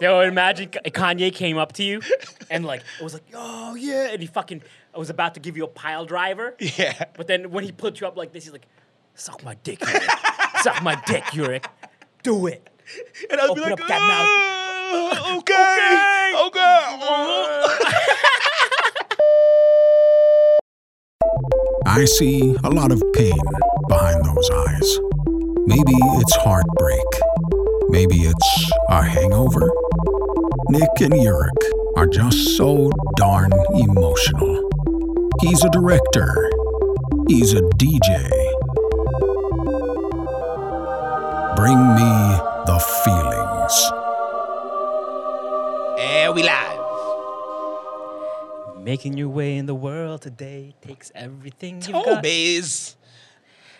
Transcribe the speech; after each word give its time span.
Yo, 0.00 0.20
imagine 0.20 0.68
Kanye 0.68 1.34
came 1.34 1.58
up 1.58 1.72
to 1.72 1.82
you 1.82 2.00
and 2.50 2.64
like 2.64 2.82
it 3.00 3.02
was 3.02 3.14
like, 3.14 3.24
oh 3.34 3.74
yeah, 3.74 4.10
and 4.10 4.20
he 4.20 4.28
fucking 4.28 4.62
I 4.94 4.98
was 4.98 5.10
about 5.10 5.34
to 5.34 5.40
give 5.40 5.56
you 5.56 5.64
a 5.64 5.68
pile 5.68 6.04
driver. 6.04 6.54
Yeah. 6.60 7.06
But 7.16 7.26
then 7.26 7.50
when 7.50 7.64
he 7.64 7.72
put 7.72 8.00
you 8.00 8.06
up 8.06 8.16
like 8.16 8.32
this, 8.32 8.44
he's 8.44 8.52
like, 8.52 8.68
suck 9.14 9.42
my 9.42 9.54
dick, 9.64 9.80
Yurik. 9.80 10.62
suck 10.62 10.82
my 10.84 10.94
dick, 11.06 11.24
Yurik. 11.24 11.66
Do 12.22 12.46
it. 12.46 12.68
And 13.28 13.40
I'd 13.40 13.50
Open 13.50 13.64
be 13.64 13.70
like, 13.70 13.80
up 13.80 13.88
that 13.88 14.00
"Uh, 14.00 15.36
okay, 15.38 16.32
okay. 16.46 16.84
I 21.86 22.04
see 22.04 22.54
a 22.62 22.70
lot 22.70 22.92
of 22.92 23.02
pain 23.14 23.40
behind 23.88 24.24
those 24.24 24.50
eyes. 24.50 24.98
Maybe 25.66 25.92
it's 26.20 26.36
heartbreak. 26.36 27.04
Maybe 27.90 28.22
it's 28.22 28.70
a 28.88 29.02
hangover. 29.02 29.70
Nick 30.70 30.88
and 31.00 31.12
Yurik 31.14 31.56
are 31.96 32.06
just 32.06 32.56
so 32.56 32.90
darn 33.16 33.50
emotional. 33.74 34.68
He's 35.40 35.64
a 35.64 35.70
director. 35.70 36.50
He's 37.28 37.54
a 37.54 37.60
DJ. 37.62 38.28
Bring 41.56 41.78
me 41.94 42.38
the 42.66 42.78
feelings. 43.04 43.92
And 46.00 46.34
we 46.34 46.42
live. 46.42 46.76
Making 48.84 49.16
your 49.16 49.28
way 49.28 49.56
in 49.56 49.66
the 49.66 49.74
world 49.74 50.22
today 50.22 50.74
takes 50.82 51.10
everything 51.14 51.82
you've 51.86 51.96
Oh, 51.96 52.04
got. 52.04 52.22
bays. 52.22 52.96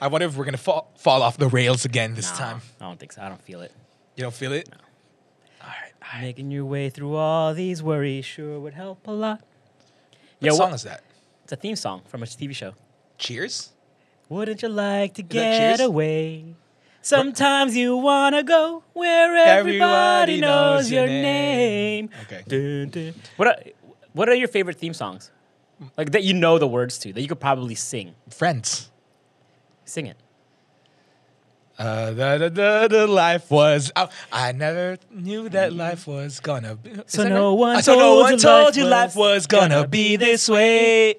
I 0.00 0.06
wonder 0.08 0.26
if 0.26 0.36
we're 0.36 0.44
gonna 0.44 0.56
fall, 0.58 0.92
fall 0.96 1.22
off 1.22 1.36
the 1.38 1.48
rails 1.48 1.84
again 1.84 2.14
this 2.14 2.30
Nah, 2.32 2.36
time. 2.38 2.60
I 2.80 2.84
don't 2.84 2.98
think 3.00 3.12
so. 3.12 3.22
I 3.22 3.28
don't 3.28 3.42
feel 3.42 3.60
it. 3.62 3.72
You 4.16 4.22
don't 4.22 4.34
feel 4.34 4.52
it? 4.52 4.68
All 4.68 4.72
right. 4.72 4.80
All 4.80 4.82
right. 4.82 4.87
Making 6.20 6.50
your 6.50 6.64
way 6.64 6.90
through 6.90 7.14
all 7.16 7.54
these 7.54 7.82
worries 7.82 8.24
sure 8.24 8.58
would 8.60 8.74
help 8.74 9.06
a 9.06 9.12
lot. 9.12 9.40
What 10.40 10.46
Yo, 10.46 10.54
song 10.54 10.70
what- 10.70 10.74
is 10.76 10.82
that? 10.84 11.02
It's 11.44 11.52
a 11.52 11.56
theme 11.56 11.76
song 11.76 12.02
from 12.06 12.22
a 12.22 12.26
TV 12.26 12.54
show. 12.54 12.74
Cheers. 13.18 13.72
Wouldn't 14.28 14.62
you 14.62 14.68
like 14.68 15.14
to 15.14 15.22
get 15.22 15.58
Cheers? 15.78 15.80
away? 15.80 16.54
Sometimes 17.00 17.74
you 17.76 17.96
wanna 17.96 18.42
go 18.42 18.82
where 18.92 19.34
everybody, 19.36 19.80
Everybody 19.80 20.40
knows, 20.40 20.84
knows 20.84 20.90
your 20.92 21.00
your 21.06 21.08
name. 21.08 22.06
name. 22.06 22.10
Okay. 22.24 22.42
Dun, 22.46 22.90
dun. 22.90 23.14
What 23.36 23.48
are, 23.48 23.56
what 24.12 24.28
are 24.28 24.34
your 24.34 24.48
favorite 24.48 24.76
theme 24.78 24.92
songs? 24.94 25.30
Like 25.96 26.10
that 26.12 26.24
you 26.24 26.34
know 26.34 26.58
the 26.58 26.66
words 26.66 26.98
to, 26.98 27.12
that 27.12 27.20
you 27.20 27.28
could 27.28 27.40
probably 27.40 27.74
sing. 27.76 28.14
Friends. 28.30 28.90
Sing 29.84 30.06
it. 30.06 30.16
Uh, 31.78 32.06
the, 32.10 32.38
the, 32.38 32.50
the, 32.50 32.88
the 32.90 33.06
life 33.06 33.50
was. 33.50 33.92
Oh, 33.94 34.08
I 34.32 34.50
never 34.52 34.98
knew 35.12 35.48
that 35.50 35.72
life 35.72 36.06
was 36.08 36.40
gonna 36.40 36.74
be. 36.74 36.90
So 37.06 37.22
that 37.22 37.28
no 37.30 37.50
right? 37.52 37.58
one 37.58 37.76
Uh, 37.76 37.82
so 37.82 37.92
no 37.94 38.00
told 38.00 38.22
one 38.22 38.32
you 38.32 38.38
told 38.38 38.64
life 38.66 38.76
you 38.76 38.82
was 38.84 38.90
life 38.90 39.16
was 39.16 39.46
gonna 39.46 39.68
gonna 39.76 39.88
be 39.88 40.16
this 40.16 40.48
way. 40.48 41.16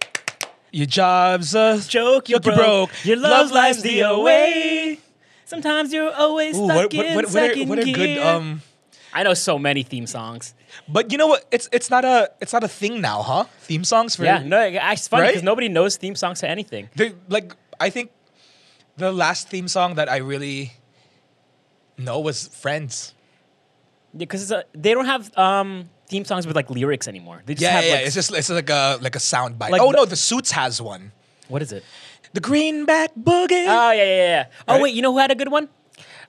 Your 0.71 0.85
job's 0.85 1.55
a 1.55 1.79
Joke, 1.87 2.29
you're 2.29 2.39
broke. 2.41 2.57
broke. 2.57 3.05
Your 3.05 3.17
love 3.17 3.51
life's 3.51 3.81
the 3.81 4.01
away. 4.01 4.99
Sometimes 5.45 5.91
you're 5.93 6.13
always 6.13 6.55
Ooh, 6.57 6.65
stuck 6.65 6.75
what, 6.75 6.93
what, 6.93 7.05
in 7.05 7.15
what, 7.15 7.25
what, 7.25 7.25
are, 7.25 7.29
second 7.29 7.69
what 7.69 7.79
are 7.79 7.83
good 7.85 8.17
um 8.19 8.61
I 9.11 9.23
know 9.23 9.33
so 9.33 9.57
many 9.57 9.81
theme 9.81 10.05
songs. 10.05 10.53
but 10.87 11.11
you 11.11 11.17
know 11.17 11.25
what 11.27 11.45
it's 11.51 11.67
it's 11.71 11.89
not 11.89 12.05
a 12.05 12.29
it's 12.41 12.53
not 12.53 12.63
a 12.63 12.67
thing 12.67 13.01
now 13.01 13.23
huh 13.23 13.45
theme 13.61 13.83
songs 13.83 14.15
for 14.15 14.25
Yeah, 14.25 14.43
no, 14.43 14.61
it's 14.61 15.07
funny 15.07 15.21
Right? 15.23 15.27
because 15.29 15.41
nobody 15.43 15.69
knows 15.69 15.97
theme 15.97 16.15
songs 16.15 16.41
to 16.41 16.49
anything. 16.49 16.89
They- 16.95 17.15
like 17.29 17.55
I 17.79 17.89
think 17.89 18.11
the 18.99 19.11
last 19.11 19.49
theme 19.49 19.67
song 19.67 19.95
that 19.95 20.09
I 20.09 20.17
really 20.17 20.73
know 21.97 22.19
was 22.19 22.47
Friends. 22.47 23.13
Yeah, 24.13 24.19
because 24.19 24.51
they 24.73 24.93
don't 24.93 25.05
have 25.05 25.35
um, 25.37 25.89
theme 26.07 26.25
songs 26.25 26.47
with 26.47 26.55
like 26.55 26.69
lyrics 26.69 27.07
anymore. 27.07 27.41
They 27.45 27.53
just 27.53 27.61
Yeah, 27.63 27.71
have 27.71 27.83
yeah, 27.85 27.93
like, 27.95 28.05
it's 28.07 28.15
just 28.15 28.33
it's 28.33 28.49
like 28.49 28.69
a 28.69 28.97
like 29.01 29.15
a 29.15 29.19
sound 29.19 29.59
bite. 29.59 29.71
Like 29.71 29.81
oh 29.81 29.91
the- 29.91 29.97
no, 29.97 30.05
the 30.05 30.15
Suits 30.15 30.51
has 30.51 30.81
one. 30.81 31.11
what 31.47 31.61
is 31.61 31.71
it? 31.71 31.83
The 32.33 32.39
Greenback 32.41 33.11
Boogie. 33.15 33.65
Oh 33.67 33.91
yeah, 33.91 34.03
yeah, 34.03 34.15
yeah. 34.15 34.45
Oh 34.67 34.73
Right? 34.73 34.81
wait, 34.83 34.93
you 34.95 35.01
know 35.01 35.11
who 35.11 35.19
had 35.19 35.31
a 35.31 35.35
good 35.35 35.49
one? 35.51 35.69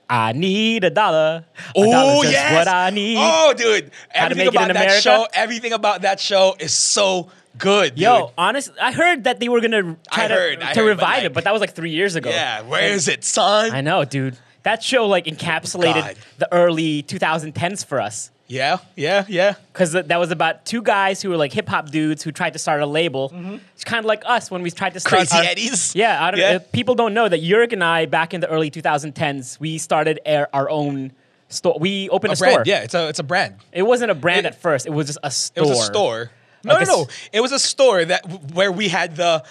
I 0.09 0.33
need 0.33 0.83
a 0.83 0.89
dollar. 0.89 1.45
Oh 1.75 2.21
yes, 2.23 2.53
what 2.53 2.67
I 2.67 2.89
need. 2.89 3.17
Oh, 3.19 3.53
dude, 3.55 3.91
everything 4.13 4.47
about 4.49 4.67
that 4.67 4.71
America? 4.75 5.01
show, 5.01 5.25
everything 5.33 5.73
about 5.73 6.01
that 6.03 6.19
show 6.19 6.55
is 6.59 6.73
so 6.73 7.29
good. 7.57 7.97
Yo, 7.97 8.19
dude. 8.27 8.29
honest, 8.37 8.71
I 8.81 8.91
heard 8.91 9.23
that 9.25 9.39
they 9.39 9.49
were 9.49 9.61
gonna 9.61 9.97
try 10.11 10.25
I 10.25 10.27
to, 10.27 10.33
heard, 10.33 10.59
to 10.59 10.65
heard, 10.67 10.85
revive 10.87 11.01
like- 11.17 11.23
it, 11.25 11.33
but 11.33 11.43
that 11.43 11.51
was 11.53 11.61
like 11.61 11.73
three 11.73 11.91
years 11.91 12.15
ago. 12.15 12.29
yeah, 12.29 12.61
where 12.61 12.91
is 12.91 13.07
it, 13.07 13.23
son? 13.23 13.71
I 13.71 13.81
know, 13.81 14.03
dude. 14.05 14.37
That 14.63 14.83
show 14.83 15.07
like 15.07 15.25
encapsulated 15.25 15.93
God. 16.01 16.15
the 16.37 16.53
early 16.53 17.01
2010s 17.03 17.83
for 17.85 17.99
us. 17.99 18.29
yeah, 18.47 18.77
yeah, 18.95 19.25
yeah. 19.27 19.55
Because 19.73 19.93
that 19.93 20.19
was 20.19 20.29
about 20.29 20.65
two 20.65 20.81
guys 20.83 21.21
who 21.21 21.29
were 21.29 21.37
like 21.37 21.51
hip 21.53 21.67
hop 21.69 21.89
dudes 21.89 22.21
who 22.21 22.31
tried 22.31 22.53
to 22.53 22.59
start 22.59 22.81
a 22.81 22.85
label. 22.85 23.31
It's 23.73 23.83
kind 23.83 23.99
of 23.99 24.05
like 24.05 24.21
us 24.25 24.51
when 24.51 24.61
we 24.61 24.69
tried 24.69 24.93
to 24.93 24.99
start 24.99 25.23
Mm-hmm. 25.23 25.35
Crazy 25.35 25.47
our- 25.47 25.51
Eddies. 25.51 25.95
Yeah, 25.95 26.23
I 26.23 26.31
don't, 26.31 26.39
Yeah. 26.39 26.49
uh, 26.57 26.59
people 26.73 26.93
don't 26.95 27.13
know 27.15 27.27
that 27.29 27.41
Yurik 27.41 27.73
and 27.73 27.83
I, 27.83 28.05
back 28.05 28.33
in 28.35 28.41
the 28.41 28.47
early 28.49 28.69
2010s, 28.69 29.59
we 29.59 29.77
started 29.79 30.19
our, 30.27 30.47
our 30.53 30.69
own 30.69 31.11
store. 31.49 31.77
We 31.79 32.09
opened 32.09 32.33
a, 32.33 32.35
A 32.35 32.37
brand, 32.37 32.53
store. 32.53 32.63
yeah, 32.67 32.83
it's 32.83 32.93
a 32.93 33.07
it's 33.07 33.19
a 33.19 33.23
brand. 33.23 33.55
It 33.71 33.83
wasn't 33.83 34.11
a 34.11 34.15
brand 34.15 34.45
It- 34.45 34.53
at 34.53 34.61
first. 34.61 34.85
It 34.85 34.91
was 34.91 35.07
just 35.07 35.19
a 35.23 35.31
store. 35.31 35.63
It 35.65 35.67
was 35.67 35.79
a 35.79 35.83
store. 35.83 36.31
No, 36.63 36.73
Like 36.75 36.87
no, 36.87 37.03
no. 37.03 37.07
It 37.33 37.41
was 37.41 37.51
a 37.51 37.59
store 37.59 38.03
that 38.05 38.53
where 38.53 38.71
we 38.71 38.87
had 38.87 39.15
the. 39.15 39.43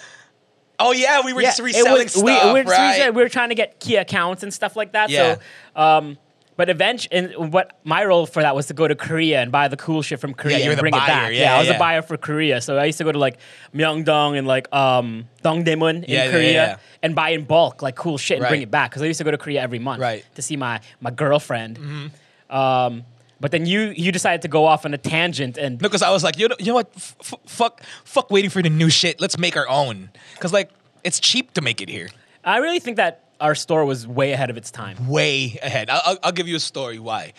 Oh 0.79 0.93
yeah, 0.93 1.21
we 1.23 1.33
were 1.33 1.41
just 1.43 1.59
reselling 1.59 2.03
was- 2.05 2.11
stuff, 2.13 2.23
we, 2.23 2.31
we 2.53 2.63
were, 2.63 2.69
right? 2.69 2.91
reselling- 2.93 3.13
we 3.15 3.21
were 3.21 3.29
trying 3.29 3.49
to 3.49 3.55
get 3.55 3.79
key 3.79 3.97
accounts 3.97 4.41
and 4.43 4.53
stuff 4.53 4.75
like 4.75 4.93
that. 4.93 5.09
Yeah. 5.11 5.35
So, 5.75 5.81
um, 5.81 6.17
but 6.57 6.69
eventually, 6.69 7.15
and 7.17 7.51
what 7.53 7.79
my 7.83 8.03
role 8.05 8.25
for 8.25 8.41
that 8.43 8.55
was 8.55 8.67
to 8.67 8.73
go 8.73 8.87
to 8.87 8.93
Korea 8.95 9.41
and 9.41 9.51
buy 9.51 9.67
the 9.67 9.77
cool 9.77 10.01
shit 10.01 10.19
from 10.19 10.33
Korea 10.33 10.63
were 10.65 10.71
and 10.71 10.79
bring 10.79 10.93
it 10.93 10.97
back. 10.97 11.33
Yeah, 11.33 11.55
I 11.55 11.59
was 11.59 11.69
a 11.69 11.77
buyer 11.77 12.01
for 12.01 12.17
Korea, 12.17 12.61
so 12.61 12.77
I 12.77 12.85
used 12.85 12.97
to 12.99 13.03
go 13.03 13.11
to 13.11 13.17
like 13.19 13.37
Myeongdong 13.73 14.37
and 14.37 14.47
like 14.47 14.71
um, 14.73 15.27
Dongdaemun 15.43 16.03
in 16.03 16.09
Yeah, 16.09 16.25
yeah, 16.25 16.31
Korea 16.31 16.51
yeah. 16.51 16.77
and 17.03 17.15
buy 17.15 17.29
in 17.29 17.45
bulk 17.45 17.81
like 17.81 17.95
cool 17.95 18.17
shit 18.17 18.39
and 18.39 18.47
bring 18.47 18.61
it 18.61 18.69
back 18.71 18.89
because 18.91 19.01
I 19.01 19.05
used 19.05 19.17
to 19.19 19.23
go 19.23 19.31
to 19.31 19.37
Korea 19.37 19.61
every 19.61 19.79
month 19.79 20.01
Right. 20.01 20.23
Mm-hmm. 20.23 20.33
to 20.35 20.41
see 20.41 20.55
my 20.57 20.81
my 20.99 21.09
girlfriend. 21.11 22.11
Um, 22.49 23.05
but 23.41 23.51
then 23.51 23.65
you 23.65 23.93
you 23.97 24.11
decided 24.11 24.43
to 24.43 24.47
go 24.47 24.65
off 24.65 24.85
on 24.85 24.93
a 24.93 24.97
tangent 24.97 25.57
and 25.57 25.81
No, 25.81 25.89
because 25.89 26.01
I 26.03 26.11
was 26.11 26.23
like, 26.23 26.37
you 26.37 26.47
know, 26.47 26.55
you 26.59 26.67
know 26.67 26.75
what? 26.75 26.91
F- 26.95 27.15
f- 27.19 27.33
fuck, 27.47 27.81
fuck, 28.05 28.29
waiting 28.31 28.49
for 28.51 28.61
the 28.61 28.69
new 28.69 28.89
shit. 28.89 29.19
Let's 29.19 29.37
make 29.37 29.57
our 29.57 29.67
own. 29.67 30.09
Because 30.35 30.53
like, 30.53 30.69
it's 31.03 31.19
cheap 31.19 31.53
to 31.55 31.61
make 31.61 31.81
it 31.81 31.89
here. 31.89 32.09
I 32.45 32.57
really 32.57 32.79
think 32.79 32.97
that 32.97 33.25
our 33.41 33.55
store 33.55 33.83
was 33.85 34.07
way 34.07 34.31
ahead 34.31 34.49
of 34.49 34.57
its 34.57 34.69
time. 34.71 35.07
Way 35.07 35.59
ahead. 35.61 35.89
I'll, 35.89 36.17
I'll 36.23 36.31
give 36.31 36.47
you 36.47 36.55
a 36.55 36.59
story 36.59 36.99
why. 36.99 37.33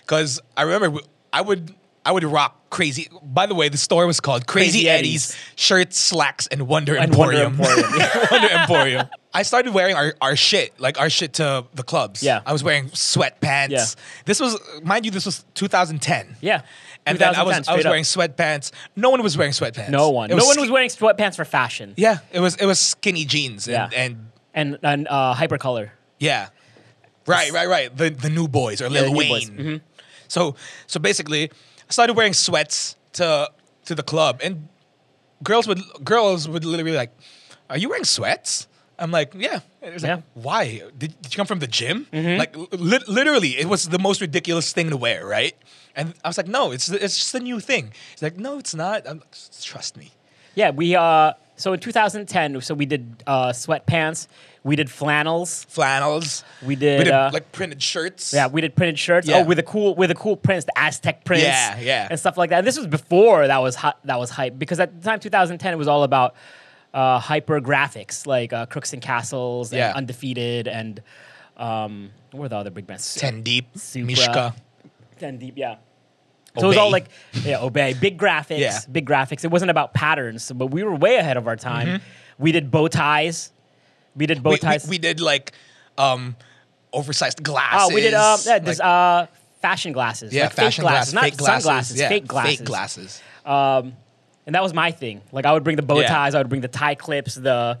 Because 0.00 0.40
I 0.56 0.62
remember 0.62 1.00
I 1.32 1.40
would 1.40 1.74
I 2.06 2.12
would 2.12 2.24
rock 2.24 2.68
crazy. 2.70 3.08
By 3.22 3.46
the 3.46 3.54
way, 3.54 3.68
the 3.68 3.78
store 3.78 4.06
was 4.06 4.20
called 4.20 4.46
Crazy, 4.46 4.70
Crazy 4.84 4.88
Eddie's 4.88 5.30
Eddie's. 5.30 5.36
Shirts, 5.56 5.96
Slacks, 5.98 6.46
and 6.48 6.66
Wonder 6.68 6.96
And 6.96 7.14
Wonder 7.14 7.42
Emporium. 7.44 7.58
Wonder 8.30 8.48
Emporium. 8.54 9.06
I 9.32 9.42
started 9.42 9.72
wearing 9.72 9.96
our, 9.96 10.14
our 10.20 10.36
shit, 10.36 10.78
like 10.78 11.00
our 11.00 11.08
shit 11.10 11.34
to 11.34 11.64
the 11.74 11.82
clubs. 11.82 12.22
Yeah. 12.22 12.42
I 12.44 12.52
was 12.52 12.62
wearing 12.62 12.90
sweatpants. 12.90 13.70
Yeah. 13.70 13.84
This 14.26 14.38
was, 14.38 14.58
mind 14.82 15.04
you, 15.06 15.10
this 15.10 15.24
was 15.26 15.44
2010. 15.54 16.36
Yeah. 16.40 16.62
And 17.06 17.18
then 17.18 17.34
I 17.34 17.42
was 17.42 17.68
I 17.68 17.74
was 17.76 17.84
wearing 17.84 18.04
sweatpants. 18.04 18.70
No 18.96 19.10
one 19.10 19.22
was 19.22 19.36
wearing 19.36 19.52
sweatpants. 19.52 19.90
No 19.90 20.10
one. 20.10 20.30
No 20.30 20.36
one 20.44 20.58
was 20.58 20.70
wearing 20.70 20.88
sweatpants 20.88 21.36
for 21.36 21.44
fashion. 21.44 21.92
Yeah, 21.96 22.18
it 22.32 22.40
was 22.40 22.56
it 22.56 22.64
was 22.64 22.78
skinny 22.78 23.24
jeans 23.26 23.68
and, 23.68 23.92
Yeah. 23.92 23.98
and 24.04 24.30
And 24.54 24.78
and 24.82 25.08
uh, 25.10 25.34
hypercolor. 25.34 25.90
yeah, 26.18 26.48
right, 27.26 27.52
right, 27.52 27.68
right. 27.68 27.94
The 27.94 28.08
the 28.08 28.30
new 28.30 28.48
boys 28.48 28.80
or 28.80 28.88
Lil 28.88 29.04
the 29.04 29.12
Wayne. 29.12 29.28
Boys. 29.28 29.50
Mhm. 29.50 29.80
So 30.28 30.56
so 30.86 30.98
basically, 30.98 31.50
I 31.88 31.92
started 31.92 32.14
wearing 32.14 32.32
sweats 32.34 32.96
to 33.14 33.50
to 33.86 33.94
the 33.94 34.02
club, 34.02 34.40
and 34.42 34.68
girls 35.42 35.66
would 35.66 35.80
girls 36.02 36.48
would 36.48 36.64
literally 36.64 36.90
be 36.92 36.96
like, 36.96 37.10
"Are 37.70 37.78
you 37.78 37.88
wearing 37.88 38.04
sweats?" 38.04 38.66
I'm 38.98 39.10
like, 39.10 39.34
"Yeah." 39.34 39.60
And 39.82 39.90
it 39.90 39.94
was 39.94 40.02
like, 40.02 40.08
Yeah. 40.10 40.16
Mm-hmm. 40.16 40.40
Why? 40.42 40.82
Did, 40.96 41.20
did 41.20 41.32
you 41.32 41.36
come 41.36 41.46
from 41.46 41.58
the 41.58 41.66
gym? 41.66 42.06
Like 42.12 42.56
li- 42.56 43.04
literally, 43.08 43.58
it 43.58 43.66
was 43.68 43.88
the 43.88 43.98
most 43.98 44.20
ridiculous 44.20 44.72
thing 44.72 44.90
to 44.90 44.96
wear, 44.96 45.26
right? 45.26 45.54
And 45.96 46.14
I 46.24 46.28
was 46.28 46.36
like, 46.38 46.48
"No, 46.48 46.72
it's 46.72 46.88
it's 46.88 47.16
just 47.18 47.34
a 47.34 47.40
new 47.40 47.60
thing." 47.60 47.92
He's 48.12 48.22
like, 48.22 48.36
"No, 48.38 48.58
it's 48.58 48.74
not. 48.74 49.06
I'm, 49.08 49.22
trust 49.62 49.96
me." 49.96 50.12
Yeah, 50.54 50.70
we 50.70 50.94
uh 50.96 51.32
so 51.56 51.72
in 51.72 51.80
2010, 51.80 52.60
so 52.62 52.74
we 52.74 52.86
did 52.86 53.22
uh 53.26 53.50
sweatpants, 53.50 54.28
we 54.64 54.74
did 54.76 54.90
flannels, 54.90 55.64
Flannels. 55.68 56.42
we 56.62 56.74
did, 56.74 56.98
We 57.00 57.04
did 57.04 57.12
uh, 57.12 57.30
like 57.32 57.52
printed 57.52 57.82
shirts. 57.82 58.32
yeah, 58.32 58.46
we 58.48 58.60
did 58.60 58.74
printed 58.74 58.98
shirts. 58.98 59.28
Yeah. 59.28 59.36
Oh, 59.38 59.44
with 59.44 59.58
a 59.58 59.62
cool 59.62 59.94
with 59.94 60.10
a 60.10 60.14
cool 60.14 60.36
prints, 60.36 60.64
the 60.64 60.72
Aztec 60.76 61.24
prints, 61.24 61.44
Yeah, 61.44 61.78
yeah. 61.78 62.08
and 62.10 62.18
stuff 62.18 62.36
like 62.36 62.50
that. 62.50 62.58
And 62.58 62.66
This 62.66 62.76
was 62.78 62.86
before 62.86 63.46
that 63.46 63.58
was 63.62 63.76
hot, 63.76 63.98
that 64.04 64.18
was 64.18 64.30
hype 64.30 64.58
because 64.58 64.80
at 64.80 65.00
the 65.00 65.04
time 65.08 65.20
2010 65.20 65.72
it 65.72 65.76
was 65.76 65.86
all 65.88 66.02
about 66.02 66.34
uh, 66.94 67.18
hyper 67.18 67.60
graphics 67.60 68.26
like 68.26 68.52
uh, 68.52 68.66
Crooks 68.66 68.92
and 68.92 69.02
Castles 69.02 69.70
and 69.72 69.78
Yeah. 69.78 69.92
Undefeated 69.94 70.66
and 70.68 71.02
um, 71.56 72.10
what 72.32 72.40
were 72.40 72.48
the 72.48 72.56
other 72.56 72.70
big 72.70 72.86
bands? 72.86 73.14
Ten 73.14 73.42
deep. 73.42 73.66
Supra. 73.76 74.06
Mishka. 74.06 74.54
Ten 75.18 75.38
deep, 75.38 75.54
yeah. 75.56 75.76
So 76.58 76.66
it 76.66 76.68
was 76.68 76.76
all 76.76 76.86
Obey. 76.86 76.92
like, 76.92 77.08
yeah, 77.44 77.60
obey, 77.60 77.94
big 77.94 78.16
graphics, 78.18 78.58
Yeah. 78.60 78.78
big 78.90 79.06
graphics. 79.06 79.44
It 79.44 79.50
wasn't 79.50 79.70
about 79.72 79.92
patterns, 79.92 80.50
but 80.54 80.66
we 80.68 80.84
were 80.84 80.94
way 80.94 81.16
ahead 81.16 81.36
of 81.36 81.48
our 81.48 81.56
time. 81.56 81.86
Mm-hmm. 81.88 82.04
We 82.38 82.52
did 82.52 82.70
bow 82.70 82.86
ties. 82.88 83.50
We 84.16 84.26
did 84.26 84.42
bow 84.42 84.50
we, 84.50 84.54
we, 84.54 84.58
ties. 84.58 84.88
we 84.88 84.98
did 84.98 85.20
like 85.20 85.52
um 85.98 86.36
oversized 86.92 87.42
glasses. 87.42 87.90
oh, 87.90 87.94
we 87.94 88.00
did 88.00 88.14
um, 88.14 88.38
yeah, 88.46 88.58
this 88.60 88.78
like- 88.78 88.86
uh, 88.86 89.26
fashion 89.60 89.92
glasses. 89.92 90.32
Yeah, 90.32 90.44
like 90.44 90.52
fashion 90.52 90.82
fake 90.82 90.90
glasses, 90.90 91.12
glasses, 91.12 91.14
not 91.14 91.24
fake 91.24 91.36
glasses, 91.36 91.64
sunglasses, 91.64 92.00
yeah, 92.00 92.08
fake 92.08 92.26
glasses. 92.26 92.58
fake 92.58 92.66
glasses. 92.66 93.22
And 94.46 94.54
that 94.54 94.62
was 94.62 94.74
my 94.74 94.90
thing. 94.90 95.22
Like 95.32 95.46
I 95.46 95.52
would 95.52 95.64
bring 95.64 95.76
the 95.76 95.82
bow 95.82 96.00
Yeah. 96.00 96.08
ties, 96.08 96.34
I 96.34 96.38
would 96.38 96.48
bring 96.50 96.60
the 96.60 96.68
tie 96.68 96.94
clips, 96.94 97.34
the 97.34 97.78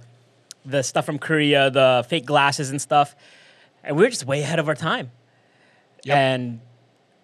the 0.64 0.82
stuff 0.82 1.04
from 1.04 1.18
Korea, 1.18 1.70
the 1.70 2.06
fake 2.08 2.24
glasses 2.24 2.70
and 2.70 2.80
stuff. 2.80 3.14
And 3.82 3.96
we 3.96 4.02
were 4.02 4.08
just 4.08 4.24
way 4.24 4.40
ahead 4.40 4.58
of 4.58 4.66
our 4.68 4.74
time. 4.74 5.10
Yep. 6.04 6.16
And 6.16 6.60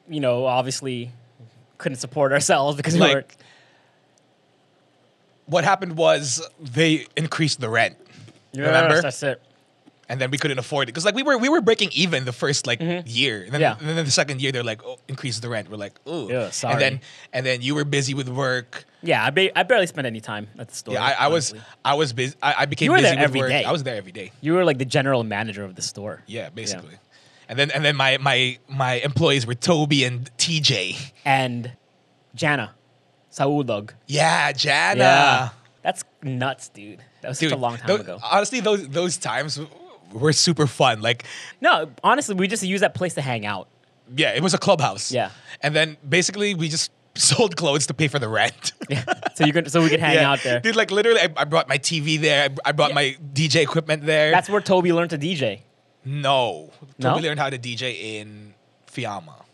you 0.09 0.21
know, 0.21 0.45
obviously 0.45 1.11
couldn't 1.79 1.97
support 1.99 2.33
ourselves 2.33 2.77
because 2.77 2.95
we 2.95 3.01
Like, 3.01 3.15
were 3.15 3.25
What 5.47 5.65
happened 5.65 5.97
was 5.97 6.47
they 6.61 7.06
increased 7.17 7.61
the 7.61 7.69
rent. 7.71 7.97
Yes, 8.52 8.67
remember? 8.67 9.02
that's 9.02 9.23
it. 9.23 9.43
and 10.08 10.20
then 10.20 10.31
we 10.32 10.38
couldn't 10.38 10.58
afford 10.58 10.88
it 10.88 10.93
because 10.93 11.05
like 11.05 11.14
we 11.14 11.23
were 11.23 11.38
we 11.38 11.49
were 11.49 11.61
breaking 11.61 11.91
even 11.93 12.25
the 12.25 12.32
first 12.32 12.67
like 12.67 12.81
mm-hmm. 12.81 13.06
year, 13.06 13.44
and 13.44 13.52
then, 13.52 13.61
Yeah. 13.61 13.76
and 13.79 13.97
then 13.97 14.05
the 14.05 14.11
second 14.11 14.43
year 14.43 14.50
they're 14.50 14.64
like, 14.64 14.85
oh, 14.85 14.99
increase 15.06 15.38
the 15.38 15.49
rent. 15.49 15.70
We're 15.70 15.76
like, 15.76 16.00
oh, 16.05 16.29
Yeah, 16.29 16.50
sorry. 16.50 16.73
And 16.75 16.82
then 16.82 17.00
and 17.32 17.47
then 17.47 17.62
you 17.62 17.76
were 17.76 17.85
busy 17.85 18.12
with 18.14 18.29
work. 18.29 18.85
Yeah, 19.02 19.25
I, 19.25 19.31
ba- 19.31 19.56
I 19.58 19.62
barely 19.62 19.87
spent 19.87 20.06
any 20.06 20.20
time 20.20 20.49
at 20.58 20.69
the 20.69 20.75
store. 20.75 20.94
Yeah, 20.94 21.05
I, 21.05 21.25
I 21.25 21.29
was. 21.29 21.55
I 21.85 21.94
was 21.94 22.12
busy. 22.12 22.37
I, 22.43 22.55
I 22.58 22.67
became 22.67 22.87
You 22.87 22.93
were 22.93 22.99
busy 22.99 23.17
there 23.17 23.29
with 23.29 23.37
work. 23.37 23.49
day. 23.49 23.64
I 23.64 23.73
was 23.73 23.82
there 23.82 23.97
every 23.97 24.12
day. 24.12 24.32
You 24.43 24.55
were 24.55 24.64
like 24.64 24.79
the 24.79 24.85
general 24.85 25.25
manager 25.25 25.64
of 25.64 25.75
the 25.75 25.82
store. 25.82 26.23
Yeah, 26.26 26.50
basically. 26.50 26.96
And 27.49 27.58
then 27.58 27.70
and 27.70 27.85
then 27.85 27.96
my 27.96 28.19
my 28.19 28.58
my 28.69 28.94
employees 28.94 29.46
were 29.46 29.55
Toby 29.55 30.05
and 30.05 30.29
TJ. 30.37 31.12
And 31.25 31.73
Jana, 32.35 32.75
Saudog. 33.32 33.93
Yeah, 34.06 34.53
Jana. 34.53 34.99
Yeah. 34.99 35.49
That's 35.82 36.05
nuts, 36.23 36.69
dude. 36.69 37.03
That 37.22 37.28
was 37.28 37.38
Dude, 37.38 37.50
such 37.50 37.58
a 37.58 37.61
long 37.61 37.76
time 37.76 37.87
tho- 37.88 37.96
ago. 37.96 38.19
Honestly, 38.22 38.61
those 38.61 38.88
those 38.88 39.17
times 39.17 39.61
were 40.12 40.32
super 40.32 40.67
fun. 40.67 41.00
Like, 41.02 41.25
No, 41.61 41.90
honestly, 42.02 42.34
we 42.34 42.49
just 42.49 42.62
used 42.62 42.82
that 42.82 42.94
place 42.94 43.14
to 43.14 43.20
hang 43.22 43.46
out. 43.46 43.69
yeah, 44.17 44.31
it 44.34 44.43
was 44.43 44.55
a 44.55 44.58
clubhouse. 44.58 45.12
Yeah. 45.12 45.31
And 45.62 45.75
then 45.76 45.96
basically 46.08 46.55
we 46.55 46.69
just 46.69 46.90
sold 47.14 47.56
clothes 47.56 47.87
to 47.88 47.94
pay 47.94 48.08
for 48.08 48.19
the 48.19 48.28
rent. 48.28 48.72
Yeah. 48.90 49.05
so 49.37 49.44
you 49.46 49.52
could 49.52 49.70
so 49.70 49.81
we 49.82 49.88
could 49.88 50.00
hang 50.00 50.14
Yeah. 50.17 50.31
out 50.32 50.40
there. 50.43 50.58
Dude, 50.61 50.75
like 50.75 50.90
literally, 50.90 51.20
I, 51.20 51.28
I 51.37 51.44
brought 51.44 51.69
my 51.69 51.78
TV 51.78 52.20
there. 52.20 52.49
I, 52.64 52.70
I 52.70 52.72
brought 52.72 52.93
my 52.93 53.17
DJ 53.32 53.62
equipment 53.62 54.05
there. 54.05 54.32
That's 54.32 54.49
where 54.50 54.61
Toby 54.61 54.93
learned 54.93 55.11
to 55.11 55.19
DJ. 55.19 55.61
no. 56.05 56.70
No? 56.99 57.14
Toby 57.14 57.22
learned 57.28 57.38
how 57.38 57.49
to 57.50 57.58
DJ 57.58 57.94
in 58.19 58.55
Fiamma. 58.93 59.44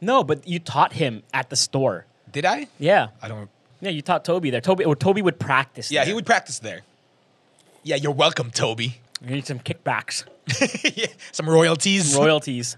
No, 0.00 0.24
but 0.24 0.48
you 0.48 0.58
taught 0.58 0.94
him 0.94 1.22
at 1.32 1.48
the 1.48 1.54
store. 1.56 2.06
Did 2.32 2.44
I? 2.44 2.66
Yeah. 2.78 3.08
I 3.22 3.28
don't. 3.28 3.48
Yeah, 3.80 3.90
you 3.90 4.02
taught 4.02 4.24
Toby 4.24 4.50
there. 4.50 4.60
Toby 4.60 4.84
or 4.84 4.96
Toby 4.96 5.22
would 5.22 5.38
practice. 5.38 5.90
Yeah, 5.92 6.04
he 6.04 6.12
would 6.12 6.26
practice 6.26 6.58
there. 6.58 6.80
Yeah, 7.82 7.96
you're 7.96 8.12
welcome, 8.12 8.50
Toby. 8.50 9.00
We 9.20 9.28
need 9.34 9.46
some 9.46 9.58
kickbacks, 9.60 10.24
yeah, 10.96 11.06
some 11.30 11.48
royalties. 11.48 12.16
royalties. 12.16 12.76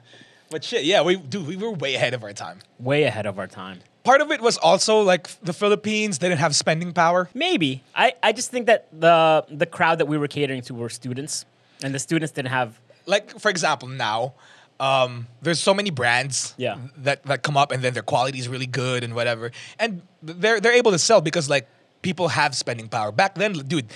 but 0.51 0.63
shit, 0.63 0.85
yeah, 0.85 1.01
we 1.03 1.17
dude, 1.17 1.47
we 1.47 1.57
were 1.57 1.71
way 1.73 1.95
ahead 1.95 2.13
of 2.15 2.23
our 2.23 2.33
time. 2.33 2.59
Way 2.79 3.05
ahead 3.05 3.25
of 3.27 3.39
our 3.39 3.47
time. 3.47 3.81
Part 4.03 4.21
of 4.21 4.31
it 4.31 4.43
was 4.43 4.59
also 4.59 5.01
like 5.01 5.29
the 5.41 5.55
Philippines 5.55 6.19
didn't 6.19 6.37
have 6.39 6.55
spending 6.55 6.93
power. 6.93 7.31
Maybe. 7.33 7.83
I, 7.95 8.13
I 8.23 8.33
just 8.33 8.51
think 8.51 8.67
that 8.67 8.89
the 8.93 9.45
the 9.49 9.65
crowd 9.67 9.99
that 9.99 10.07
we 10.07 10.19
were 10.19 10.29
catering 10.29 10.61
to 10.63 10.75
were 10.75 10.91
students, 10.91 11.47
and 11.83 11.95
the 11.95 11.99
students 11.99 12.33
didn't 12.33 12.51
have. 12.51 12.79
Like 13.07 13.39
for 13.41 13.49
example, 13.51 13.89
now 13.89 14.35
um, 14.81 15.27
there's 15.41 15.61
so 15.61 15.73
many 15.73 15.89
brands 15.91 16.55
Yeah. 16.59 16.77
that 16.99 17.23
that 17.25 17.43
come 17.43 17.57
up 17.57 17.73
and 17.73 17.83
then 17.83 17.95
their 17.95 18.03
quality 18.03 18.39
is 18.39 18.49
really 18.49 18.67
good 18.67 19.03
and 19.05 19.15
whatever, 19.15 19.51
and 19.79 20.03
they're 20.23 20.61
they're 20.61 20.73
able 20.77 20.91
to 20.93 20.99
sell 20.99 21.23
because 21.23 21.49
like 21.49 21.67
people 22.05 22.29
have 22.29 22.55
spending 22.55 22.87
power. 22.87 23.11
Back 23.11 23.35
then, 23.35 23.55
dude, 23.55 23.87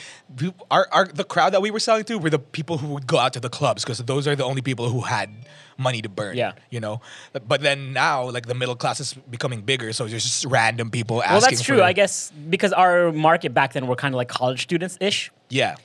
our, 0.71 0.89
our 0.91 1.07
the 1.07 1.23
crowd 1.23 1.53
that 1.53 1.63
we 1.63 1.71
were 1.71 1.79
selling 1.79 2.03
to 2.05 2.19
were 2.19 2.31
the 2.31 2.39
people 2.41 2.79
who 2.79 2.89
would 2.89 3.07
go 3.07 3.19
out 3.19 3.35
to 3.35 3.41
the 3.41 3.51
clubs 3.51 3.85
because 3.85 3.99
those 3.99 4.27
are 4.27 4.35
the 4.35 4.45
only 4.45 4.63
people 4.63 4.89
who 4.89 5.03
had 5.03 5.31
money 5.77 6.03
to 6.03 6.09
burn. 6.09 6.37
Yeah. 6.37 6.53
you 6.71 6.81
know. 6.81 7.01
But 7.47 7.61
then 7.61 7.93
now, 7.93 8.29
like 8.31 8.47
the 8.47 8.55
middle 8.55 8.75
class 8.75 8.99
is 8.99 9.15
becoming 9.15 9.61
bigger, 9.61 9.93
so 9.93 10.07
there's 10.07 10.25
just 10.25 10.45
random 10.47 10.91
people 10.91 11.23
asking. 11.23 11.33
Well, 11.35 11.41
that's 11.43 11.63
true. 11.63 11.77
for- 11.77 11.83
I 11.85 11.93
guess 11.93 12.33
because 12.51 12.73
our 12.73 13.13
market 13.13 13.55
back 13.55 13.75
then 13.75 13.87
were 13.87 13.95
kind 13.97 14.15
of 14.15 14.17
like 14.17 14.29
college 14.29 14.63
students 14.63 14.99
ish. 15.01 15.31
Yeah. 15.51 15.77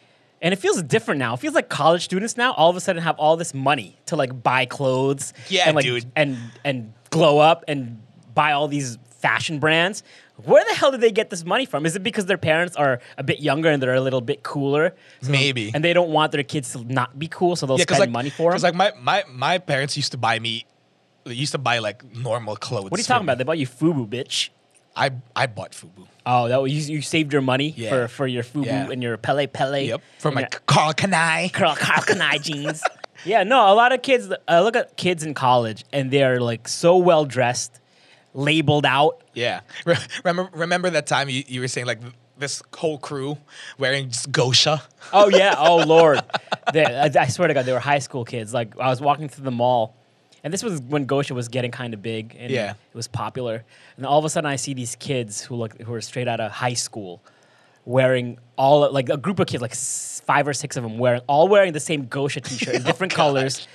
And 0.41 0.53
it 0.53 0.57
feels 0.57 0.81
different 0.83 1.19
now. 1.19 1.35
It 1.35 1.39
feels 1.39 1.53
like 1.53 1.69
college 1.69 2.03
students 2.03 2.35
now 2.35 2.53
all 2.53 2.69
of 2.69 2.75
a 2.75 2.81
sudden 2.81 3.01
have 3.01 3.17
all 3.17 3.37
this 3.37 3.53
money 3.53 3.97
to 4.07 4.15
like 4.15 4.43
buy 4.43 4.65
clothes. 4.65 5.33
Yeah, 5.49 5.67
and 5.67 5.75
like, 5.75 5.85
dude. 5.85 6.05
And 6.15 6.37
and 6.65 6.93
glow 7.11 7.39
up 7.39 7.63
and 7.67 8.01
buy 8.33 8.53
all 8.53 8.67
these 8.67 8.97
fashion 9.19 9.59
brands. 9.59 10.03
Where 10.37 10.63
the 10.67 10.73
hell 10.73 10.89
did 10.91 11.01
they 11.01 11.11
get 11.11 11.29
this 11.29 11.45
money 11.45 11.65
from? 11.65 11.85
Is 11.85 11.95
it 11.95 12.01
because 12.03 12.25
their 12.25 12.39
parents 12.39 12.75
are 12.75 12.99
a 13.17 13.23
bit 13.23 13.39
younger 13.39 13.69
and 13.69 13.81
they're 13.81 13.93
a 13.93 14.01
little 14.01 14.19
bit 14.21 14.41
cooler? 14.43 14.95
So- 15.21 15.31
Maybe. 15.31 15.71
And 15.73 15.83
they 15.83 15.93
don't 15.93 16.09
want 16.09 16.31
their 16.31 16.43
kids 16.43 16.73
to 16.73 16.83
not 16.91 17.17
be 17.19 17.27
cool, 17.27 17.55
so 17.55 17.65
they'll 17.67 17.77
Yeah, 17.77 17.83
spend 17.83 17.99
like 17.99 18.09
money 18.09 18.29
for 18.31 18.51
them. 18.51 18.57
Because 18.57 18.63
like 18.63 18.75
my, 18.75 18.91
my 18.99 19.23
my 19.31 19.57
parents 19.59 19.95
used 19.95 20.11
to 20.13 20.17
buy 20.17 20.39
me, 20.39 20.65
they 21.25 21.35
used 21.35 21.51
to 21.51 21.57
buy 21.59 21.77
like 21.79 22.03
normal 22.15 22.55
clothes. 22.55 22.89
what 22.89 22.97
are 22.99 23.01
you 23.01 23.05
talking 23.05 23.25
about? 23.25 23.37
They 23.37 23.43
bought 23.43 23.59
you 23.59 23.67
FUBU, 23.67 24.09
bitch. 24.09 24.49
I 24.95 25.11
I 25.35 25.45
bought 25.45 25.71
FUBU. 25.73 26.07
Oh, 26.25 26.47
that 26.47 26.61
was, 26.61 26.71
you, 26.89 26.95
you 26.95 27.01
saved 27.01 27.31
your 27.33 27.41
money 27.41 27.73
Yeah. 27.77 27.89
for, 27.89 28.07
for 28.07 28.27
your 28.27 28.43
FUBU 28.43 28.65
Yeah. 28.65 28.89
and 28.91 29.03
your 29.03 29.17
Pelle 29.17 29.45
Pelle. 29.47 29.77
Yep. 29.77 30.01
For 30.19 30.31
my 30.31 30.41
your- 30.41 30.49
Karl 30.65 30.93
Kani. 30.93 31.51
Karl 31.53 31.75
Karl 31.75 32.01
Kani 32.09 32.41
jeans. 32.41 32.81
Yeah, 33.25 33.43
no, 33.43 33.71
a 33.71 33.75
lot 33.75 33.91
of 33.93 34.01
kids. 34.01 34.33
I 34.47 34.61
look 34.61 34.75
at 34.75 34.97
kids 34.97 35.23
in 35.23 35.33
college, 35.35 35.85
and 35.93 36.09
they're 36.11 36.39
like 36.41 36.67
so 36.67 36.97
well 36.97 37.23
dressed, 37.25 37.79
labeled 38.33 38.85
out. 38.85 39.23
Yeah. 39.33 39.61
Re- 39.85 39.95
Remember 40.23 40.49
remember 40.53 40.89
that 40.91 41.07
time 41.07 41.29
you, 41.29 41.43
you 41.47 41.61
were 41.61 41.67
saying 41.67 41.87
like 41.87 41.99
this 42.37 42.63
whole 42.75 42.97
crew 42.97 43.37
wearing 43.77 44.09
just 44.09 44.31
Gosha. 44.31 44.81
Oh 45.11 45.29
yeah, 45.29 45.55
oh 45.59 45.77
lord. 45.77 46.21
They, 46.73 46.83
I, 46.85 47.09
I 47.19 47.27
swear 47.27 47.47
to 47.47 47.53
God, 47.53 47.65
they 47.65 47.73
were 47.73 47.79
high 47.79 47.99
school 47.99 48.25
kids. 48.25 48.53
Like 48.53 48.77
I 48.79 48.89
was 48.89 49.01
walking 49.01 49.29
through 49.29 49.45
the 49.45 49.51
mall, 49.51 49.95
and 50.43 50.51
this 50.53 50.63
was 50.63 50.81
when 50.81 51.05
Gosha 51.05 51.31
was 51.35 51.47
getting 51.47 51.71
kind 51.71 51.93
of 51.93 52.01
big 52.01 52.35
and 52.39 52.51
Yeah. 52.51 52.71
it 52.71 52.95
was 52.95 53.07
popular. 53.07 53.63
And 53.97 54.05
all 54.05 54.17
of 54.19 54.25
a 54.25 54.29
sudden, 54.29 54.49
I 54.49 54.55
see 54.55 54.73
these 54.73 54.95
kids 54.95 55.41
who 55.43 55.55
look 55.55 55.79
who 55.81 55.93
are 55.93 56.01
straight 56.01 56.27
out 56.27 56.39
of 56.39 56.51
high 56.51 56.73
school, 56.73 57.21
wearing 57.85 58.39
all 58.57 58.91
like 58.91 59.09
a 59.09 59.17
group 59.17 59.39
of 59.39 59.47
kids, 59.47 59.61
like 59.61 59.75
five 59.75 60.47
or 60.47 60.53
six 60.53 60.75
of 60.75 60.83
them, 60.83 60.97
wearing 60.97 61.21
all 61.27 61.47
wearing 61.47 61.73
the 61.73 61.79
same 61.79 62.07
Gosha 62.07 62.41
T-shirt 62.41 62.75
in 62.75 62.83
different 62.89 63.13
oh, 63.13 63.15
colors, 63.17 63.67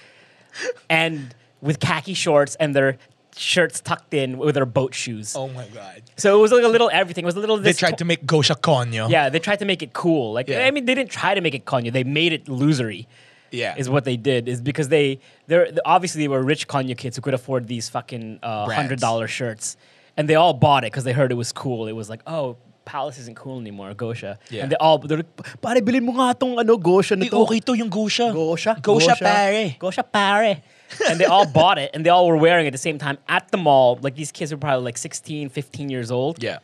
and 0.91 1.35
with 1.61 1.79
khaki 1.81 2.15
shorts 2.15 2.57
and 2.57 2.75
their 2.75 2.99
shirts 3.39 3.81
tucked 3.81 4.13
in 4.15 4.37
with 4.39 4.55
their 4.55 4.67
boat 4.67 4.95
shoes. 4.95 5.35
Oh 5.37 5.49
my 5.49 5.67
god. 5.69 6.03
So 6.17 6.37
it 6.39 6.41
was 6.43 6.53
like 6.53 6.65
a 6.65 6.69
little 6.69 6.91
everything. 6.93 7.25
It 7.25 7.27
was 7.27 7.37
a 7.37 7.41
little. 7.41 7.57
They 7.59 7.73
tried 7.73 7.99
to 7.99 8.05
make 8.05 8.27
Gosha 8.27 8.57
Konyo. 8.57 9.09
yeah, 9.11 9.29
they 9.29 9.39
tried 9.39 9.61
to 9.61 9.65
make 9.65 9.83
it 9.83 9.93
cool. 9.93 10.33
Like 10.33 10.49
Yeah. 10.49 10.67
I 10.67 10.71
mean, 10.71 10.85
they 10.85 10.95
didn't 10.95 11.11
try 11.11 11.35
to 11.35 11.41
make 11.41 11.55
it 11.55 11.65
Kanye. 11.65 11.93
They 11.93 12.05
made 12.05 12.33
it 12.33 12.47
losery. 12.47 13.07
Yeah. 13.51 13.75
Is 13.79 13.89
what 13.89 14.05
they 14.05 14.17
did. 14.19 14.49
Is 14.49 14.61
because 14.61 14.89
they 14.89 15.21
they're 15.47 15.71
obviously 15.87 16.21
they 16.23 16.29
were 16.29 16.43
rich 16.43 16.69
Kanye 16.69 16.97
kids 16.97 17.17
who 17.17 17.23
could 17.23 17.35
afford 17.35 17.67
these 17.67 17.89
fucking 17.89 18.41
uh, 18.43 18.69
hundred 18.69 19.01
dollar 19.01 19.27
shirts, 19.27 19.77
and 20.17 20.29
they 20.29 20.35
all 20.35 20.53
bought 20.53 20.85
it 20.85 20.93
because 20.93 21.05
they 21.05 21.13
heard 21.15 21.33
it 21.33 21.37
was 21.37 21.53
cool. 21.53 21.87
It 21.89 21.93
was 21.97 22.11
like, 22.11 22.21
oh, 22.27 22.57
Palace 22.85 23.19
isn't 23.19 23.37
cool 23.37 23.59
anymore, 23.61 23.93
Gosha. 23.95 24.37
Yeah. 24.51 24.63
And 24.65 24.73
they 24.73 24.77
all 24.77 24.99
they're 24.99 25.19
like, 25.25 25.61
pare 25.63 25.81
bilhin 25.81 26.05
mo 26.05 26.13
nga 26.13 26.35
tong 26.35 26.59
ano 26.59 26.77
Gosha 26.77 27.17
na 27.17 27.25
Hey, 27.25 27.31
to. 27.31 27.37
okay 27.45 27.61
to 27.61 27.73
yung 27.75 27.89
Gosha. 27.89 28.33
Gosha, 28.33 28.81
Gosha 28.83 29.17
pare. 29.19 29.77
Gosha 29.81 30.03
pare. 30.05 30.61
And 31.09 31.19
they 31.21 31.25
all 31.25 31.47
bought 31.47 31.79
it 31.79 31.91
and 31.95 32.05
they 32.05 32.11
all 32.11 32.27
were 32.29 32.37
wearing 32.37 32.65
it 32.67 32.69
at 32.69 32.73
the 32.73 32.79
same 32.79 32.99
time 32.99 33.19
at 33.29 33.51
the 33.51 33.57
mall. 33.59 33.99
Like 34.01 34.15
these 34.15 34.33
kids 34.33 34.53
were 34.53 34.59
probably 34.59 34.85
like 34.85 34.99
16, 34.99 35.49
15 35.51 35.89
years 35.91 36.11
old. 36.11 36.43
Yeah. 36.43 36.59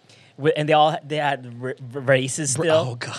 And 0.57 0.69
they 0.69 0.73
all 0.73 0.97
they 1.07 1.16
had 1.16 1.54
r- 1.62 1.75
races 1.93 2.52
still 2.52 2.75
Oh 2.75 2.95
god. 2.97 3.16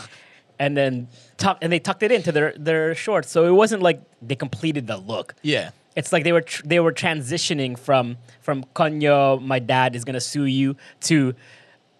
and 0.59 0.75
then 0.75 1.07
tuck 1.37 1.57
and 1.61 1.71
they 1.71 1.79
tucked 1.79 2.03
it 2.03 2.11
into 2.11 2.31
their 2.31 2.53
their 2.57 2.93
shorts. 2.95 3.29
So 3.31 3.45
it 3.45 3.51
wasn't 3.51 3.81
like 3.81 4.01
they 4.21 4.35
completed 4.35 4.87
the 4.87 4.97
look. 4.97 5.35
Yeah. 5.41 5.71
It's 5.95 6.11
like 6.11 6.23
they 6.25 6.33
were 6.33 6.41
tr- 6.41 6.63
they 6.65 6.79
were 6.81 6.91
transitioning 6.91 7.77
from 7.79 8.17
from 8.41 8.65
Konyo, 8.75 9.41
my 9.41 9.59
dad 9.59 9.95
is 9.95 10.03
gonna 10.03 10.19
sue 10.19 10.45
you 10.45 10.75
to 11.01 11.33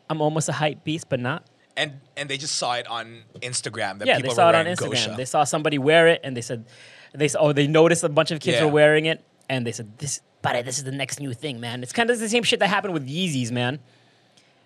I'm 0.09 0.21
almost 0.21 0.49
a 0.49 0.53
hype 0.53 0.83
beast, 0.83 1.07
but 1.09 1.19
not. 1.19 1.45
And 1.77 1.99
and 2.17 2.29
they 2.29 2.37
just 2.37 2.55
saw 2.55 2.75
it 2.75 2.87
on 2.87 3.23
Instagram 3.41 3.99
that 3.99 4.07
yeah, 4.07 4.17
people 4.17 4.31
they 4.31 4.35
saw 4.35 4.49
it 4.49 4.55
on 4.55 4.65
Instagram. 4.65 4.91
Gosha. 5.11 5.17
They 5.17 5.25
saw 5.25 5.43
somebody 5.43 5.77
wear 5.77 6.07
it, 6.07 6.21
and 6.23 6.35
they 6.35 6.41
said 6.41 6.65
they 7.17 7.29
oh 7.39 7.53
they 7.53 7.67
noticed 7.67 8.03
a 8.03 8.09
bunch 8.09 8.31
of 8.31 8.39
kids 8.39 8.57
Yeah. 8.57 8.65
were 8.65 8.71
wearing 8.71 9.05
it, 9.05 9.23
and 9.49 9.65
they 9.65 9.71
said 9.71 9.97
this, 9.97 10.21
but 10.41 10.63
this 10.65 10.77
is 10.77 10.83
the 10.83 10.91
next 10.91 11.19
new 11.19 11.33
thing, 11.33 11.59
man. 11.59 11.81
It's 11.83 11.93
kind 11.93 12.09
of 12.09 12.19
the 12.19 12.29
same 12.29 12.43
shit 12.43 12.59
that 12.59 12.67
happened 12.67 12.93
with 12.93 13.07
Yeezys, 13.07 13.51
man. 13.51 13.79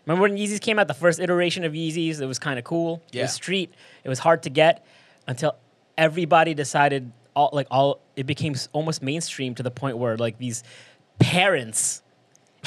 Remember 0.06 0.24
when 0.24 0.38
Yeezys 0.38 0.60
came 0.62 0.80
out, 0.80 0.88
the 0.88 0.94
first 0.94 1.20
iteration 1.20 1.64
of 1.64 1.74
Yeezys, 1.74 2.20
it 2.22 2.26
was 2.26 2.40
kind 2.40 2.58
of 2.58 2.66
cool. 2.66 3.02
It 3.10 3.16
Yeah. 3.16 3.22
was 3.24 3.34
street. 3.34 3.74
It 4.04 4.10
was 4.10 4.20
hard 4.20 4.44
to 4.44 4.50
get 4.50 4.84
until 5.28 5.56
everybody 5.98 6.54
decided 6.54 7.12
all 7.36 7.50
like 7.54 7.68
all 7.70 8.00
it 8.16 8.26
became 8.26 8.54
s- 8.54 8.70
almost 8.74 9.04
mainstream 9.04 9.54
to 9.56 9.64
the 9.64 9.72
point 9.72 9.98
where 9.98 10.18
like 10.18 10.38
these 10.40 10.64
parents 11.20 12.02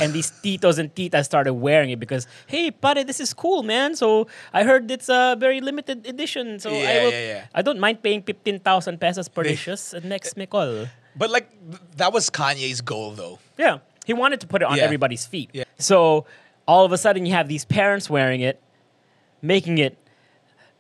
and 0.01 0.13
these 0.13 0.31
titos 0.43 0.79
and 0.79 0.95
titas 0.95 1.25
started 1.25 1.53
wearing 1.55 1.91
it 1.91 2.01
because 2.01 2.27
hey 2.47 2.71
pare 2.71 3.05
this 3.05 3.21
is 3.21 3.35
cool 3.35 3.63
man 3.63 3.95
so 3.95 4.27
i 4.53 4.63
heard 4.65 4.91
it's 4.91 5.09
a 5.09 5.37
very 5.39 5.61
limited 5.61 6.07
edition 6.07 6.59
so 6.59 6.71
i 6.71 6.75
Yeah, 6.75 7.05
will 7.05 7.11
yeah, 7.13 7.27
yeah. 7.27 7.45
i 7.55 7.61
don't 7.63 7.79
mind 7.79 8.03
paying 8.03 8.23
15000 8.23 8.99
pesos 8.99 9.29
per 9.29 9.43
dishes 9.43 9.93
at 9.95 10.05
next 10.05 10.37
Mekol. 10.37 10.89
But 11.15 11.29
like 11.31 11.49
that 11.97 12.13
was 12.13 12.31
Kanye's 12.31 12.81
goal 12.81 13.11
though. 13.13 13.39
yeah 13.59 13.79
he 14.07 14.13
wanted 14.15 14.41
to 14.41 14.47
put 14.47 14.63
it 14.63 14.69
on 14.69 14.79
everybody's 14.81 15.27
feet 15.27 15.51
Yeah. 15.53 15.65
so 15.79 16.25
all 16.67 16.85
of 16.85 16.93
a 16.93 16.99
sudden 16.99 17.27
you 17.27 17.33
have 17.35 17.49
these 17.49 17.65
parents 17.67 18.09
wearing 18.09 18.41
it 18.41 18.61
making 19.43 19.77
it 19.79 19.99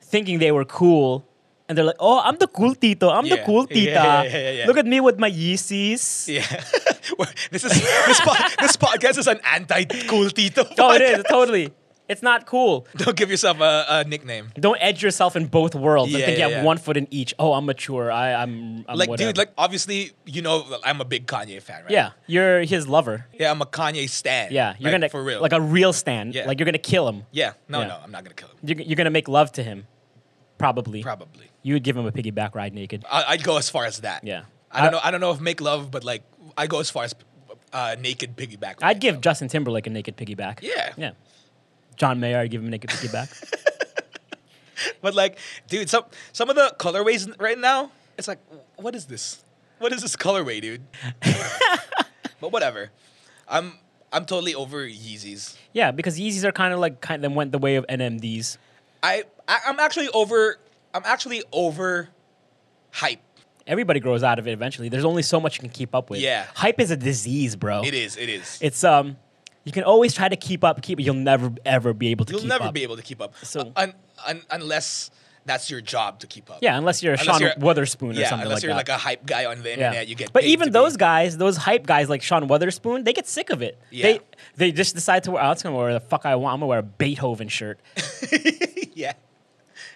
thinking 0.00 0.38
they 0.38 0.52
were 0.52 0.64
cool 0.64 1.24
and 1.68 1.78
they're 1.78 1.84
like, 1.84 1.96
"Oh, 2.00 2.20
I'm 2.20 2.36
the 2.38 2.46
cool 2.48 2.74
tito. 2.74 3.08
I'm 3.10 3.28
the 3.28 3.38
cool 3.44 3.66
tita. 3.66 3.90
Yeah, 3.90 4.22
yeah, 4.22 4.30
yeah, 4.30 4.38
yeah, 4.38 4.50
yeah. 4.60 4.66
Look 4.66 4.76
at 4.78 4.86
me 4.86 5.00
with 5.00 5.18
my 5.18 5.30
Yeezys." 5.30 6.28
Yeah. 6.28 6.46
this 7.50 7.64
is 7.64 7.72
this, 7.72 8.20
po- 8.20 8.48
this 8.60 8.76
podcast 8.76 9.18
is 9.18 9.26
an 9.26 9.40
anti-cool 9.44 10.30
Tito. 10.30 10.64
Oh, 10.78 10.92
it 10.94 11.02
is 11.02 11.24
totally. 11.28 11.72
It's 12.08 12.20
not 12.22 12.44
cool. 12.46 12.86
Don't 12.96 13.16
give 13.16 13.30
yourself 13.30 13.60
a, 13.60 13.86
a 13.88 14.04
nickname. 14.04 14.50
Don't 14.58 14.76
edge 14.82 15.02
yourself 15.02 15.34
in 15.34 15.46
both 15.46 15.74
worlds. 15.74 16.14
I 16.14 16.18
Yeah, 16.18 16.26
think 16.26 16.36
you 16.38 16.42
have 16.42 16.52
yeah. 16.52 16.62
one 16.62 16.76
foot 16.76 16.96
in 16.98 17.06
each. 17.10 17.32
Oh, 17.38 17.54
I'm 17.54 17.64
mature. 17.64 18.10
I, 18.12 18.34
I'm, 18.34 18.84
I'm 18.88 18.98
Like, 18.98 19.08
whatever. 19.08 19.30
dude, 19.30 19.38
like 19.38 19.52
obviously, 19.56 20.12
you 20.26 20.42
know, 20.42 20.66
I'm 20.84 21.00
a 21.00 21.06
big 21.06 21.26
Kanye 21.26 21.62
fan, 21.62 21.82
right? 21.84 21.90
yeah, 21.92 22.10
you're 22.26 22.62
his 22.64 22.86
lover. 22.86 23.26
yeah, 23.38 23.50
I'm 23.50 23.62
a 23.62 23.66
Kanye 23.66 24.10
stan. 24.10 24.52
Yeah, 24.52 24.74
you're 24.78 24.90
Like, 24.90 25.00
gonna 25.00 25.08
for 25.08 25.22
real, 25.24 25.40
like 25.40 25.52
a 25.54 25.60
real 25.60 25.92
stand. 25.94 26.34
Yeah. 26.34 26.44
Like 26.46 26.58
you're 26.60 26.66
gonna 26.66 26.76
kill 26.78 27.08
him. 27.08 27.24
yeah. 27.30 27.52
No, 27.68 27.80
Yeah. 27.80 27.86
no, 27.86 27.98
I'm 28.04 28.10
not 28.10 28.24
gonna 28.24 28.34
kill 28.34 28.48
him. 28.48 28.56
You're, 28.62 28.80
you're 28.80 28.96
gonna 28.96 29.10
make 29.10 29.28
love 29.28 29.52
to 29.52 29.62
him. 29.62 29.86
Probably. 30.62 31.02
Probably, 31.02 31.46
You 31.62 31.74
would 31.74 31.82
give 31.82 31.96
him 31.96 32.06
a 32.06 32.12
piggyback 32.12 32.54
ride 32.54 32.72
naked. 32.72 33.04
I, 33.10 33.24
I'd 33.30 33.42
go 33.42 33.56
as 33.56 33.68
far 33.68 33.84
as 33.84 33.98
that. 34.00 34.22
Yeah. 34.22 34.42
I 34.70 34.80
don't 34.82 34.88
I- 34.88 34.90
know. 34.92 35.00
I 35.04 35.10
don't 35.10 35.20
know 35.20 35.32
if 35.32 35.40
make 35.40 35.60
love, 35.60 35.90
but 35.90 36.04
like, 36.04 36.22
I 36.56 36.68
go 36.68 36.78
as 36.78 36.88
far 36.88 37.02
as 37.04 37.14
uh, 37.72 37.96
naked 37.98 38.36
piggyback. 38.36 38.76
I'd 38.80 39.00
give 39.00 39.20
Justin 39.20 39.48
Timberlake 39.48 39.86
a 39.88 39.90
naked 39.90 40.16
piggyback. 40.16 40.58
Yeah. 40.62 40.92
Yeah. 40.96 41.10
John 41.96 42.20
Mayer, 42.20 42.38
I'd 42.38 42.50
give 42.50 42.60
him 42.62 42.68
a 42.68 42.70
naked 42.70 42.90
piggyback. 42.90 43.28
But 45.00 45.14
like, 45.14 45.38
dude, 45.68 45.88
some 45.88 46.04
some 46.32 46.50
of 46.50 46.56
the 46.56 46.74
colorways 46.78 47.32
right 47.40 47.58
now, 47.58 47.90
it's 48.18 48.26
like, 48.26 48.38
what 48.76 48.94
is 48.96 49.06
this? 49.06 49.44
What 49.78 49.92
is 49.92 50.02
this 50.02 50.16
colorway, 50.16 50.60
dude? 50.60 50.82
but 52.40 52.50
whatever. 52.52 52.90
I'm 53.48 53.74
I'm 54.12 54.24
totally 54.24 54.54
over 54.54 54.84
Yeezys. 54.86 55.56
yeah, 55.72 55.90
because 55.92 56.18
Yeezys 56.18 56.42
are 56.44 56.52
kind 56.52 56.74
of 56.74 56.80
like 56.80 57.00
kind 57.00 57.24
of 57.24 57.32
went 57.32 57.52
the 57.52 57.58
way 57.58 57.76
of 57.76 57.86
NMDs. 57.86 58.58
I, 59.02 59.24
I 59.48 59.60
I'm 59.66 59.80
actually 59.80 60.08
over. 60.08 60.58
I'm 60.94 61.02
actually 61.04 61.42
over 61.52 62.08
hype. 62.90 63.20
Everybody 63.66 64.00
grows 64.00 64.22
out 64.22 64.38
of 64.38 64.46
it 64.46 64.52
eventually. 64.52 64.88
There's 64.88 65.04
only 65.04 65.22
so 65.22 65.40
much 65.40 65.56
you 65.56 65.60
can 65.60 65.70
keep 65.70 65.94
up 65.94 66.10
with. 66.10 66.20
Yeah. 66.20 66.46
Hype 66.54 66.80
is 66.80 66.90
a 66.90 66.96
disease, 66.96 67.56
bro. 67.56 67.82
It 67.82 67.94
is. 67.94 68.16
It 68.16 68.28
is. 68.28 68.58
It's 68.60 68.84
um, 68.84 69.16
you 69.64 69.72
can 69.72 69.84
always 69.84 70.14
try 70.14 70.28
to 70.28 70.36
keep 70.36 70.64
up, 70.64 70.82
keep. 70.82 71.00
You'll 71.00 71.14
never 71.14 71.52
ever 71.64 71.92
be 71.94 72.08
able 72.08 72.24
to. 72.26 72.32
Keep 72.32 72.38
up. 72.38 72.42
You'll 72.42 72.50
keep 72.50 72.60
never 72.60 72.68
up. 72.68 72.74
be 72.74 72.82
able 72.82 72.96
to 72.96 73.02
keep 73.02 73.20
up. 73.20 73.34
So- 73.42 73.72
un, 73.76 73.94
un, 74.26 74.42
unless 74.50 75.10
that's 75.44 75.70
your 75.70 75.80
job 75.80 76.20
to 76.20 76.26
keep 76.26 76.50
up. 76.50 76.58
Yeah, 76.62 76.76
unless 76.78 77.02
you're 77.02 77.14
a 77.14 77.18
Unless 77.20 77.26
Sean 77.26 77.40
you're- 77.40 77.54
Wotherspoon 77.58 78.10
or 78.16 78.20
yeah, 78.20 78.28
something 78.28 78.46
unless 78.46 78.62
you're 78.62 78.74
like 78.74 78.88
a 78.88 78.96
hype 78.96 79.26
guy 79.26 79.44
on 79.46 79.62
the 79.62 79.68
yeah. 79.70 79.74
internet, 79.74 80.08
you 80.08 80.14
get. 80.14 80.32
but 80.32 80.44
even 80.44 80.70
those 80.72 80.94
be- 80.94 80.98
guys, 81.00 81.36
those 81.36 81.56
hype 81.56 81.86
guys 81.86 82.08
like 82.08 82.22
Sean 82.22 82.46
Wotherspoon, 82.48 83.04
they 83.04 83.12
get 83.12 83.26
sick 83.26 83.50
of 83.50 83.62
it. 83.62 83.78
Yeah. 83.90 84.02
They 84.04 84.20
they 84.56 84.72
just 84.72 84.94
decide 84.94 85.24
to 85.24 85.32
wear. 85.32 85.42
Oh, 85.42 85.46
I'm 85.48 85.56
gonna 85.62 85.76
wear 85.76 85.92
the 85.92 86.00
fuck 86.00 86.24
I 86.26 86.36
want. 86.36 86.54
I'm 86.54 86.60
gonna 86.60 86.68
wear 86.68 86.78
a 86.78 86.82
Beethoven 86.82 87.48
shirt. 87.48 87.80
yeah, 88.94 89.12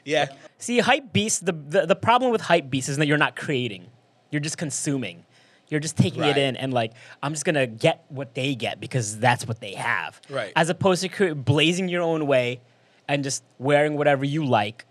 yeah, 0.04 0.26
See, 0.58 0.78
hype 0.78 1.12
beasts. 1.12 1.40
The, 1.40 1.52
the 1.52 1.86
the 1.86 1.96
problem 1.96 2.32
with 2.32 2.40
hype 2.40 2.70
beasts 2.70 2.88
is 2.88 2.96
that 2.96 3.06
you're 3.06 3.18
not 3.18 3.36
creating. 3.36 3.86
You're 4.30 4.40
just 4.40 4.58
consuming. 4.58 5.24
You're 5.68 5.80
just 5.80 5.96
taking 5.96 6.20
Right. 6.22 6.36
it 6.36 6.40
in 6.40 6.56
and 6.56 6.72
like 6.72 6.92
I'm 7.22 7.32
just 7.32 7.44
gonna 7.44 7.66
get 7.66 8.04
what 8.08 8.34
they 8.34 8.54
get 8.54 8.78
because 8.80 9.18
that's 9.18 9.46
what 9.46 9.60
they 9.60 9.74
have. 9.74 10.20
Right. 10.30 10.52
As 10.54 10.68
opposed 10.70 11.02
to 11.02 11.08
cre- 11.08 11.34
blazing 11.34 11.88
your 11.88 12.02
own 12.02 12.26
way 12.26 12.60
and 13.08 13.24
just 13.24 13.42
wearing 13.58 13.96
whatever 13.96 14.24
you 14.24 14.44
like 14.44 14.84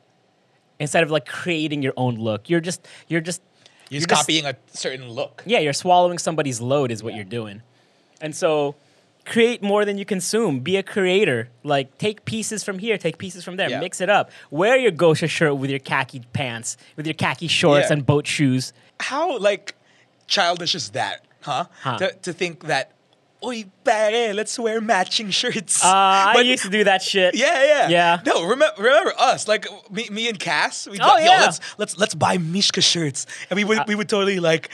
instead 0.80 1.04
of 1.04 1.12
like 1.12 1.26
creating 1.26 1.82
your 1.82 1.94
own 1.98 2.16
look. 2.16 2.50
You're 2.50 2.62
just 2.62 2.88
you're 3.08 3.22
just 3.22 3.42
You're 3.90 4.00
just 4.02 4.10
copying 4.10 4.46
a 4.46 4.56
certain 4.68 5.10
look. 5.10 5.44
yeah, 5.46 5.60
you're 5.60 5.74
swallowing 5.74 6.18
somebody's 6.18 6.60
load 6.62 6.92
is 6.92 7.04
what 7.04 7.14
you're 7.16 7.24
doing. 7.40 7.62
And 8.22 8.36
so 8.36 8.76
create 9.26 9.64
more 9.64 9.86
than 9.86 9.98
you 9.98 10.06
consume. 10.06 10.60
Be 10.60 10.78
a 10.78 10.84
creator. 10.84 11.50
Like 11.64 11.98
take 11.98 12.26
pieces 12.26 12.64
from 12.64 12.78
here, 12.80 12.98
take 12.98 13.18
pieces 13.18 13.44
from 13.44 13.56
there, 13.58 13.70
Yeah. 13.70 13.80
mix 13.80 14.00
it 14.02 14.10
up. 14.10 14.30
Wear 14.52 14.78
your 14.78 14.92
Gosha 14.92 15.28
shirt 15.30 15.58
with 15.58 15.70
your 15.70 15.80
khaki 15.80 16.22
pants, 16.34 16.78
with 16.96 17.08
your 17.08 17.16
khaki 17.16 17.48
shorts 17.48 17.88
Yeah. 17.90 17.94
and 17.94 18.06
boat 18.06 18.28
shoes. 18.28 18.72
How 19.00 19.38
like 19.40 19.74
childish 20.28 20.76
is 20.76 20.92
that, 20.92 21.26
huh? 21.42 21.66
Huh. 21.82 21.98
To, 21.98 22.14
to 22.24 22.34
think 22.34 22.66
that, 22.66 22.92
oy, 23.44 23.66
pare, 23.84 24.34
let's 24.34 24.58
wear 24.58 24.82
matching 24.82 25.30
shirts. 25.30 25.84
Uh, 25.84 25.88
I 26.36 26.42
used 26.42 26.64
to 26.64 26.70
do 26.70 26.84
that 26.86 27.02
shit. 27.02 27.36
Yeah, 27.36 27.64
yeah, 27.64 27.90
Yeah. 27.90 28.22
No, 28.26 28.44
remember, 28.44 28.82
remember 28.82 29.14
us, 29.18 29.48
like 29.48 29.68
me, 29.92 30.08
me 30.10 30.28
and 30.30 30.40
Cass. 30.40 30.88
We'd 30.88 31.02
Oh, 31.02 31.08
like, 31.08 31.26
Yo, 31.26 31.32
yeah. 31.32 31.42
let's 31.42 31.60
let's 31.78 31.98
let's 31.98 32.16
buy 32.16 32.38
Mishka 32.38 32.82
shirts, 32.82 33.26
and 33.50 33.58
we 33.58 33.64
would 33.64 33.80
we 33.88 33.96
would 33.96 34.10
totally 34.10 34.40
like 34.40 34.70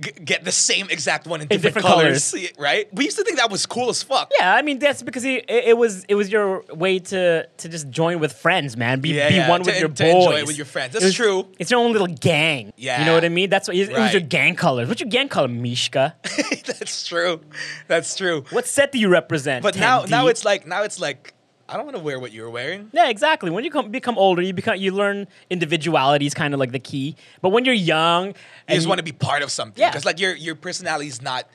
g- 0.00 0.12
get 0.24 0.44
the 0.44 0.52
same 0.52 0.88
exact 0.90 1.26
one 1.26 1.40
in 1.40 1.48
different, 1.48 1.74
different 1.76 1.86
colors, 1.86 2.30
colors. 2.32 2.52
right? 2.58 2.92
We 2.94 3.04
used 3.04 3.16
to 3.18 3.24
think 3.24 3.38
that 3.38 3.50
was 3.50 3.66
cool 3.66 3.88
as 3.88 4.02
fuck. 4.02 4.30
Yeah, 4.38 4.54
I 4.54 4.62
mean 4.62 4.78
that's 4.78 5.02
because 5.02 5.24
it, 5.24 5.44
it, 5.48 5.64
it 5.68 5.76
was 5.78 6.04
it 6.04 6.14
was 6.14 6.30
your 6.30 6.62
way 6.72 6.98
to 6.98 7.46
to 7.46 7.68
just 7.68 7.90
join 7.90 8.18
with 8.20 8.32
friends, 8.32 8.76
man. 8.76 9.00
Be 9.00 9.10
Yeah, 9.10 9.28
be 9.28 9.34
yeah, 9.36 9.48
one 9.48 9.62
to 9.62 9.70
with 9.70 9.80
your 9.80 9.88
to 9.88 10.02
boys. 10.04 10.14
enjoy 10.26 10.38
it 10.38 10.46
with 10.46 10.56
your 10.56 10.66
friends. 10.66 10.90
It 10.90 11.00
That's 11.00 11.04
was- 11.06 11.14
true. 11.14 11.48
It's 11.58 11.70
your 11.70 11.80
own 11.80 11.92
little 11.92 12.06
gang. 12.08 12.72
Yeah. 12.76 13.00
you 13.00 13.06
know 13.06 13.14
what 13.14 13.24
I 13.24 13.28
mean. 13.28 13.50
That's 13.50 13.68
what 13.68 13.76
it, 13.76 13.88
it 13.90 13.98
was 13.98 14.12
your 14.12 14.22
gang 14.22 14.54
colors. 14.56 14.88
What's 14.88 15.00
your 15.00 15.10
gang 15.10 15.28
color, 15.28 15.48
Mishka? 15.48 16.14
That's 16.66 17.06
true. 17.06 17.40
That's 17.88 18.14
true. 18.16 18.44
what 18.50 18.66
set 18.66 18.92
do 18.92 18.98
you 18.98 19.08
represent? 19.08 19.62
But 19.62 19.76
now, 19.76 20.02
10D? 20.02 20.10
now 20.10 20.26
it's 20.28 20.44
like 20.44 20.66
now 20.66 20.82
it's 20.82 21.00
like 21.00 21.32
I 21.68 21.76
don't 21.76 21.84
want 21.84 21.96
to 21.96 22.02
wear 22.02 22.18
what 22.20 22.32
you're 22.32 22.48
wearing. 22.50 22.90
Yeah, 22.92 23.08
exactly. 23.08 23.50
When 23.50 23.64
you 23.64 23.70
come, 23.70 23.90
become 23.90 24.16
older, 24.18 24.40
you 24.42 24.52
become 24.52 24.76
you 24.76 24.92
learn 24.92 25.26
individuality 25.50 26.26
is 26.26 26.34
kind 26.34 26.54
of 26.54 26.60
like 26.60 26.72
the 26.72 26.78
key. 26.78 27.16
But 27.42 27.50
when 27.50 27.64
you're 27.64 27.74
young, 27.74 28.28
You 28.68 28.74
just 28.76 28.86
want 28.86 28.98
to 28.98 29.04
be 29.04 29.12
part 29.12 29.42
of 29.42 29.50
something. 29.50 29.80
Yeah. 29.80 29.90
Because 29.90 30.04
like 30.04 30.20
your 30.20 30.34
your 30.36 30.54
personality 30.54 31.08
is 31.08 31.20
not 31.20 31.48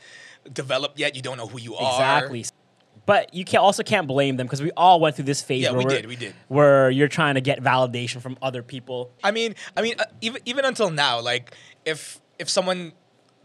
developed 0.51 0.99
yet. 0.99 1.15
You 1.15 1.21
don't 1.21 1.37
know 1.37 1.47
who 1.47 1.59
you 1.59 1.75
are. 1.75 1.91
exactly. 1.93 2.45
But 3.05 3.33
you 3.33 3.43
can 3.45 3.59
also 3.61 3.83
can't 3.83 4.07
blame 4.07 4.37
them 4.37 4.45
because 4.47 4.61
we 4.61 4.71
all 4.77 4.99
went 4.99 5.15
through 5.15 5.25
this 5.25 5.41
phase. 5.41 5.63
Yeah, 5.63 5.71
where 5.71 5.79
we 5.79 5.85
we're- 5.85 5.95
did, 6.01 6.05
we 6.07 6.15
did. 6.15 6.35
Where 6.49 6.89
you're 6.91 7.07
trying 7.07 7.35
to 7.35 7.41
get 7.41 7.61
validation 7.61 8.21
from 8.21 8.37
other 8.41 8.61
people. 8.63 9.11
I 9.23 9.31
mean, 9.31 9.55
I 9.75 9.81
mean, 9.81 9.95
uh, 9.99 10.03
even 10.21 10.41
even 10.45 10.65
until 10.65 10.89
now, 10.91 11.19
like 11.21 11.55
if 11.85 12.19
if 12.37 12.49
someone 12.49 12.91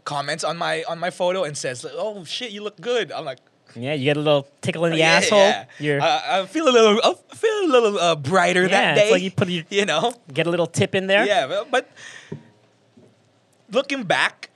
comments 0.03 0.43
on 0.43 0.57
my 0.57 0.83
on 0.87 0.99
my 0.99 1.09
photo 1.09 1.43
and 1.43 1.57
says, 1.57 1.85
"Oh 1.91 2.23
shit, 2.23 2.51
you 2.51 2.61
look 2.61 2.79
good," 2.79 3.11
I'm 3.11 3.25
like, 3.25 3.39
Yeah, 3.77 3.93
you 3.93 4.05
get 4.05 4.17
a 4.17 4.19
little 4.21 4.47
tickle 4.61 4.85
in 4.85 4.91
the 4.93 4.97
"Yeah, 4.97 5.13
asshole. 5.17 5.39
yeah." 5.39 5.65
You're 5.79 6.01
Uh, 6.01 6.21
I 6.43 6.45
feel 6.47 6.67
a 6.67 6.71
little, 6.71 6.99
I 7.03 7.35
feel 7.35 7.59
a 7.65 7.67
little 7.71 7.99
uh, 7.99 8.15
brighter 8.15 8.63
Yeah, 8.63 8.69
that 8.69 8.97
it's 8.97 9.07
day. 9.07 9.11
like 9.11 9.21
you 9.23 9.31
put 9.31 9.49
your- 9.49 9.65
you 9.69 9.85
know, 9.85 10.13
get 10.33 10.47
a 10.47 10.49
little 10.49 10.67
tip 10.67 10.95
in 10.95 11.07
there. 11.07 11.25
yeah. 11.25 11.63
But, 11.69 11.89
looking 13.71 14.03
back, 14.03 14.49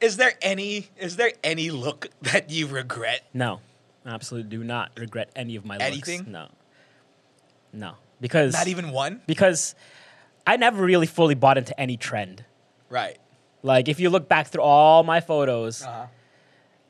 is 0.00 0.16
there 0.16 0.32
any 0.42 0.88
is 0.98 1.16
there 1.16 1.32
any 1.42 1.70
look 1.70 2.08
that 2.22 2.50
you 2.50 2.66
regret? 2.66 3.22
No, 3.34 3.60
absolutely 4.06 4.50
do 4.50 4.64
not 4.64 4.90
regret 4.98 5.30
any 5.36 5.56
of 5.56 5.64
my 5.64 5.74
looks. 5.76 5.86
Anything? 5.86 6.30
No, 6.30 6.48
no, 7.72 7.94
because 8.20 8.52
Not 8.54 8.68
even 8.68 8.90
one. 8.92 9.20
because 9.26 9.74
I 10.46 10.56
never 10.56 10.82
really 10.82 11.06
fully 11.06 11.34
bought 11.34 11.58
into 11.58 11.78
any 11.80 11.96
trend. 11.96 12.44
Right. 12.90 13.18
Like 13.62 13.88
if 13.88 13.98
you 13.98 14.10
look 14.10 14.28
back 14.28 14.48
through 14.48 14.62
all 14.62 15.02
my 15.04 15.20
photos, 15.20 15.82
Uh-huh. 15.82 16.06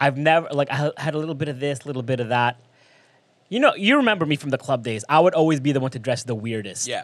I've 0.01 0.17
never 0.17 0.49
like 0.51 0.71
I 0.71 0.93
had 0.97 1.15
a 1.15 1.19
little 1.19 1.35
bit 1.35 1.49
of 1.49 1.61
this, 1.61 1.81
a 1.85 1.87
little 1.87 2.03
bit 2.03 2.21
of 2.21 2.29
that. 2.29 2.61
You 3.49 3.61
know, 3.61 3.75
you 3.75 3.97
remember 3.97 4.27
me 4.27 4.37
from 4.37 4.51
the 4.51 4.59
club 4.59 4.83
days. 4.83 5.05
I 5.09 5.21
would 5.21 5.35
always 5.35 5.61
be 5.61 5.73
the 5.73 5.81
one 5.81 5.91
to 5.93 5.99
dress 5.99 6.25
the 6.25 6.35
weirdest. 6.35 6.87
Yeah. 6.87 7.03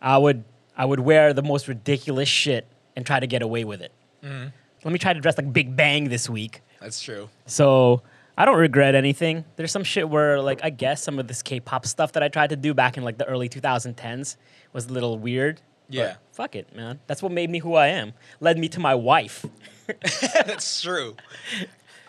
I 0.00 0.18
would 0.18 0.44
I 0.76 0.84
would 0.84 1.00
wear 1.00 1.32
the 1.32 1.42
most 1.42 1.68
ridiculous 1.68 2.28
shit 2.28 2.66
and 2.94 3.06
try 3.06 3.20
to 3.20 3.26
get 3.26 3.42
away 3.42 3.64
with 3.64 3.80
it. 3.80 3.92
Mm-hmm. 4.22 4.48
Let 4.84 4.92
me 4.92 4.98
try 4.98 5.12
to 5.12 5.20
dress 5.20 5.36
like 5.38 5.52
Big 5.52 5.76
Bang 5.76 6.08
this 6.08 6.28
week. 6.28 6.62
That's 6.80 7.00
true. 7.00 7.28
So 7.46 8.02
I 8.36 8.44
don't 8.44 8.58
regret 8.58 8.94
anything. 8.94 9.44
There's 9.56 9.72
some 9.72 9.84
shit 9.84 10.08
where 10.08 10.40
like 10.40 10.60
I 10.62 10.70
guess 10.70 11.02
some 11.02 11.18
of 11.18 11.28
this 11.28 11.42
K-pop 11.42 11.86
stuff 11.86 12.12
that 12.12 12.22
I 12.22 12.28
tried 12.28 12.50
to 12.50 12.56
do 12.56 12.74
back 12.74 12.96
in 12.96 13.04
like 13.04 13.18
the 13.18 13.24
early 13.26 13.48
2010s 13.48 14.36
was 14.72 14.86
a 14.86 14.92
little 14.92 15.18
weird. 15.18 15.60
Yeah. 15.88 16.16
fuck 16.32 16.56
it, 16.56 16.74
man. 16.74 16.98
That's 17.06 17.22
what 17.22 17.30
made 17.30 17.48
me 17.48 17.60
who 17.60 17.74
I 17.74 17.88
am. 17.88 18.12
Led 18.40 18.58
me 18.58 18.68
to 18.70 18.80
my 18.80 18.94
wife. 18.94 19.46
That's 20.34 20.82
true. 20.82 21.16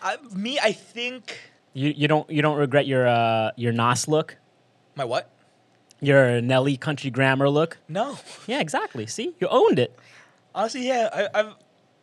I, 0.02 0.16
me, 0.34 0.58
I 0.62 0.72
think 0.72 1.38
You 1.74 1.92
you 1.96 2.08
don't 2.08 2.28
you 2.30 2.42
don't 2.42 2.56
regret 2.58 2.86
your 2.86 3.06
uh 3.06 3.50
your 3.56 3.72
Nas 3.72 4.08
look, 4.08 4.36
my 4.94 5.04
what? 5.04 5.30
your 6.00 6.40
Nelly 6.40 6.76
country 6.76 7.10
grammar 7.10 7.48
look. 7.48 7.78
No. 7.88 8.18
Yeah, 8.46 8.60
exactly. 8.60 9.06
See, 9.06 9.34
you 9.40 9.48
owned 9.48 9.78
it. 9.78 9.98
Honestly, 10.54 10.86
yeah. 10.86 11.08
I, 11.12 11.40
I've 11.40 11.54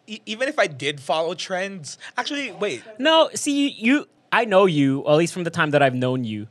e- 0.08 0.20
even 0.26 0.50
if 0.50 0.60
I 0.60 0.68
did 0.68 1.00
follow 1.00 1.34
trends. 1.34 1.98
Actually, 2.18 2.52
wait. 2.52 2.84
No, 3.00 3.30
see 3.34 3.70
you, 3.70 3.72
you 3.78 4.08
I 4.32 4.44
know 4.46 4.66
you, 4.66 5.08
at 5.08 5.16
least 5.16 5.34
from 5.34 5.46
the 5.46 5.50
time 5.50 5.72
that 5.72 5.82
I've 5.82 5.96
known 5.96 6.24
you. 6.26 6.48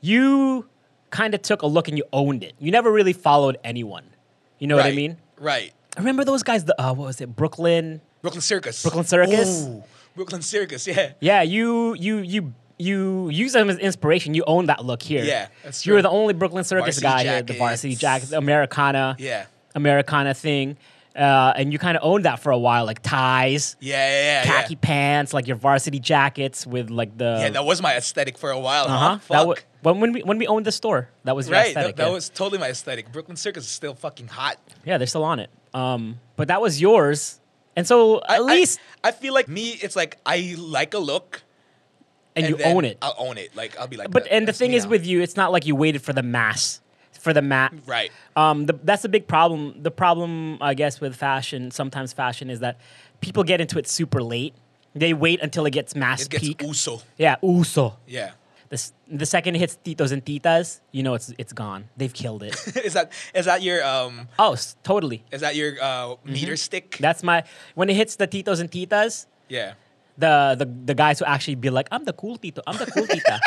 You 0.00 0.68
kind 1.10 1.34
of 1.34 1.40
took 1.42 1.62
a 1.62 1.66
look 1.66 1.88
and 1.88 1.96
you 1.96 2.04
owned 2.12 2.44
it. 2.44 2.54
You 2.58 2.70
never 2.70 2.92
really 2.92 3.14
followed 3.14 3.56
anyone. 3.64 4.04
You 4.58 4.66
know 4.66 4.76
what 4.76 4.84
I 4.86 4.92
mean? 4.92 5.16
Right. 5.38 5.72
I 5.96 6.00
Remember 6.00 6.24
those 6.24 6.42
guys? 6.42 6.64
The 6.66 6.80
uh, 6.80 6.92
what 6.92 7.06
was 7.06 7.20
it? 7.20 7.34
Brooklyn. 7.34 8.00
Brooklyn 8.22 8.42
Circus. 8.42 8.82
Brooklyn 8.82 9.04
Circus? 9.04 9.64
Ooh, 9.66 9.82
Brooklyn 10.14 10.42
Circus. 10.42 10.86
Yeah. 10.86 11.12
Yeah, 11.20 11.42
you 11.42 11.94
you 11.94 12.18
you 12.18 12.54
you 12.78 13.28
use 13.28 13.52
them 13.52 13.70
as 13.70 13.78
inspiration. 13.78 14.34
You 14.34 14.44
own 14.46 14.66
that 14.66 14.84
look 14.84 15.02
here. 15.02 15.24
Yeah, 15.24 15.48
that's 15.64 15.84
You 15.84 15.92
were 15.92 15.98
true. 15.98 16.02
the 16.02 16.10
only 16.10 16.34
Brooklyn 16.34 16.64
Circus 16.64 17.00
Varsity 17.00 17.24
guy 17.26 17.32
here. 17.34 17.42
The 17.42 17.54
varsity 17.54 17.94
jackets, 17.96 18.32
Americana. 18.32 19.16
Yeah. 19.18 19.46
Americana 19.74 20.34
thing. 20.34 20.76
Uh, 21.16 21.52
and 21.56 21.72
you 21.72 21.80
kind 21.80 21.96
of 21.96 22.04
owned 22.04 22.26
that 22.26 22.38
for 22.38 22.52
a 22.52 22.58
while, 22.58 22.84
like 22.84 23.02
ties, 23.02 23.76
Yeah. 23.80 23.96
Yeah. 23.96 24.22
Yeah. 24.22 24.42
khaki 24.44 24.74
yeah. 24.74 24.78
pants, 24.80 25.34
like 25.34 25.48
your 25.48 25.56
varsity 25.56 25.98
jackets 25.98 26.64
with 26.64 26.90
like 26.90 27.18
the. 27.18 27.38
Yeah, 27.40 27.50
that 27.50 27.64
was 27.64 27.82
my 27.82 27.96
aesthetic 27.96 28.38
for 28.38 28.50
a 28.50 28.58
while. 28.58 28.84
uh 28.84 28.88
huh? 28.88 28.98
huh. 28.98 29.18
That 29.28 29.38
Fuck. 29.38 29.46
was 29.48 29.58
when 29.82 30.00
when 30.00 30.12
we 30.12 30.22
when 30.22 30.38
we 30.38 30.46
owned 30.46 30.64
the 30.64 30.72
store. 30.72 31.08
That 31.24 31.34
was 31.34 31.48
your 31.48 31.56
right. 31.58 31.68
aesthetic. 31.68 31.96
That, 31.96 32.04
that 32.04 32.08
yeah. 32.08 32.14
was 32.14 32.28
totally 32.28 32.58
my 32.58 32.68
aesthetic. 32.68 33.10
Brooklyn 33.10 33.36
Circus 33.36 33.64
is 33.64 33.70
still 33.70 33.94
fucking 33.94 34.28
hot. 34.28 34.58
Yeah, 34.84 34.98
they're 34.98 35.08
still 35.08 35.24
on 35.24 35.40
it. 35.40 35.50
Um, 35.74 36.20
but 36.36 36.48
that 36.48 36.60
was 36.60 36.80
yours, 36.80 37.40
And 37.78 37.86
so 37.86 38.18
I- 38.28 38.36
at 38.36 38.44
least 38.44 38.80
I, 39.04 39.08
I 39.08 39.12
feel 39.12 39.32
like 39.32 39.48
me, 39.48 39.70
it's 39.80 39.94
like 39.96 40.18
I 40.26 40.54
like 40.58 40.94
a 40.94 40.98
look 40.98 41.42
and, 42.34 42.48
you 42.48 42.58
own 42.64 42.84
it. 42.84 42.98
I'll 43.00 43.14
own 43.18 43.38
it. 43.38 43.54
Like 43.56 43.78
I'll 43.78 43.86
be 43.86 43.96
like. 43.96 44.10
but 44.10 44.26
and 44.30 44.46
the 44.46 44.52
thing 44.52 44.72
is 44.72 44.84
now." 44.84 44.90
with 44.90 45.06
you, 45.06 45.22
it's 45.22 45.36
not 45.36 45.52
like 45.52 45.64
you 45.66 45.74
waited 45.76 46.02
for 46.02 46.12
the 46.12 46.22
mass 46.22 46.80
for 47.12 47.32
the 47.32 47.42
mat. 47.42 47.72
right. 47.86 48.10
Um, 48.36 48.66
the, 48.66 48.78
that's 48.84 49.02
the 49.02 49.08
big 49.08 49.26
problem. 49.26 49.82
The 49.82 49.90
problem, 49.90 50.58
I 50.60 50.74
guess, 50.74 51.00
with 51.00 51.16
fashion, 51.16 51.70
sometimes 51.70 52.12
fashion 52.12 52.48
is 52.50 52.60
that 52.60 52.78
people 53.20 53.42
get 53.44 53.60
into 53.60 53.78
it 53.78 53.88
super 53.88 54.22
late. 54.22 54.54
They 54.94 55.12
wait 55.14 55.40
until 55.42 55.66
it 55.66 55.72
gets 55.72 55.94
mass 55.94 56.22
It 56.22 56.30
gets 56.30 56.44
peak. 56.44 56.62
uso. 56.62 57.02
Yeah, 57.16 57.36
uso. 57.42 57.96
Yeah. 58.06 58.32
The, 58.70 58.90
the 59.10 59.24
second 59.26 59.56
it 59.56 59.60
hits 59.60 59.78
titos 59.84 60.12
and 60.12 60.22
titas, 60.24 60.80
you 60.92 61.02
know 61.02 61.14
it's 61.14 61.32
it's 61.38 61.52
gone. 61.54 61.88
They've 61.96 62.12
killed 62.12 62.42
it. 62.42 62.54
is 62.84 62.92
that 62.92 63.12
is 63.34 63.46
that 63.46 63.62
your 63.62 63.82
um 63.84 64.28
oh, 64.38 64.56
totally. 64.84 65.24
is 65.32 65.40
that 65.40 65.56
your 65.56 65.72
uh, 65.82 66.16
meter 66.24 66.52
Mm-hmm. 66.52 66.56
stick? 66.56 66.96
That's 67.00 67.22
my 67.22 67.44
when 67.74 67.88
it 67.88 67.96
hits 67.96 68.16
the 68.16 68.28
titos 68.28 68.60
and 68.60 68.70
titas, 68.70 69.24
yeah. 69.48 69.72
the 70.18 70.54
the, 70.58 70.66
the 70.66 70.94
guys 70.94 71.18
who 71.18 71.24
actually 71.24 71.54
be 71.56 71.70
like, 71.70 71.88
I'm 71.90 72.04
the 72.04 72.12
cool 72.12 72.36
tito, 72.36 72.60
I'm 72.66 72.76
the 72.76 72.86
cool 72.86 73.06
tita. 73.14 73.40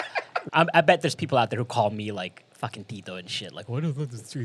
I, 0.54 0.66
I 0.74 0.82
bet 0.82 1.02
there's 1.02 1.14
people 1.14 1.38
out 1.38 1.52
there 1.52 1.60
who 1.60 1.66
call 1.66 1.92
me 1.92 2.12
like 2.12 2.44
fucking 2.54 2.86
tito 2.86 3.16
and 3.16 3.30
shit. 3.30 3.54
Like, 3.54 3.70
what 3.70 3.84
is 3.84 3.94
this? 3.96 4.36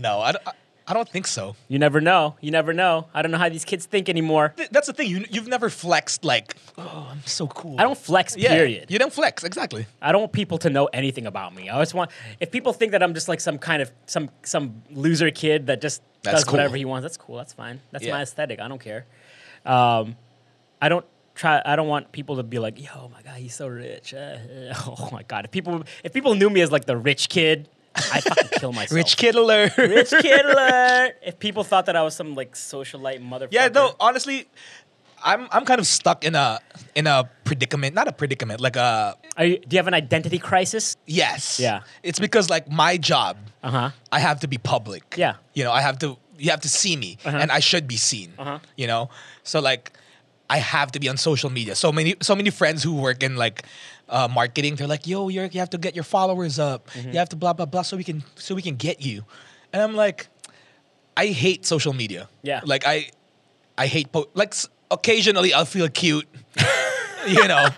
No, 0.00 0.20
I, 0.20 0.32
don't- 0.32 0.46
I, 0.48 0.52
I 0.86 0.94
don't 0.94 1.08
think 1.08 1.26
so. 1.26 1.54
You 1.68 1.78
never 1.78 2.00
know. 2.00 2.34
You 2.40 2.50
never 2.50 2.72
know. 2.72 3.06
I 3.14 3.22
don't 3.22 3.30
know 3.30 3.38
how 3.38 3.48
these 3.48 3.64
kids 3.64 3.86
think 3.86 4.08
anymore. 4.08 4.52
Th- 4.56 4.68
That's 4.70 4.88
the 4.88 4.92
thing. 4.92 5.08
You 5.08 5.24
you've 5.30 5.46
never 5.48 5.70
flexed 5.70 6.24
like, 6.24 6.56
oh, 6.76 7.08
I'm 7.10 7.22
so 7.24 7.46
cool. 7.46 7.76
I 7.78 7.84
don't 7.84 7.96
flex. 7.96 8.36
Yeah, 8.36 8.54
Period. 8.54 8.90
You 8.90 8.98
don't 8.98 9.12
flex 9.12 9.44
exactly. 9.44 9.86
I 10.00 10.10
don't 10.12 10.22
want 10.22 10.32
people 10.32 10.58
to 10.58 10.70
know 10.70 10.86
anything 10.86 11.26
about 11.26 11.54
me. 11.54 11.68
I 11.68 11.74
always 11.74 11.94
want 11.94 12.10
if 12.40 12.50
people 12.50 12.72
think 12.72 12.92
that 12.92 13.02
I'm 13.02 13.14
just 13.14 13.28
like 13.28 13.40
some 13.40 13.58
kind 13.58 13.80
of 13.80 13.90
some 14.06 14.30
some 14.42 14.82
loser 14.90 15.30
kid 15.30 15.66
that 15.68 15.80
just 15.80 16.02
That's 16.22 16.44
does 16.44 16.52
whatever 16.52 16.76
he 16.76 16.84
wants. 16.84 17.04
That's 17.04 17.16
cool. 17.16 17.36
That's 17.36 17.52
fine. 17.52 17.80
That's 17.92 18.04
Yeah. 18.04 18.12
my 18.14 18.22
aesthetic. 18.22 18.58
I 18.60 18.68
don't 18.68 18.80
care. 18.80 19.06
Um, 19.64 20.16
I 20.80 20.88
don't 20.88 21.06
try. 21.36 21.62
I 21.64 21.76
don't 21.76 21.88
want 21.88 22.10
people 22.10 22.36
to 22.36 22.42
be 22.42 22.58
like, 22.58 22.80
"Yo, 22.82 23.08
my 23.14 23.22
god, 23.22 23.36
he's 23.36 23.54
so 23.54 23.68
rich." 23.68 24.12
Uh, 24.14 24.38
oh 24.86 25.08
my 25.12 25.22
god, 25.22 25.44
if 25.44 25.50
people 25.52 25.84
if 26.02 26.12
people 26.12 26.34
knew 26.34 26.50
me 26.50 26.60
as 26.60 26.72
like 26.72 26.86
the 26.86 26.96
rich 26.96 27.28
kid, 27.28 27.68
I 27.94 28.20
fucking 28.20 28.48
kill 28.58 28.72
myself. 28.72 28.92
Rich 28.96 29.16
kid 29.16 29.34
alert. 29.34 29.76
rich 29.76 30.10
kid 30.10 30.44
alert. 30.52 31.16
If 31.24 31.38
people 31.38 31.64
thought 31.64 31.86
that 31.86 31.96
I 31.96 32.02
was 32.02 32.14
some 32.14 32.34
like 32.34 32.52
socialite 32.54 33.20
motherfucker, 33.20 33.52
Yeah, 33.52 33.68
no, 33.68 33.94
honestly, 34.00 34.46
I'm 35.24 35.46
I'm 35.52 35.64
kind 35.64 35.78
of 35.78 35.86
stuck 35.86 36.24
in 36.24 36.34
a 36.34 36.58
in 36.94 37.06
a 37.06 37.28
predicament. 37.44 37.94
Not 37.94 38.08
a 38.08 38.12
predicament, 38.12 38.60
like 38.60 38.76
a 38.76 39.16
Are 39.36 39.44
you, 39.44 39.58
do 39.58 39.74
you 39.74 39.78
have 39.78 39.86
an 39.88 39.94
identity 39.94 40.38
crisis? 40.38 40.96
yes. 41.06 41.60
Yeah. 41.60 41.82
It's 42.02 42.18
because 42.18 42.50
like 42.50 42.70
my 42.70 42.96
job, 42.96 43.36
Uh 43.62 43.70
huh. 43.70 43.90
I 44.10 44.18
have 44.20 44.40
to 44.40 44.48
be 44.48 44.58
public. 44.58 45.14
Yeah. 45.16 45.34
You 45.54 45.64
know, 45.64 45.72
I 45.72 45.80
have 45.80 45.98
to 46.00 46.16
you 46.38 46.50
have 46.50 46.62
to 46.62 46.68
see 46.68 46.96
me 46.96 47.18
Uh-huh. 47.24 47.36
and 47.38 47.52
I 47.52 47.60
should 47.60 47.86
be 47.86 47.96
seen. 47.96 48.32
Uh-huh. 48.38 48.58
You 48.76 48.86
know? 48.88 49.10
So 49.44 49.60
like 49.60 49.92
I 50.50 50.58
have 50.58 50.90
to 50.92 51.00
be 51.00 51.08
on 51.08 51.16
social 51.16 51.50
media. 51.50 51.74
So 51.76 51.92
many 51.92 52.16
so 52.20 52.34
many 52.34 52.50
friends 52.50 52.82
who 52.82 52.94
work 52.96 53.22
in 53.22 53.36
like 53.36 53.62
uh, 54.08 54.28
marketing, 54.32 54.76
they're 54.76 54.86
like, 54.86 55.06
"Yo, 55.06 55.28
you're, 55.28 55.46
you 55.46 55.60
have 55.60 55.70
to 55.70 55.78
get 55.78 55.94
your 55.94 56.04
followers 56.04 56.58
up. 56.58 56.88
Mm-hmm. 56.90 57.12
You 57.12 57.18
have 57.18 57.28
to 57.30 57.36
blah 57.36 57.52
blah 57.52 57.66
blah 57.66 57.82
so 57.82 57.96
we 57.96 58.04
can 58.04 58.22
so 58.34 58.54
we 58.54 58.62
can 58.62 58.76
get 58.76 59.00
you." 59.02 59.24
And 59.72 59.80
I'm 59.82 59.94
like, 59.94 60.28
I 61.16 61.26
hate 61.28 61.64
social 61.66 61.92
media. 61.92 62.28
Yeah. 62.42 62.60
Like 62.64 62.84
I 62.86 63.10
I 63.78 63.86
hate 63.86 64.12
po- 64.12 64.28
like 64.34 64.54
occasionally 64.90 65.52
I'll 65.54 65.64
feel 65.64 65.88
cute. 65.88 66.26
you 67.26 67.46
know. 67.48 67.68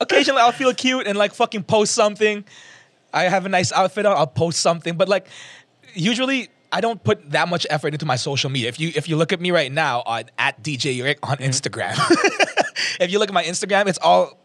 Occasionally 0.00 0.40
I'll 0.40 0.52
feel 0.52 0.72
cute 0.74 1.06
and 1.06 1.18
like 1.18 1.34
fucking 1.34 1.64
post 1.64 1.94
something. 1.94 2.44
I 3.12 3.24
have 3.24 3.46
a 3.46 3.48
nice 3.48 3.72
outfit 3.72 4.06
on, 4.06 4.16
I'll 4.16 4.26
post 4.26 4.60
something, 4.60 4.96
but 4.96 5.08
like 5.08 5.28
usually 5.94 6.48
I 6.72 6.80
don't 6.80 7.02
put 7.02 7.30
that 7.30 7.48
much 7.48 7.66
effort 7.70 7.92
into 7.92 8.04
my 8.06 8.16
social 8.16 8.50
media. 8.50 8.68
If 8.68 8.78
you 8.80 8.92
if 8.94 9.08
you 9.08 9.16
look 9.16 9.32
at 9.32 9.40
me 9.40 9.50
right 9.52 9.70
now 9.70 10.02
on 10.06 10.24
at 10.38 10.62
DJ 10.62 11.02
Rick 11.02 11.18
on 11.22 11.38
Mm-hmm. 11.38 11.44
Instagram, 11.50 11.94
if 13.00 13.10
you 13.10 13.18
look 13.18 13.28
at 13.28 13.34
my 13.34 13.44
Instagram, 13.44 13.86
it's 13.86 13.98
all 14.02 14.38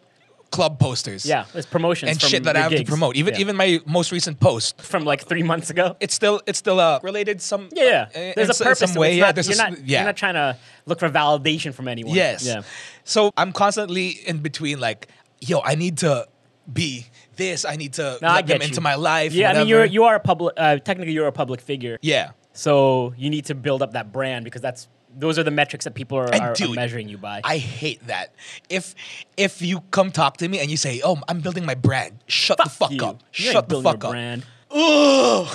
club 0.52 0.80
posters. 0.80 1.26
Yeah, 1.26 1.46
it's 1.54 1.68
promotions 1.68 2.10
And 2.12 2.20
from 2.20 2.30
shit 2.30 2.44
that 2.44 2.56
I 2.56 2.62
have 2.62 2.72
to 2.76 2.84
promote. 2.84 3.16
Even 3.16 3.34
Yeah. 3.36 3.42
even 3.42 3.56
my 3.56 3.80
most 3.86 4.12
recent 4.12 4.40
post, 4.40 4.82
from 4.82 5.04
like 5.06 5.26
three 5.26 5.44
months 5.44 5.70
ago. 5.70 5.96
it's 6.00 6.14
still 6.14 6.42
it's 6.48 6.60
still 6.60 6.80
uh, 6.80 7.00
related 7.04 7.42
some 7.42 7.70
Yeah, 7.72 7.84
yeah. 8.14 8.32
uh, 8.32 8.34
There's 8.36 8.60
a 8.60 8.64
purpose. 8.64 8.80
some 8.92 9.00
way. 9.00 9.16
Yeah, 9.18 9.26
not- 9.26 9.36
there's 9.36 9.48
you're 9.48 9.62
s- 9.62 9.70
not. 9.72 9.86
yeah. 9.86 10.00
You're 10.00 10.06
not 10.08 10.18
trying 10.18 10.34
to 10.36 10.58
look 10.86 11.00
for 11.00 11.10
validation 11.10 11.74
from 11.74 11.88
anyone. 11.88 12.16
Yes. 12.16 12.46
Yeah. 12.46 12.62
So 13.04 13.32
I'm 13.38 13.52
constantly 13.52 14.08
in 14.28 14.40
between, 14.40 14.80
like, 14.80 15.08
yo, 15.42 15.62
I 15.64 15.76
need 15.76 15.98
to 16.00 16.28
be 16.72 17.06
this. 17.36 17.66
I 17.66 17.76
need 17.76 17.94
to 17.94 18.18
No, 18.22 18.28
let 18.28 18.48
them 18.48 18.58
get 18.58 18.62
you. 18.62 18.68
into 18.70 18.82
my 18.82 18.96
life. 18.96 19.34
Yeah. 19.34 19.52
I 19.52 19.54
mean, 19.60 19.68
you're 19.68 19.86
you 19.86 20.04
are 20.06 20.16
a 20.16 20.20
public. 20.20 20.54
Uh, 20.58 20.78
technically, 20.78 21.14
you're 21.14 21.28
a 21.28 21.32
public 21.32 21.62
figure. 21.62 21.98
yeah. 22.02 22.32
So 22.54 23.14
you 23.18 23.30
need 23.30 23.46
to 23.46 23.56
build 23.56 23.82
up 23.82 23.94
that 23.94 24.12
brand 24.12 24.44
because 24.44 24.62
that's 24.62 24.88
those 25.18 25.38
are 25.40 25.44
the 25.44 25.52
metrics 25.52 25.86
that 25.86 25.96
people 25.96 26.18
are, 26.18 26.34
are, 26.34 26.52
are 26.60 26.74
measuring 26.74 27.10
you 27.10 27.18
by. 27.18 27.42
I 27.44 27.58
hate 27.58 28.06
that. 28.08 28.34
If 28.70 28.96
if 29.38 29.62
you 29.62 29.82
come 29.92 30.12
talk 30.12 30.38
to 30.38 30.48
me 30.48 30.60
and 30.60 30.70
you 30.70 30.78
say, 30.78 31.02
"Oh, 31.04 31.20
I'm 31.28 31.42
building 31.42 31.66
my 31.66 31.76
brand," 31.76 32.20
shut 32.28 32.58
the 32.64 32.70
fuck 32.70 32.92
you. 32.92 33.04
up. 33.04 33.22
You 33.34 33.52
Shut 33.52 33.70
the 33.70 33.82
fuck 33.82 34.02
your 34.04 34.08
up. 34.08 34.12
Brand. 34.12 34.46
Ugh. 34.72 35.48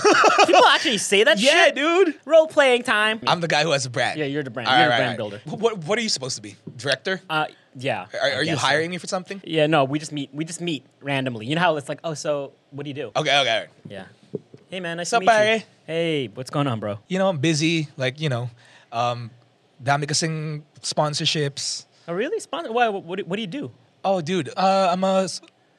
People 0.47 0.65
actually 0.67 0.99
say 0.99 1.23
that 1.23 1.39
yeah, 1.41 1.67
shit. 1.67 1.77
dude. 1.77 2.15
Role 2.25 2.49
playing 2.49 2.83
time. 2.83 3.21
I'm 3.29 3.41
the 3.41 3.47
guy 3.49 3.63
who 3.63 3.71
has 3.71 3.87
a 3.87 3.91
brand. 3.91 4.19
Yeah, 4.19 4.27
you're 4.27 4.43
the 4.43 4.51
brand- 4.51 4.69
All 4.69 4.77
you're 4.77 4.87
the 4.87 4.91
right, 4.91 4.97
brand 4.99 5.11
right, 5.11 5.17
builder. 5.17 5.41
What 5.45 5.79
What 5.79 5.99
are 5.99 6.03
you 6.03 6.09
supposed 6.09 6.35
to 6.37 6.43
be? 6.43 6.57
Director? 6.77 7.21
uh, 7.31 7.47
yeah. 7.77 8.07
Are, 8.21 8.31
are 8.31 8.43
you 8.43 8.53
guess 8.53 8.61
so. 8.61 8.67
hiring 8.67 8.91
me 8.91 8.99
for 8.99 9.07
something? 9.07 9.41
Yeah. 9.45 9.67
No. 9.69 9.85
We 9.85 9.99
just 10.01 10.11
meet. 10.13 10.31
We 10.35 10.45
just 10.45 10.61
meet 10.61 10.85
randomly. 11.01 11.47
You 11.47 11.55
know 11.55 11.61
how 11.61 11.77
it's 11.77 11.89
like. 11.89 12.01
Oh, 12.03 12.15
so 12.15 12.53
what 12.71 12.85
do 12.85 12.91
you 12.91 12.95
do? 12.95 13.07
Okay, 13.15 13.21
okay. 13.21 13.31
all 13.37 13.45
right. 13.61 13.69
Yeah. 13.89 14.07
Hey 14.69 14.81
man, 14.81 14.97
nice 14.97 15.11
Sup, 15.11 15.21
to 15.23 15.27
meet 15.27 15.33
you. 15.33 15.39
pare? 15.39 15.63
Hey, 15.87 16.27
what's 16.35 16.51
going 16.51 16.67
on, 16.67 16.81
bro? 16.81 16.99
You 17.07 17.19
know, 17.19 17.29
I'm 17.29 17.39
busy. 17.39 17.87
Like, 17.97 18.19
you 18.21 18.29
know, 18.29 18.51
um, 18.91 19.31
dami 19.85 20.07
kasing 20.07 20.63
sponsorships. 20.83 21.85
Oh, 22.09 22.15
really? 22.15 22.41
Sponsor? 22.41 22.73
Why? 22.73 22.89
What, 22.89 23.05
what, 23.05 23.19
do- 23.19 23.25
what 23.25 23.37
do 23.37 23.43
you 23.43 23.47
do? 23.49 23.71
Oh, 24.05 24.21
dude, 24.21 24.51
uh, 24.57 24.89
I'm 24.93 25.05
a 25.05 25.29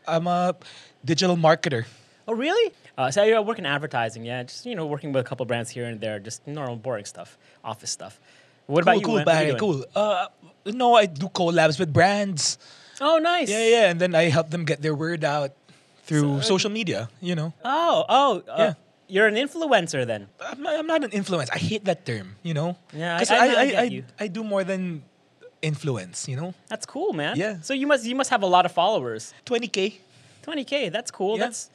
I'm 0.08 0.28
a 0.28 0.56
digital 1.04 1.36
marketer. 1.38 1.86
Oh, 2.28 2.34
really? 2.34 2.74
Uh, 2.98 3.12
so 3.12 3.22
I 3.22 3.40
work 3.40 3.60
in 3.60 3.66
advertising. 3.66 4.26
Yeah, 4.26 4.44
just 4.44 4.66
you 4.66 4.74
know, 4.76 4.86
working 4.88 5.12
with 5.14 5.26
a 5.26 5.28
couple 5.28 5.46
brands 5.46 5.70
here 5.70 5.86
and 5.86 6.00
there. 6.02 6.20
Just 6.20 6.46
normal, 6.48 6.76
boring 6.78 7.06
stuff, 7.06 7.38
office 7.64 7.92
stuff. 7.92 8.20
What 8.68 8.82
about 8.82 8.94
cool, 8.94 9.00
you? 9.02 9.06
cool, 9.06 9.16
man? 9.18 9.26
What 9.26 9.36
are 9.36 9.42
you 9.42 9.48
Barry, 9.54 9.60
doing? 9.60 9.84
cool. 9.84 9.86
Uh, 9.96 10.28
no, 10.66 10.96
I 10.96 11.06
do 11.06 11.28
collabs 11.30 11.78
with 11.80 11.94
brands. 11.94 12.58
Oh, 13.00 13.18
nice. 13.20 13.50
Yeah, 13.50 13.68
yeah, 13.68 13.90
and 13.92 14.00
then 14.02 14.16
I 14.16 14.24
help 14.30 14.50
them 14.50 14.66
get 14.66 14.82
their 14.82 14.96
word 14.96 15.24
out 15.24 15.52
through 16.06 16.42
So- 16.42 16.58
social 16.58 16.72
media. 16.72 17.10
You 17.22 17.36
know, 17.36 17.54
Oh, 17.64 18.06
oh, 18.10 18.44
uh, 18.50 18.56
Yeah. 18.58 18.74
You're 19.08 19.28
an 19.28 19.36
influencer 19.36 20.06
then. 20.06 20.28
I'm 20.42 20.62
not, 20.62 20.74
I'm 20.80 20.88
not 20.88 21.04
an 21.04 21.12
influencer. 21.12 21.50
I 21.54 21.58
hate 21.60 21.86
that 21.86 22.06
term. 22.06 22.36
You 22.44 22.54
know, 22.54 22.78
Yeah, 22.94 23.18
I- 23.22 23.26
I- 23.30 23.38
I 23.38 23.46
I 23.46 23.82
I, 23.86 24.04
I. 24.20 24.28
Do 24.28 24.44
more 24.44 24.64
than 24.64 25.04
influence. 25.62 26.28
You 26.28 26.36
know, 26.38 26.54
That's 26.68 26.86
cool, 26.86 27.14
man. 27.14 27.38
Yeah. 27.38 27.62
So 27.62 27.74
you 27.74 27.88
must 27.88 28.06
you 28.06 28.16
must 28.16 28.30
have 28.30 28.44
a 28.44 28.48
lot 28.48 28.66
of 28.66 28.72
followers. 28.72 29.34
20k. 29.46 29.96
20k. 30.44 30.92
That's 30.92 31.12
cool. 31.12 31.38
Yeah. 31.38 31.46
That's 31.46 31.70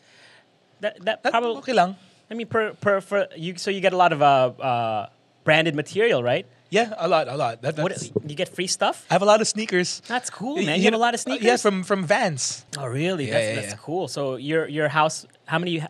that 0.81 0.97
that 1.05 1.23
That, 1.23 1.31
probably. 1.33 1.59
okay 1.59 1.73
lang. 1.73 1.97
I 2.31 2.35
mean, 2.35 2.47
per 2.47 2.73
per 2.75 3.01
for 3.01 3.27
you. 3.37 3.57
So 3.59 3.71
you 3.71 3.81
get 3.81 3.93
a 3.93 3.97
lot 3.97 4.13
of 4.13 4.23
uh 4.23 4.27
uh 4.63 5.07
branded 5.45 5.75
material, 5.75 6.23
right? 6.23 6.47
Yeah, 6.71 6.95
a 6.99 7.09
lot, 7.09 7.27
a 7.27 7.35
lot. 7.37 7.63
That, 7.63 7.77
What 7.83 7.99
you 8.31 8.37
get 8.37 8.49
free 8.49 8.69
stuff? 8.69 9.05
I 9.11 9.15
have 9.15 9.23
a 9.23 9.27
lot 9.27 9.41
of 9.41 9.49
sneakers. 9.49 10.03
That's 10.07 10.31
cool, 10.31 10.55
man. 10.55 10.79
you 10.79 10.83
You 10.83 10.85
have 10.85 10.95
a 10.95 10.99
lot 11.03 11.15
of 11.15 11.19
uh, 11.19 11.27
sneakers. 11.27 11.45
yeah, 11.47 11.57
from 11.59 11.83
from 11.83 12.07
Vans. 12.07 12.65
Oh, 12.79 12.87
really? 12.87 13.27
Yeah, 13.27 13.33
that's 13.35 13.47
yeah, 13.49 13.55
that's 13.59 13.75
yeah. 13.75 13.83
cool. 13.83 14.07
So 14.07 14.37
your 14.37 14.69
your 14.69 14.87
house, 14.89 15.27
how 15.47 15.59
many? 15.59 15.83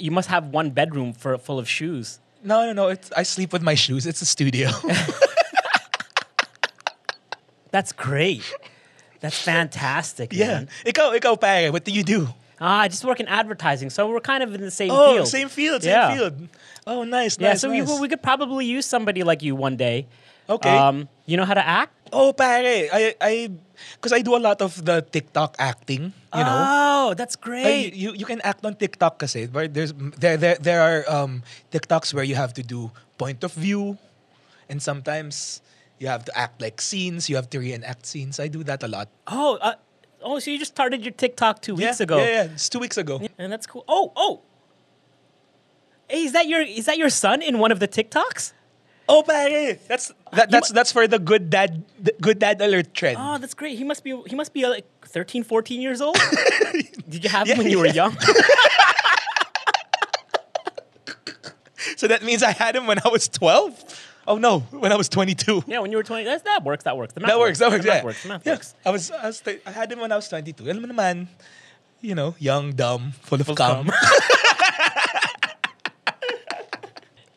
You, 0.00 0.10
must 0.10 0.28
have 0.28 0.46
one 0.48 0.70
bedroom 0.70 1.12
for 1.12 1.36
full 1.38 1.58
of 1.58 1.68
shoes. 1.68 2.18
No, 2.44 2.66
no, 2.66 2.72
no. 2.72 2.88
It's, 2.88 3.10
I 3.12 3.22
sleep 3.22 3.52
with 3.52 3.62
my 3.62 3.74
shoes. 3.74 4.06
It's 4.06 4.22
a 4.22 4.26
studio. 4.26 4.70
That's 7.70 7.92
great. 7.92 8.42
That's 9.20 9.38
fantastic, 9.40 10.32
yeah. 10.32 10.44
It 10.44 10.48
man. 10.48 10.68
Ikaw, 10.86 11.16
ikaw, 11.20 11.40
pare. 11.40 11.72
What 11.72 11.84
do 11.84 11.92
you 11.92 12.02
do? 12.02 12.28
Ah, 12.60 12.80
I 12.80 12.88
just 12.88 13.04
work 13.04 13.18
in 13.20 13.26
advertising, 13.28 13.90
so 13.90 14.08
we're 14.08 14.20
kind 14.20 14.42
of 14.42 14.54
in 14.54 14.60
the 14.60 14.70
same 14.70 14.90
Oh, 14.92 15.14
field. 15.14 15.28
same 15.28 15.48
field, 15.48 15.82
same 15.82 15.90
Yeah. 15.90 16.14
field. 16.14 16.48
Oh, 16.86 17.04
nice, 17.04 17.38
Yeah, 17.38 17.50
nice, 17.50 17.60
so 17.60 17.68
nice. 17.68 17.88
we, 17.88 18.00
we 18.00 18.08
could 18.08 18.22
probably 18.22 18.66
use 18.66 18.84
somebody 18.86 19.22
like 19.22 19.42
you 19.42 19.54
one 19.56 19.76
day. 19.76 20.06
Okay. 20.48 20.68
Um, 20.76 21.08
you 21.26 21.36
know 21.36 21.44
how 21.44 21.54
to 21.54 21.66
act? 21.66 22.01
Oh, 22.12 22.32
pare. 22.32 22.88
I, 22.92 23.14
I, 23.20 23.50
because 23.96 24.12
I 24.12 24.20
do 24.20 24.36
a 24.36 24.42
lot 24.42 24.62
of 24.62 24.84
the 24.84 25.02
TikTok 25.02 25.56
acting. 25.58 26.12
You 26.34 26.44
know. 26.44 26.64
Oh, 26.68 27.14
that's 27.14 27.36
great. 27.36 27.94
you 27.94 28.12
you 28.14 28.24
can 28.24 28.40
act 28.42 28.64
on 28.64 28.74
TikTok 28.76 29.18
kasi. 29.18 29.46
But 29.46 29.74
there's 29.74 29.92
there 30.16 30.36
there 30.36 30.56
there 30.60 30.80
are 30.80 31.00
um 31.08 31.42
TikToks 31.72 32.14
where 32.14 32.24
you 32.24 32.36
have 32.36 32.54
to 32.54 32.62
do 32.62 32.90
point 33.18 33.44
of 33.44 33.52
view, 33.52 33.98
and 34.68 34.80
sometimes 34.80 35.60
you 35.98 36.08
have 36.08 36.24
to 36.26 36.32
act 36.38 36.62
like 36.62 36.80
scenes. 36.80 37.28
You 37.28 37.36
have 37.36 37.50
to 37.50 37.58
reenact 37.58 38.06
scenes. 38.06 38.40
I 38.40 38.48
do 38.48 38.62
that 38.64 38.82
a 38.82 38.88
lot. 38.88 39.08
oh, 39.26 39.58
uh, 39.60 39.74
oh, 40.22 40.38
so 40.38 40.50
you 40.50 40.58
just 40.58 40.72
started 40.72 41.02
your 41.02 41.12
TikTok 41.12 41.62
two 41.62 41.74
weeks 41.74 42.00
yeah, 42.00 42.04
ago. 42.04 42.18
Yeah, 42.18 42.44
yeah. 42.44 42.54
It's 42.54 42.68
two 42.68 42.78
weeks 42.78 42.96
ago. 42.96 43.20
And 43.38 43.52
that's 43.52 43.66
cool. 43.66 43.84
Oh, 43.88 44.12
oh. 44.16 44.40
Hey, 46.08 46.24
is 46.24 46.32
that 46.32 46.46
your 46.46 46.60
is 46.60 46.86
that 46.86 46.98
your 46.98 47.10
son 47.10 47.42
in 47.42 47.58
one 47.58 47.72
of 47.72 47.80
the 47.80 47.88
TikToks? 47.88 48.52
Oh, 49.08 49.22
pare. 49.26 49.78
That's 49.88 50.12
that, 50.32 50.48
You 50.48 50.52
that's 50.52 50.70
that's 50.72 50.92
for 50.92 51.06
the 51.06 51.18
good 51.18 51.50
dad 51.50 51.84
the 52.00 52.14
good 52.20 52.38
dad 52.38 52.60
alert 52.62 52.94
trend. 52.94 53.18
Oh, 53.20 53.36
that's 53.38 53.54
great. 53.54 53.76
He 53.76 53.84
must 53.84 54.04
be 54.04 54.14
he 54.26 54.36
must 54.36 54.52
be 54.54 54.64
uh, 54.64 54.70
like 54.70 54.86
13, 55.06 55.42
14 55.44 55.80
years 55.80 56.00
old. 56.00 56.16
Did 57.08 57.24
you 57.24 57.30
have 57.30 57.46
Yeah, 57.46 57.54
him 57.54 57.64
when 57.64 57.70
you 57.70 57.78
were 57.78 57.86
young? 57.86 58.16
So 61.96 62.08
that 62.08 62.22
means 62.22 62.42
I 62.42 62.50
had 62.52 62.74
him 62.74 62.86
when 62.86 62.98
I 63.04 63.08
was 63.08 63.28
12? 63.28 64.00
Oh 64.26 64.38
no, 64.38 64.60
when 64.70 64.90
I 64.92 64.96
was 64.96 65.08
22. 65.08 65.64
Yeah, 65.66 65.80
when 65.80 65.90
you 65.90 65.96
were 65.96 66.02
20, 66.02 66.24
that's, 66.24 66.42
that 66.44 66.64
works. 66.64 66.84
That 66.84 66.96
works. 66.96 67.12
The 67.12 67.20
math 67.20 67.30
That 67.30 67.38
works. 67.38 67.58
That 67.58 67.70
works. 67.70 67.84
The 67.84 67.88
Yeah. 67.90 67.94
math 67.94 68.04
works. 68.04 68.22
The 68.22 68.28
math 68.28 68.46
yeah. 68.46 68.52
works. 68.54 68.74
I 68.86 68.90
was. 68.90 69.10
I 69.10 69.26
was. 69.26 69.42
I 69.66 69.70
had 69.70 69.90
him 69.90 70.00
when 70.00 70.10
I 70.12 70.16
was 70.16 70.28
22. 70.28 70.64
Alam 70.64 70.82
mo 70.82 70.88
naman, 70.88 71.26
you 72.00 72.14
know, 72.14 72.34
young, 72.38 72.72
dumb, 72.72 73.12
full 73.22 73.40
of 73.40 73.46
Full 73.46 73.54
of 73.54 73.58
cum. 73.58 73.86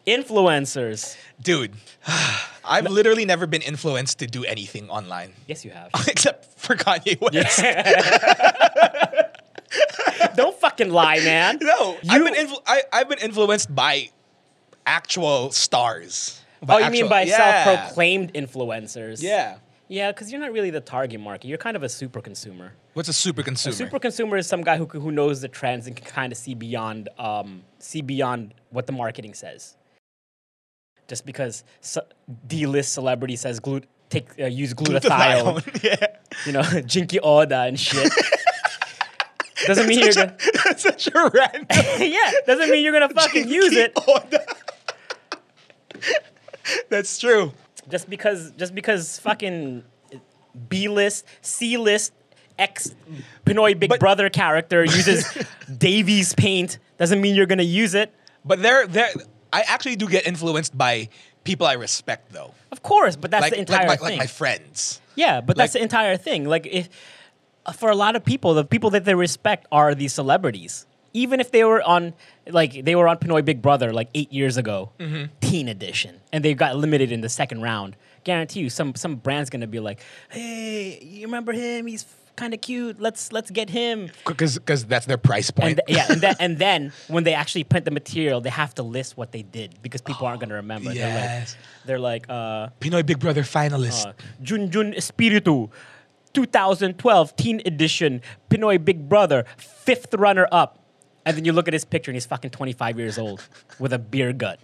Influencers. 0.07 1.15
Dude, 1.41 1.73
I've 2.65 2.89
literally 2.89 3.25
never 3.25 3.47
been 3.47 3.61
influenced 3.61 4.19
to 4.19 4.27
do 4.27 4.43
anything 4.43 4.89
online 4.89 5.33
Yes, 5.47 5.63
you 5.65 5.71
have. 5.71 5.89
except 6.07 6.59
for 6.59 6.75
Kanye 6.75 7.19
West. 7.21 7.61
Don't 10.35 10.57
fucking 10.59 10.89
lie, 10.89 11.19
man. 11.19 11.59
No, 11.61 11.97
I've 12.09 12.23
been 12.23 12.33
influ- 12.33 12.61
I, 12.65 12.83
I've 12.91 13.09
been 13.09 13.19
influenced 13.19 13.73
by 13.73 14.09
actual 14.85 15.51
stars. 15.51 16.41
Oh, 16.67 16.77
you 16.77 16.89
mean 16.89 17.05
actual- 17.05 17.09
by 17.09 17.21
yeah. 17.23 17.63
self-proclaimed 17.63 18.33
influencers? 18.33 19.21
Yeah. 19.21 19.57
Yeah, 19.87 20.11
because 20.11 20.31
you're 20.31 20.41
not 20.41 20.51
really 20.51 20.71
the 20.71 20.81
target 20.81 21.19
market. 21.19 21.47
You're 21.47 21.59
kind 21.59 21.77
of 21.77 21.83
a 21.83 21.89
super 21.89 22.19
consumer. 22.19 22.73
What's 22.93 23.09
a 23.09 23.13
super 23.13 23.43
consumer? 23.43 23.73
A 23.73 23.75
super 23.75 23.99
consumer 23.99 24.37
is 24.37 24.47
some 24.47 24.61
guy 24.61 24.77
who, 24.77 24.85
who 24.85 25.11
knows 25.11 25.41
the 25.41 25.47
trends 25.47 25.85
and 25.85 25.95
can 25.95 26.05
kind 26.05 26.31
of 26.31 26.39
see 26.39 26.55
beyond 26.55 27.07
um, 27.19 27.61
see 27.77 28.01
beyond 28.01 28.55
what 28.71 28.87
the 28.87 28.93
marketing 28.93 29.35
says. 29.35 29.75
Just 31.07 31.25
because 31.25 31.63
ce- 31.81 31.97
D-list 32.47 32.93
celebrity 32.93 33.35
says 33.35 33.59
glut 33.59 33.83
take 34.09 34.27
uh, 34.39 34.45
use 34.45 34.73
glutathione, 34.73 35.61
Glutathione. 35.61 35.83
yeah. 35.83 36.07
you 36.45 36.51
know, 36.51 36.63
Jinky 36.85 37.19
Oda 37.19 37.61
and 37.61 37.79
shit. 37.79 38.11
doesn't 39.67 39.87
mean 39.87 39.99
you're 39.99 40.13
gonna 40.13 40.35
That's 40.63 40.83
such 40.83 41.07
a 41.07 41.31
random. 41.33 41.65
yeah 41.99 42.31
doesn't 42.45 42.69
mean 42.69 42.83
you're 42.83 42.93
gonna 42.93 43.09
fucking 43.13 43.47
use 43.47 43.73
it. 43.75 43.97
That's 46.89 47.17
true. 47.19 47.51
just 47.89 48.09
because 48.09 48.51
just 48.51 48.73
because 48.75 49.19
fucking 49.19 49.83
B 50.69 50.87
list, 50.87 51.25
C 51.41 51.77
list, 51.77 52.13
X 52.57 52.95
Pinoy 53.45 53.77
Big 53.79 53.89
But- 53.89 53.99
Brother 53.99 54.29
character 54.29 54.83
uses 54.83 55.37
Davies 55.77 56.33
paint 56.33 56.79
doesn't 56.97 57.21
mean 57.21 57.35
you're 57.35 57.45
gonna 57.45 57.63
use 57.63 57.93
it. 57.95 58.13
But 58.43 58.61
there, 58.61 58.85
there, 58.87 59.09
I 59.57 59.61
actually 59.73 59.95
do 59.95 60.07
get 60.07 60.27
influenced 60.27 60.77
by 60.77 61.09
people 61.43 61.65
I 61.67 61.73
respect, 61.73 62.31
though. 62.31 62.51
Of 62.71 62.81
course, 62.83 63.15
but 63.15 63.31
that's 63.31 63.43
like, 63.43 63.53
the 63.53 63.59
entire 63.59 63.87
like, 63.87 64.01
my, 64.01 64.07
thing. 64.07 64.17
like 64.19 64.27
my 64.27 64.31
friends. 64.41 65.01
yeah, 65.15 65.41
but 65.41 65.55
that's 65.57 65.73
the 65.73 65.81
entire 65.81 66.17
thing. 66.17 66.45
Like 66.45 66.65
if 66.79 66.89
for 67.79 67.89
a 67.89 67.95
lot 67.95 68.15
of 68.15 68.23
people, 68.23 68.53
the 68.53 68.65
people 68.65 68.89
that 68.91 69.05
they 69.05 69.15
respect 69.15 69.65
are 69.71 69.95
these 69.95 70.13
celebrities. 70.13 70.85
Even 71.13 71.39
if 71.39 71.49
they 71.51 71.63
were 71.63 71.81
on, 71.81 72.13
like 72.59 72.83
they 72.83 72.93
were 72.95 73.07
on 73.07 73.17
Pinoy 73.17 73.43
Big 73.45 73.61
Brother 73.61 73.93
like 73.93 74.09
eight 74.13 74.31
years 74.33 74.57
ago, 74.57 74.91
Mm-hmm. 74.99 75.23
teen 75.39 75.69
edition, 75.69 76.19
and 76.33 76.43
they 76.43 76.53
got 76.53 76.73
eliminated 76.73 77.13
in 77.13 77.21
the 77.21 77.29
second 77.29 77.61
round. 77.61 77.95
Guarantee 78.25 78.59
you, 78.61 78.69
some 78.69 78.95
some 78.95 79.15
brand's 79.15 79.49
gonna 79.49 79.67
be 79.67 79.79
like, 79.79 80.01
"Hey, 80.29 80.99
you 81.01 81.25
remember 81.27 81.53
him? 81.53 81.87
He's 81.87 82.03
kind 82.35 82.53
of 82.53 82.61
cute. 82.61 82.99
Let's 82.99 83.31
let's 83.31 83.51
get 83.51 83.69
him." 83.69 84.09
Because 84.25 84.59
that's 84.85 85.05
their 85.05 85.17
price 85.17 85.51
point. 85.51 85.79
And 85.79 85.81
th- 85.87 85.97
yeah, 85.97 86.11
and 86.11 86.21
then 86.21 86.35
and 86.39 86.57
then 86.57 86.93
when 87.07 87.23
they 87.23 87.33
actually 87.33 87.63
print 87.63 87.85
the 87.85 87.91
material, 87.91 88.41
they 88.41 88.49
have 88.49 88.73
to 88.75 88.83
list 88.83 89.17
what 89.17 89.31
they 89.31 89.41
did 89.41 89.81
because 89.81 90.01
people 90.01 90.27
aren't 90.27 90.39
gonna 90.41 90.55
remember. 90.55 90.93
yes. 90.93 91.55
They're 91.85 91.99
like, 91.99 92.27
they're 92.27 92.35
like, 92.35 92.69
uh, 92.69 92.69
Pinoy 92.79 93.05
Big 93.05 93.19
Brother 93.19 93.43
finalist. 93.43 94.05
uh, 94.07 94.13
Junjun 94.41 94.95
Espiritu, 94.95 95.69
2012 96.33 97.35
teen 97.35 97.61
edition, 97.65 98.21
Pinoy 98.49 98.83
Big 98.83 99.07
Brother, 99.07 99.45
fifth 99.57 100.13
runner 100.15 100.47
up. 100.51 100.79
And 101.25 101.35
then 101.35 101.45
you 101.45 101.53
look 101.53 101.67
at 101.67 101.73
his 101.73 101.85
picture 101.85 102.11
and 102.11 102.15
he's 102.15 102.25
fucking 102.27 102.51
25 102.51 102.99
years 102.99 103.17
old 103.17 103.47
with 103.79 103.93
a 103.93 103.97
beer 103.99 104.31
gut. 104.33 104.59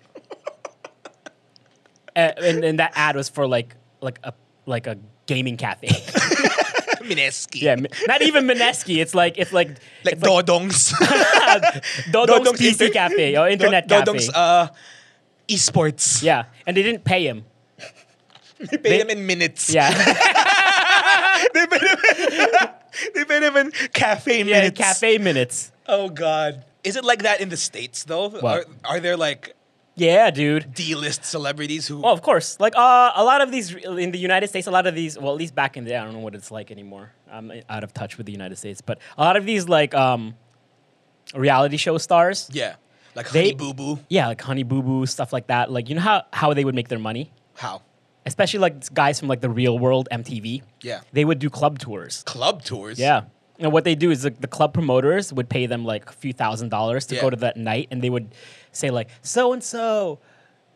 and, 2.15 2.37
and, 2.37 2.63
and 2.63 2.79
that 2.79 2.91
ad 2.95 3.15
was 3.15 3.29
for 3.29 3.47
like 3.47 3.75
like 4.01 4.19
a 4.23 4.33
like 4.65 4.87
a 4.87 4.97
gaming 5.25 5.57
cafe. 5.57 5.87
Mineski. 7.09 7.61
yeah, 7.61 7.75
not 8.07 8.21
even 8.21 8.45
Mineski. 8.45 8.97
It's 9.01 9.13
like 9.15 9.37
it's 9.37 9.51
like 9.53 9.69
Like 10.05 10.13
it's 10.15 10.21
like 10.23 10.45
Dodong's. 10.45 10.91
Dodong's 12.11 12.51
PC 12.59 12.81
inter- 12.81 12.89
cafe 12.93 13.37
or 13.37 13.47
internet 13.49 13.87
Do- 13.87 13.95
cafe. 13.95 14.11
Dodong's 14.11 14.29
uh, 14.29 14.67
esports. 15.47 16.23
yeah, 16.23 16.45
and 16.65 16.75
they 16.75 16.83
didn't 16.83 17.03
pay 17.03 17.25
him. 17.27 17.45
They 18.69 18.77
pay 18.77 19.01
him 19.01 19.09
in 19.09 19.25
minutes. 19.25 19.73
Yeah, 19.73 19.89
they 21.53 21.65
paid 21.67 21.81
him. 21.81 21.97
they 23.15 23.25
paid 23.25 23.43
him 23.43 23.57
in 23.57 23.71
cafe 23.93 24.37
yeah, 24.43 24.59
minutes. 24.61 24.77
cafe 24.77 25.17
minutes. 25.17 25.71
Oh 25.87 26.09
God. 26.09 26.63
Is 26.83 26.95
it 26.95 27.03
like 27.03 27.23
that 27.23 27.41
in 27.41 27.49
the 27.49 27.57
states 27.57 28.03
though? 28.05 28.31
Are, 28.41 28.65
are 28.85 28.99
there 28.99 29.15
like 29.17 29.55
Yeah, 30.01 30.31
dude. 30.31 30.73
D-list 30.73 31.23
celebrities 31.25 31.87
who? 31.87 32.01
Oh, 32.03 32.11
of 32.11 32.21
course. 32.21 32.59
Like 32.59 32.73
uh, 32.75 33.11
a 33.15 33.23
lot 33.23 33.41
of 33.41 33.51
these 33.51 33.73
in 33.75 34.11
the 34.11 34.17
United 34.17 34.47
States, 34.47 34.67
a 34.67 34.71
lot 34.71 34.87
of 34.87 34.95
these. 34.95 35.17
Well, 35.17 35.31
at 35.31 35.37
least 35.37 35.53
back 35.55 35.77
in 35.77 35.83
the 35.83 35.91
day, 35.91 35.97
I 35.97 36.03
don't 36.03 36.13
know 36.13 36.19
what 36.27 36.35
it's 36.35 36.49
like 36.51 36.71
anymore. 36.71 37.11
I'm 37.31 37.51
out 37.69 37.83
of 37.83 37.93
touch 37.93 38.17
with 38.17 38.25
the 38.25 38.31
United 38.31 38.57
States, 38.57 38.81
but 38.81 38.97
a 39.17 39.21
lot 39.23 39.35
of 39.37 39.45
these 39.45 39.69
like 39.69 39.93
um, 39.93 40.35
reality 41.35 41.77
show 41.77 41.97
stars. 41.97 42.49
Yeah. 42.51 42.75
Like 43.15 43.29
They- 43.29 43.51
Honey 43.51 43.55
Boo 43.55 43.73
Boo. 43.73 43.99
Yeah, 44.09 44.27
like 44.27 44.41
Honey 44.41 44.63
Boo 44.63 44.81
Boo 44.81 45.05
stuff 45.05 45.31
like 45.33 45.47
that. 45.47 45.71
Like 45.71 45.89
you 45.89 45.95
know 45.95 46.01
how 46.01 46.23
how 46.33 46.53
they 46.53 46.63
would 46.65 46.75
make 46.75 46.87
their 46.87 46.99
money, 46.99 47.31
How? 47.55 47.81
especially 48.25 48.59
like 48.59 48.93
guys 48.93 49.19
from 49.19 49.27
like 49.27 49.41
the 49.41 49.49
Real 49.49 49.77
World 49.77 50.07
MTV. 50.11 50.63
Yeah. 50.81 51.01
They 51.11 51.25
would 51.25 51.39
do 51.39 51.49
club 51.49 51.79
tours. 51.79 52.23
Club 52.23 52.63
tours. 52.63 52.97
Yeah. 52.99 53.23
And 53.59 53.71
what 53.71 53.83
they 53.83 53.93
do 53.93 54.09
is 54.09 54.23
the, 54.23 54.31
the 54.31 54.47
club 54.47 54.73
promoters 54.73 55.31
would 55.31 55.47
pay 55.47 55.67
them 55.67 55.85
like 55.85 56.09
a 56.09 56.13
few 56.13 56.33
thousand 56.33 56.69
dollars 56.69 57.05
to 57.07 57.15
Yeah. 57.15 57.21
go 57.21 57.29
to 57.29 57.35
that 57.37 57.57
night, 57.57 57.89
and 57.91 58.01
they 58.01 58.09
would 58.09 58.29
say 58.71 58.89
like, 58.89 59.09
"So 59.21 59.53
and 59.53 59.63
so 59.63 60.19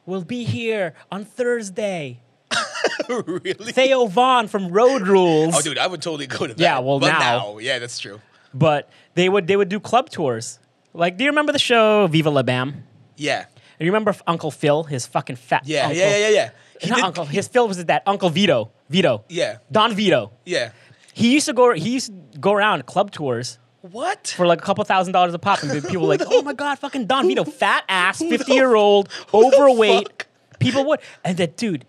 will 0.05 0.23
be 0.23 0.43
here 0.43 0.93
on 1.11 1.25
Thursday." 1.25 2.19
really? 3.09 3.71
Theo 3.71 4.05
Von 4.07 4.47
from 4.47 4.69
Road 4.69 5.01
Rules. 5.07 5.55
Oh, 5.55 5.61
dude, 5.61 5.77
I 5.77 5.87
would 5.87 6.01
totally 6.01 6.27
go 6.27 6.47
to 6.47 6.53
that. 6.53 6.59
Yeah, 6.59 6.79
well, 6.79 6.99
But 6.99 7.07
now- 7.19 7.57
yeah, 7.59 7.79
that's 7.79 7.99
true. 7.99 8.21
But 8.53 8.89
they 9.15 9.27
would 9.27 9.47
they 9.47 9.57
would 9.57 9.69
do 9.69 9.79
club 9.79 10.09
tours. 10.09 10.59
Like, 10.93 11.17
do 11.17 11.23
you 11.25 11.29
remember 11.29 11.51
the 11.51 11.59
show 11.59 12.07
Viva 12.07 12.29
La 12.29 12.41
Bam? 12.43 12.83
Yeah. 13.17 13.45
And 13.77 13.85
You 13.85 13.91
remember 13.91 14.15
Uncle 14.25 14.51
Phil, 14.51 14.83
his 14.83 15.05
fucking 15.05 15.35
fat 15.35 15.63
Yeah, 15.65 15.87
uncle? 15.87 15.97
yeah, 15.97 16.09
yeah, 16.09 16.17
yeah, 16.17 16.29
yeah. 16.29 16.49
He 16.79 16.89
Not 16.89 16.95
did- 16.95 17.05
Uncle. 17.05 17.25
His 17.25 17.47
Phil 17.49 17.67
was 17.67 17.83
dad. 17.83 18.01
Uncle 18.05 18.29
Vito. 18.29 18.71
Vito. 18.89 19.25
Yeah. 19.27 19.57
Don 19.71 19.93
Vito. 19.93 20.31
Yeah. 20.45 20.71
He 21.13 21.33
used 21.33 21.47
to 21.47 21.53
go. 21.53 21.73
He 21.73 21.89
used 21.89 22.07
to 22.33 22.39
go 22.39 22.53
around 22.53 22.85
club 22.85 23.11
tours 23.11 23.59
What? 23.91 24.33
for 24.35 24.45
like 24.45 24.59
a 24.59 24.63
couple 24.63 24.83
thousand 24.83 25.13
dollars 25.13 25.33
a 25.33 25.39
pop, 25.39 25.63
and 25.63 25.83
people 25.87 26.01
were 26.01 26.07
like, 26.07 26.21
"Oh 26.25 26.41
my 26.41 26.53
god, 26.53 26.79
fucking 26.79 27.05
Don 27.05 27.27
Vito, 27.27 27.43
fat 27.43 27.83
ass, 27.87 28.19
fifty 28.19 28.53
year 28.53 28.75
old, 28.75 29.09
overweight." 29.33 30.25
People 30.59 30.85
would, 30.85 30.99
and 31.23 31.37
that 31.37 31.57
dude, 31.57 31.85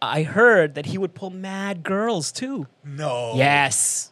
I 0.00 0.22
heard 0.22 0.74
that 0.74 0.86
he 0.86 0.98
would 0.98 1.14
pull 1.14 1.30
mad 1.30 1.82
girls 1.82 2.30
too. 2.32 2.66
no. 2.84 3.32
Yes. 3.34 4.10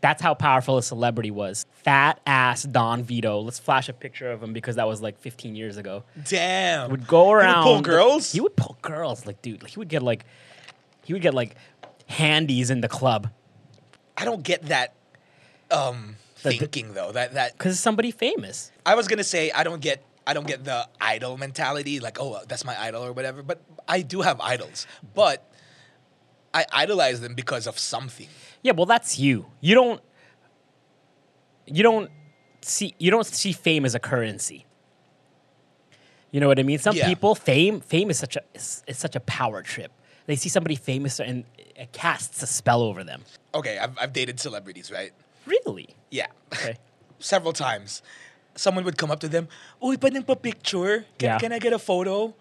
That's 0.00 0.22
how 0.22 0.34
powerful 0.34 0.78
a 0.78 0.82
celebrity 0.84 1.32
was. 1.32 1.66
Fat 1.72 2.20
ass 2.24 2.62
Don 2.62 3.02
Vito. 3.02 3.40
Let's 3.40 3.58
flash 3.58 3.88
a 3.88 3.92
picture 3.92 4.30
of 4.30 4.40
him 4.40 4.52
because 4.52 4.76
that 4.76 4.86
was 4.86 5.02
like 5.02 5.18
15 5.18 5.56
years 5.56 5.76
ago. 5.76 6.04
Damn. 6.24 6.92
Would 6.92 7.08
go 7.08 7.32
around. 7.32 7.64
pull 7.64 7.80
girls? 7.82 8.30
He 8.30 8.40
would 8.40 8.54
pull 8.54 8.78
girls. 8.80 9.26
Like, 9.26 9.42
dude, 9.42 9.66
he 9.66 9.76
would 9.76 9.88
get 9.88 10.04
like, 10.04 10.24
he 11.04 11.14
would 11.14 11.22
get 11.22 11.34
like 11.34 11.56
handies 12.06 12.70
in 12.70 12.80
the 12.80 12.88
club 12.88 13.28
I 14.20 14.24
don't 14.24 14.42
get 14.42 14.62
that 14.64 14.94
um 15.70 16.16
thinking 16.36 16.94
though. 16.94 17.12
That 17.12 17.34
that 17.34 17.52
because 17.58 17.78
somebody 17.80 18.10
famous. 18.10 18.70
I 18.86 18.94
was 18.94 19.08
gonna 19.08 19.24
say 19.24 19.50
I 19.50 19.64
don't 19.64 19.80
get 19.80 20.02
I 20.26 20.34
don't 20.34 20.46
get 20.46 20.64
the 20.64 20.86
idol 21.00 21.36
mentality, 21.38 22.00
like, 22.00 22.18
oh 22.20 22.40
that's 22.48 22.64
my 22.64 22.80
idol 22.80 23.02
or 23.04 23.12
whatever. 23.12 23.42
But 23.42 23.62
I 23.88 24.02
do 24.02 24.20
have 24.20 24.40
idols. 24.40 24.86
But 25.14 25.50
I 26.52 26.64
idolize 26.72 27.20
them 27.20 27.34
because 27.34 27.66
of 27.66 27.78
something. 27.78 28.28
Yeah, 28.62 28.72
well, 28.72 28.86
that's 28.86 29.18
you. 29.18 29.46
You 29.60 29.74
don't. 29.74 30.00
You 31.66 31.82
don't 31.82 32.10
see. 32.62 32.94
You 32.98 33.10
don't 33.10 33.26
see 33.26 33.52
fame 33.52 33.84
as 33.84 33.94
a 33.94 33.98
currency. 34.00 34.64
You 36.30 36.40
know 36.40 36.48
what 36.48 36.58
I 36.58 36.62
mean? 36.62 36.78
Some 36.78 36.96
Yeah. 36.96 37.08
people, 37.08 37.34
fame, 37.34 37.80
fame 37.80 38.10
is 38.10 38.18
such 38.18 38.36
a 38.36 38.42
is, 38.54 38.82
is 38.86 38.98
such 38.98 39.16
a 39.16 39.20
power 39.20 39.62
trip. 39.62 39.92
They 40.26 40.36
see 40.36 40.50
somebody 40.50 40.76
famous 40.76 41.20
and 41.20 41.44
it 41.56 41.92
casts 41.92 42.42
a 42.42 42.46
spell 42.46 42.82
over 42.82 43.02
them. 43.02 43.24
Okay, 43.54 43.78
I've 43.78 43.96
I've 43.98 44.12
dated 44.12 44.38
celebrities, 44.40 44.90
right? 44.90 45.12
Really? 45.48 45.96
Yeah. 46.12 46.28
Okay. 46.52 46.76
Several 47.18 47.56
times. 47.56 48.04
Someone 48.54 48.84
would 48.84 48.98
come 49.00 49.10
up 49.10 49.20
to 49.24 49.28
them, 49.30 49.48
Uy, 49.80 49.96
pwedeng 49.96 50.26
pa 50.26 50.34
picture? 50.36 51.06
Can, 51.16 51.26
Yeah. 51.26 51.38
can 51.40 51.50
I 51.56 51.58
get 51.58 51.72
a 51.72 51.80
photo? 51.80 52.34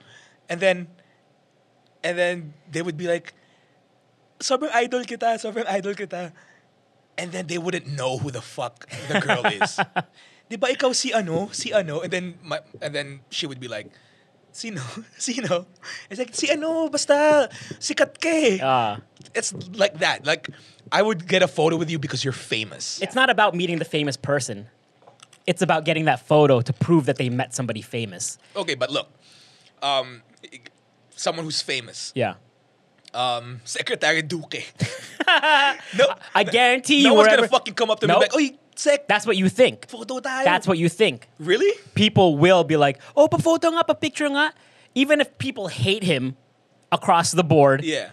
And 0.52 0.60
then 0.60 0.92
and 2.04 2.18
then 2.18 2.36
they 2.70 2.82
would 2.82 2.98
be 2.98 3.08
like, 3.08 3.34
sobrang 4.40 4.72
idol 4.74 5.02
kita, 5.04 5.38
sobrang 5.42 5.66
idol 5.68 5.94
kita. 5.94 6.32
And 7.18 7.32
then 7.34 7.48
they 7.50 7.58
wouldn't 7.58 7.88
know 7.90 8.18
who 8.22 8.30
the 8.30 8.42
fuck 8.46 8.86
the 9.10 9.18
girl 9.20 9.42
is. 9.62 9.82
Di 10.48 10.56
ba 10.56 10.70
ikaw 10.70 10.94
si 10.94 11.12
ano, 11.12 11.50
si 11.52 11.74
ano? 11.74 12.02
And 12.06 12.12
then, 12.14 12.26
my, 12.46 12.62
and 12.82 12.94
then 12.94 13.26
she 13.34 13.50
would 13.50 13.60
be 13.60 13.68
like, 13.68 13.90
sino? 14.54 14.82
Sino? 15.18 15.66
It's 16.10 16.22
like, 16.22 16.34
si 16.34 16.50
ano, 16.54 16.88
basta, 16.90 17.50
sikat 17.82 18.22
ka 18.22 18.30
eh. 18.30 18.58
Uh, 18.62 19.02
It's 19.36 19.52
like 19.76 19.98
that. 20.00 20.26
Like, 20.26 20.50
I 20.92 21.02
would 21.02 21.28
get 21.28 21.42
a 21.44 21.48
photo 21.48 21.76
with 21.78 21.90
you 21.90 22.00
because 22.00 22.24
you're 22.24 22.34
famous. 22.34 23.02
it's 23.02 23.16
not 23.16 23.30
about 23.30 23.56
meeting 23.56 23.80
the 23.80 23.86
famous 23.86 24.18
person. 24.18 24.68
It's 25.46 25.62
about 25.62 25.86
getting 25.86 26.06
that 26.06 26.20
photo 26.28 26.62
to 26.62 26.74
prove 26.74 27.06
that 27.06 27.16
they 27.18 27.30
met 27.30 27.54
somebody 27.56 27.82
famous. 27.82 28.38
Okay, 28.56 28.76
but 28.76 28.90
look, 28.92 29.08
um, 29.82 30.22
someone 31.16 31.46
who's 31.46 31.62
famous. 31.62 32.12
Yeah. 32.16 32.36
Um, 33.14 33.62
Secretary 33.64 34.22
Duque. 34.22 34.64
no, 35.98 36.06
I 36.36 36.44
guarantee 36.44 36.98
you, 37.00 37.04
no 37.08 37.14
one's 37.14 37.28
wherever, 37.28 37.42
gonna 37.44 37.48
fucking 37.48 37.74
come 37.76 37.90
up 37.90 38.00
to 38.02 38.08
Nope. 38.08 38.18
me 38.18 38.22
like, 38.22 38.36
"Oy, 38.36 38.58
Sec, 38.76 39.08
that's 39.08 39.26
what 39.26 39.38
you 39.38 39.48
think. 39.50 39.88
photo 39.90 40.20
tayo." 40.20 40.44
That's 40.44 40.68
what 40.68 40.78
you 40.78 40.90
think. 40.90 41.28
really? 41.40 41.72
People 41.96 42.38
will 42.38 42.64
be 42.64 42.76
like, 42.78 43.00
oh, 43.16 43.28
pa-photo 43.28 43.72
nga, 43.72 43.84
pa-picture 43.84 44.28
nga. 44.30 44.54
Even 44.96 45.22
if 45.22 45.36
people 45.38 45.68
hate 45.70 46.04
him 46.04 46.36
across 46.92 47.32
the 47.32 47.44
board, 47.44 47.84
Yeah. 47.84 48.10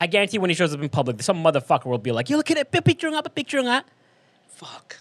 I 0.00 0.06
guarantee 0.06 0.38
when 0.38 0.50
he 0.50 0.54
shows 0.54 0.74
up 0.74 0.80
in 0.82 0.88
public, 0.88 1.22
some 1.22 1.42
motherfucker 1.42 1.86
will 1.86 1.98
be 1.98 2.12
like, 2.12 2.28
yo, 2.28 2.36
look 2.36 2.50
at 2.50 2.56
it, 2.58 2.70
pa-picture 2.70 3.08
nga, 3.08 3.22
pa-picture 3.22 3.60
nga. 3.62 3.84
Fuck. 4.48 4.98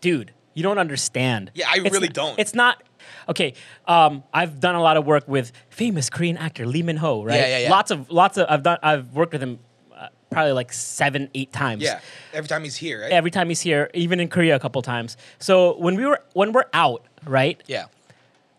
Dude, 0.00 0.32
you 0.54 0.62
don't 0.62 0.78
understand. 0.78 1.50
Yeah, 1.54 1.66
I 1.68 1.78
It's 1.78 1.90
really 1.92 2.08
not- 2.08 2.14
don't. 2.14 2.38
It's 2.38 2.54
not. 2.54 2.82
Okay, 3.28 3.54
um, 3.86 4.22
I've 4.34 4.60
done 4.60 4.74
a 4.74 4.82
lot 4.82 4.96
of 4.96 5.06
work 5.06 5.26
with 5.28 5.52
famous 5.70 6.10
Korean 6.10 6.36
actor 6.36 6.66
Lee 6.66 6.82
Min 6.82 6.96
Ho, 6.98 7.24
right? 7.24 7.36
Yeah, 7.40 7.46
yeah, 7.46 7.58
yeah. 7.58 7.70
Lots 7.70 7.90
of, 7.90 8.10
lots 8.10 8.36
of. 8.36 8.46
I've 8.50 8.62
done. 8.62 8.78
I've 8.82 9.14
worked 9.14 9.32
with 9.32 9.42
him 9.42 9.58
uh, 9.94 10.08
probably 10.30 10.52
like 10.52 10.72
seven, 10.72 11.30
eight 11.34 11.52
times. 11.52 11.82
Yeah. 11.82 12.00
Every 12.34 12.48
time 12.48 12.64
he's 12.64 12.76
here, 12.76 13.02
right? 13.02 13.12
Every 13.12 13.30
time 13.30 13.48
he's 13.48 13.60
here, 13.62 13.90
even 13.94 14.20
in 14.20 14.28
Korea 14.28 14.56
a 14.56 14.58
couple 14.60 14.82
times. 14.82 15.16
So 15.38 15.78
when 15.78 15.94
we 15.96 16.04
were 16.04 16.20
when 16.34 16.52
we're 16.52 16.66
out, 16.74 17.06
right? 17.24 17.62
yeah. 17.66 17.86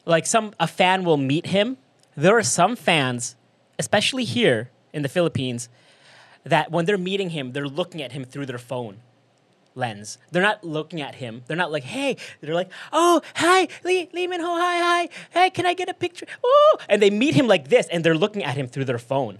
like 0.05 0.25
some 0.25 0.53
a 0.59 0.67
fan 0.67 1.03
will 1.03 1.17
meet 1.17 1.47
him. 1.47 1.77
There 2.15 2.35
are 2.37 2.43
some 2.43 2.75
fans, 2.75 3.35
especially 3.77 4.23
here 4.23 4.71
in 4.93 5.01
the 5.01 5.09
Philippines, 5.09 5.69
that 6.43 6.71
when 6.71 6.85
they're 6.85 6.97
meeting 6.97 7.29
him, 7.31 7.51
they're 7.51 7.67
looking 7.67 8.01
at 8.01 8.11
him 8.11 8.23
through 8.23 8.45
their 8.45 8.57
phone 8.57 8.97
lens. 9.75 10.17
They're 10.31 10.41
not 10.41 10.63
looking 10.63 10.99
at 11.01 11.15
him. 11.15 11.43
They're 11.47 11.57
not 11.57 11.71
like, 11.71 11.83
hey. 11.83 12.17
They're 12.41 12.55
like, 12.55 12.71
oh, 12.91 13.21
hi, 13.35 13.67
Lee, 13.83 14.09
Lee 14.13 14.27
Min 14.27 14.41
Ho, 14.41 14.47
hi, 14.57 14.77
hi. 14.79 15.09
Hey, 15.31 15.49
can 15.51 15.65
I 15.65 15.73
get 15.73 15.89
a 15.89 15.93
picture? 15.93 16.25
Oh, 16.43 16.77
and 16.89 17.01
they 17.01 17.09
meet 17.09 17.33
him 17.35 17.47
like 17.47 17.69
this, 17.69 17.87
and 17.91 18.03
they're 18.03 18.15
looking 18.17 18.43
at 18.43 18.55
him 18.57 18.67
through 18.67 18.85
their 18.85 18.97
phone, 18.99 19.39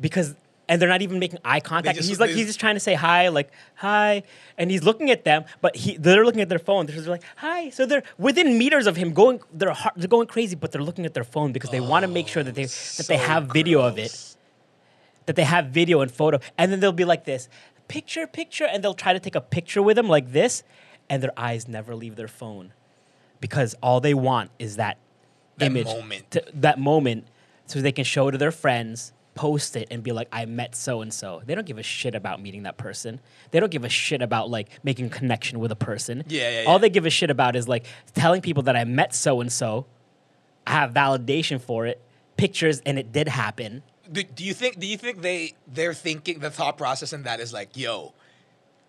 because. 0.00 0.34
And 0.68 0.80
they're 0.80 0.88
not 0.88 1.02
even 1.02 1.18
making 1.18 1.40
eye 1.44 1.58
contact. 1.60 1.96
just- 1.98 2.08
he's 2.08 2.20
like 2.20 2.30
he's 2.30 2.46
just 2.46 2.60
trying 2.60 2.76
to 2.76 2.80
say 2.80 2.94
hi, 2.94 3.28
like 3.28 3.50
hi, 3.74 4.22
and 4.56 4.70
he's 4.70 4.84
looking 4.84 5.10
at 5.10 5.24
them, 5.24 5.44
but 5.60 5.74
he 5.76 5.96
they're 5.98 6.24
looking 6.24 6.40
at 6.40 6.48
their 6.48 6.60
phone. 6.60 6.86
They're 6.86 6.94
just 6.96 7.08
like 7.08 7.24
hi. 7.36 7.68
So 7.70 7.84
they're 7.84 8.04
within 8.16 8.56
meters 8.56 8.86
of 8.86 8.96
him, 8.96 9.12
going 9.12 9.40
they're 9.52 9.74
they're 9.96 10.08
going 10.08 10.28
crazy, 10.28 10.54
but 10.54 10.70
they're 10.72 10.80
looking 10.80 11.04
at 11.04 11.14
their 11.14 11.24
phone 11.24 11.52
because 11.52 11.70
they 11.70 11.80
want 11.80 12.04
to 12.04 12.08
make 12.08 12.28
sure 12.28 12.42
that 12.44 12.54
they 12.54 12.64
that 12.64 13.06
they 13.08 13.18
so 13.18 13.24
have 13.24 13.48
video 13.48 13.82
of 13.82 13.98
it, 13.98 14.12
that 15.26 15.36
they 15.36 15.44
have 15.44 15.66
video 15.66 16.00
and 16.00 16.10
photo, 16.10 16.38
and 16.58 16.72
then 16.72 16.80
they'll 16.80 16.92
be 16.92 17.04
like 17.04 17.24
this, 17.24 17.48
picture, 17.88 18.26
picture, 18.26 18.64
and 18.64 18.82
they'll 18.82 18.94
try 18.94 19.12
to 19.12 19.20
take 19.20 19.34
a 19.34 19.40
picture 19.40 19.82
with 19.82 19.96
them 19.96 20.08
like 20.08 20.32
this, 20.32 20.62
and 21.10 21.22
their 21.22 21.32
eyes 21.36 21.68
never 21.68 21.94
leave 21.94 22.16
their 22.16 22.28
phone, 22.28 22.72
because 23.40 23.74
all 23.82 24.00
they 24.00 24.14
want 24.14 24.50
is 24.58 24.76
that, 24.76 24.98
That 25.58 25.66
image, 25.66 25.86
moment. 25.86 26.30
to- 26.32 26.44
that 26.54 26.78
moment, 26.78 27.26
so 27.66 27.80
they 27.80 27.92
can 27.92 28.04
show 28.04 28.30
to 28.30 28.38
their 28.38 28.50
friends, 28.52 29.12
post 29.34 29.76
it, 29.76 29.88
and 29.90 30.02
be 30.02 30.12
like, 30.12 30.28
I 30.30 30.44
met 30.44 30.74
so 30.74 31.00
and 31.00 31.12
so. 31.12 31.40
They 31.46 31.54
don't 31.54 31.66
give 31.66 31.78
a 31.78 31.82
shit 31.82 32.14
about 32.14 32.42
meeting 32.42 32.64
that 32.64 32.76
person. 32.76 33.18
They 33.50 33.60
don't 33.60 33.70
give 33.72 33.82
a 33.84 33.88
shit 33.88 34.20
about 34.20 34.50
like 34.50 34.68
making 34.82 35.08
connection 35.08 35.58
with 35.58 35.72
a 35.72 35.76
person. 35.76 36.24
Yeah, 36.28 36.62
yeah, 36.62 36.68
All 36.68 36.78
they 36.78 36.90
give 36.90 37.06
a 37.06 37.10
shit 37.10 37.30
about 37.30 37.56
is 37.56 37.66
like 37.66 37.86
telling 38.14 38.42
people 38.42 38.64
that 38.64 38.76
I 38.76 38.84
met 38.84 39.14
so 39.14 39.40
and 39.40 39.50
so. 39.50 39.86
I 40.66 40.72
have 40.72 40.92
validation 40.92 41.60
for 41.62 41.86
it, 41.86 41.98
pictures, 42.36 42.82
and 42.84 42.98
it 42.98 43.10
did 43.10 43.26
happen. 43.26 43.82
Do, 44.10 44.22
do 44.22 44.44
you 44.44 44.54
think? 44.54 44.78
Do 44.78 44.86
you 44.86 44.96
think 44.96 45.22
they 45.22 45.54
they're 45.66 45.94
thinking 45.94 46.40
the 46.40 46.50
thought 46.50 46.76
process 46.76 47.12
in 47.12 47.22
that 47.22 47.40
is 47.40 47.52
like, 47.52 47.76
yo, 47.76 48.14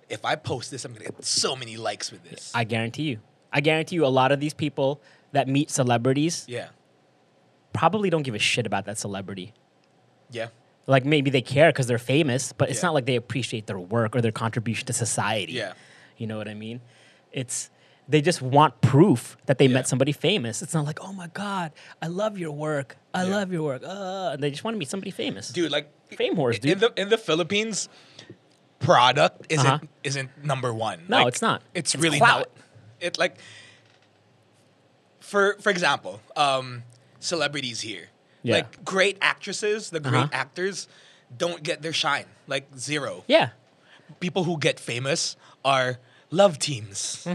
if 0.10 0.26
I 0.26 0.36
post 0.36 0.72
this, 0.72 0.86
I'm 0.86 0.94
gonna 0.94 1.06
get 1.06 1.24
so 1.24 1.56
many 1.56 1.78
likes 1.78 2.12
with 2.12 2.24
this. 2.24 2.52
I 2.56 2.64
guarantee 2.64 3.04
you. 3.04 3.20
I 3.52 3.62
guarantee 3.62 3.96
you, 3.96 4.06
a 4.06 4.08
lot 4.08 4.32
of 4.32 4.40
these 4.40 4.54
people 4.54 5.00
that 5.32 5.48
meet 5.48 5.70
celebrities 5.70 6.46
yeah. 6.48 6.70
probably 7.72 8.10
don't 8.10 8.24
give 8.24 8.36
a 8.36 8.40
shit 8.40 8.66
about 8.66 8.86
that 8.86 8.98
celebrity. 8.98 9.54
Yeah. 10.32 10.48
Like 10.88 11.06
maybe 11.06 11.30
they 11.30 11.42
care 11.42 11.70
because 11.70 11.88
they're 11.88 11.98
famous, 12.00 12.52
but 12.52 12.70
it's 12.70 12.80
Yeah. 12.82 12.88
not 12.88 12.94
like 12.96 13.06
they 13.06 13.16
appreciate 13.16 13.68
their 13.68 13.80
work 13.80 14.16
or 14.16 14.22
their 14.22 14.32
contribution 14.32 14.88
to 14.88 14.94
society. 14.94 15.54
Yeah. 15.54 15.74
You 16.18 16.28
know 16.28 16.38
what 16.38 16.48
I 16.48 16.56
mean? 16.56 16.82
It's 17.32 17.70
they 18.08 18.22
just 18.22 18.42
want 18.42 18.82
proof 18.82 19.38
that 19.46 19.58
they 19.58 19.66
Yeah. 19.68 19.74
met 19.76 19.88
somebody 19.88 20.12
famous. 20.12 20.62
It's 20.62 20.74
not 20.74 20.86
like, 20.86 21.00
oh 21.02 21.14
my 21.14 21.28
god, 21.28 21.72
I 22.02 22.08
love 22.08 22.38
your 22.38 22.52
work. 22.52 22.98
I 23.14 23.24
Yeah. 23.24 23.36
love 23.38 23.52
your 23.54 23.64
work. 23.64 23.82
Uh, 23.84 24.32
and 24.34 24.44
they 24.44 24.50
just 24.52 24.64
want 24.64 24.76
to 24.76 24.80
meet 24.80 24.90
somebody 24.90 25.12
famous. 25.12 25.50
Dude, 25.50 25.72
like 25.72 25.90
Fame 26.10 26.36
whores, 26.36 26.56
In 26.56 26.62
dude. 26.62 26.80
the 26.80 26.94
in 27.02 27.10
the 27.10 27.18
Philippines, 27.18 27.90
product 28.80 29.48
isn't 29.50 29.66
Uh-huh. 29.66 29.88
isn't 30.04 30.30
number 30.44 30.74
one. 30.74 31.06
No, 31.08 31.18
Like, 31.20 31.28
it's 31.30 31.42
not. 31.42 31.62
It's, 31.74 31.96
It's 31.96 32.04
really 32.04 32.20
clout. 32.20 32.40
not. 32.40 32.50
It 33.00 33.18
like 33.18 33.38
for 35.20 35.56
for 35.62 35.70
example, 35.70 36.22
um, 36.36 36.84
celebrities 37.20 37.82
here, 37.82 38.10
Yeah. 38.44 38.56
like 38.58 38.84
great 38.84 39.18
actresses, 39.22 39.90
the 39.90 40.00
great 40.00 40.24
Uh-huh. 40.30 40.30
actors 40.44 40.88
don't 41.36 41.64
get 41.64 41.82
their 41.82 41.94
shine. 41.94 42.26
Like 42.48 42.68
zero. 42.78 43.24
yeah. 43.28 43.50
People 44.20 44.44
who 44.44 44.60
get 44.60 44.80
famous 44.80 45.36
are 45.66 45.98
love 46.30 46.60
teams. 46.60 47.26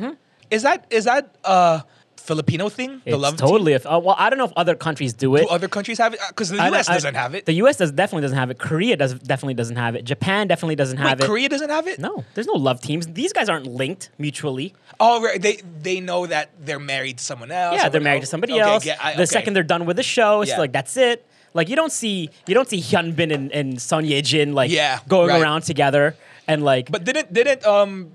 Is 0.50 0.62
that 0.62 0.86
is 0.90 1.04
that 1.04 1.34
a 1.44 1.82
Filipino 2.16 2.68
thing? 2.68 3.00
The 3.04 3.12
It's 3.12 3.18
love 3.18 3.36
team? 3.38 3.48
totally. 3.48 3.72
If, 3.72 3.86
uh, 3.86 3.98
well, 4.04 4.14
I 4.18 4.28
don't 4.28 4.38
know 4.38 4.44
if 4.44 4.52
other 4.54 4.74
countries 4.74 5.14
do 5.14 5.34
it. 5.36 5.42
Do 5.42 5.48
other 5.48 5.68
countries 5.68 5.96
have 5.98 6.12
it? 6.12 6.20
Because 6.28 6.50
the 6.50 6.58
I- 6.60 6.68
U.S. 6.68 6.88
I- 6.88 6.94
doesn't 6.94 7.14
have 7.14 7.34
it. 7.34 7.46
The 7.46 7.54
U.S. 7.54 7.76
does 7.78 7.90
definitely 7.90 8.22
doesn't 8.22 8.36
have 8.36 8.50
it. 8.50 8.58
Korea 8.58 8.96
does 8.96 9.14
definitely 9.14 9.54
doesn't 9.54 9.76
have 9.76 9.94
it. 9.94 10.04
Japan 10.04 10.46
definitely 10.46 10.74
doesn't 10.76 10.98
have 10.98 11.18
Wait, 11.20 11.24
it. 11.24 11.26
Korea 11.26 11.48
doesn't 11.48 11.70
have 11.70 11.86
it. 11.86 11.98
No, 11.98 12.24
there's 12.34 12.46
no 12.46 12.52
love 12.54 12.80
teams. 12.82 13.06
These 13.06 13.32
guys 13.32 13.48
aren't 13.48 13.66
linked 13.66 14.10
mutually. 14.18 14.74
Oh, 15.00 15.22
right. 15.22 15.40
They 15.40 15.62
they 15.80 16.00
know 16.00 16.26
that 16.26 16.50
they're 16.60 16.78
married 16.80 17.16
to 17.18 17.24
someone 17.24 17.50
else. 17.50 17.76
yeah, 17.76 17.88
they're 17.88 18.00
married 18.00 18.18
else. 18.18 18.26
to 18.26 18.30
somebody 18.30 18.52
Okay, 18.54 18.62
else. 18.62 18.84
get- 18.84 19.02
I- 19.02 19.12
the 19.14 19.22
okay. 19.22 19.26
second 19.26 19.54
they're 19.54 19.62
done 19.62 19.86
with 19.86 19.96
the 19.96 20.02
show, 20.02 20.42
it's 20.42 20.50
Yeah. 20.50 20.58
like 20.58 20.72
that's 20.72 20.96
it. 20.98 21.24
Like 21.54 21.70
you 21.70 21.76
don't 21.76 21.92
see 21.92 22.28
you 22.46 22.54
don't 22.54 22.68
see 22.68 22.80
Hyunbin 22.80 23.32
and, 23.32 23.50
and 23.52 23.80
Son 23.80 24.04
Ye 24.04 24.20
Jin 24.20 24.52
like 24.54 24.70
Yeah, 24.70 25.00
going 25.08 25.28
right. 25.30 25.40
around 25.40 25.62
together 25.62 26.14
and 26.46 26.62
like 26.62 26.90
But 26.90 27.04
didn't 27.04 27.32
didn't 27.32 27.64
um 27.64 28.12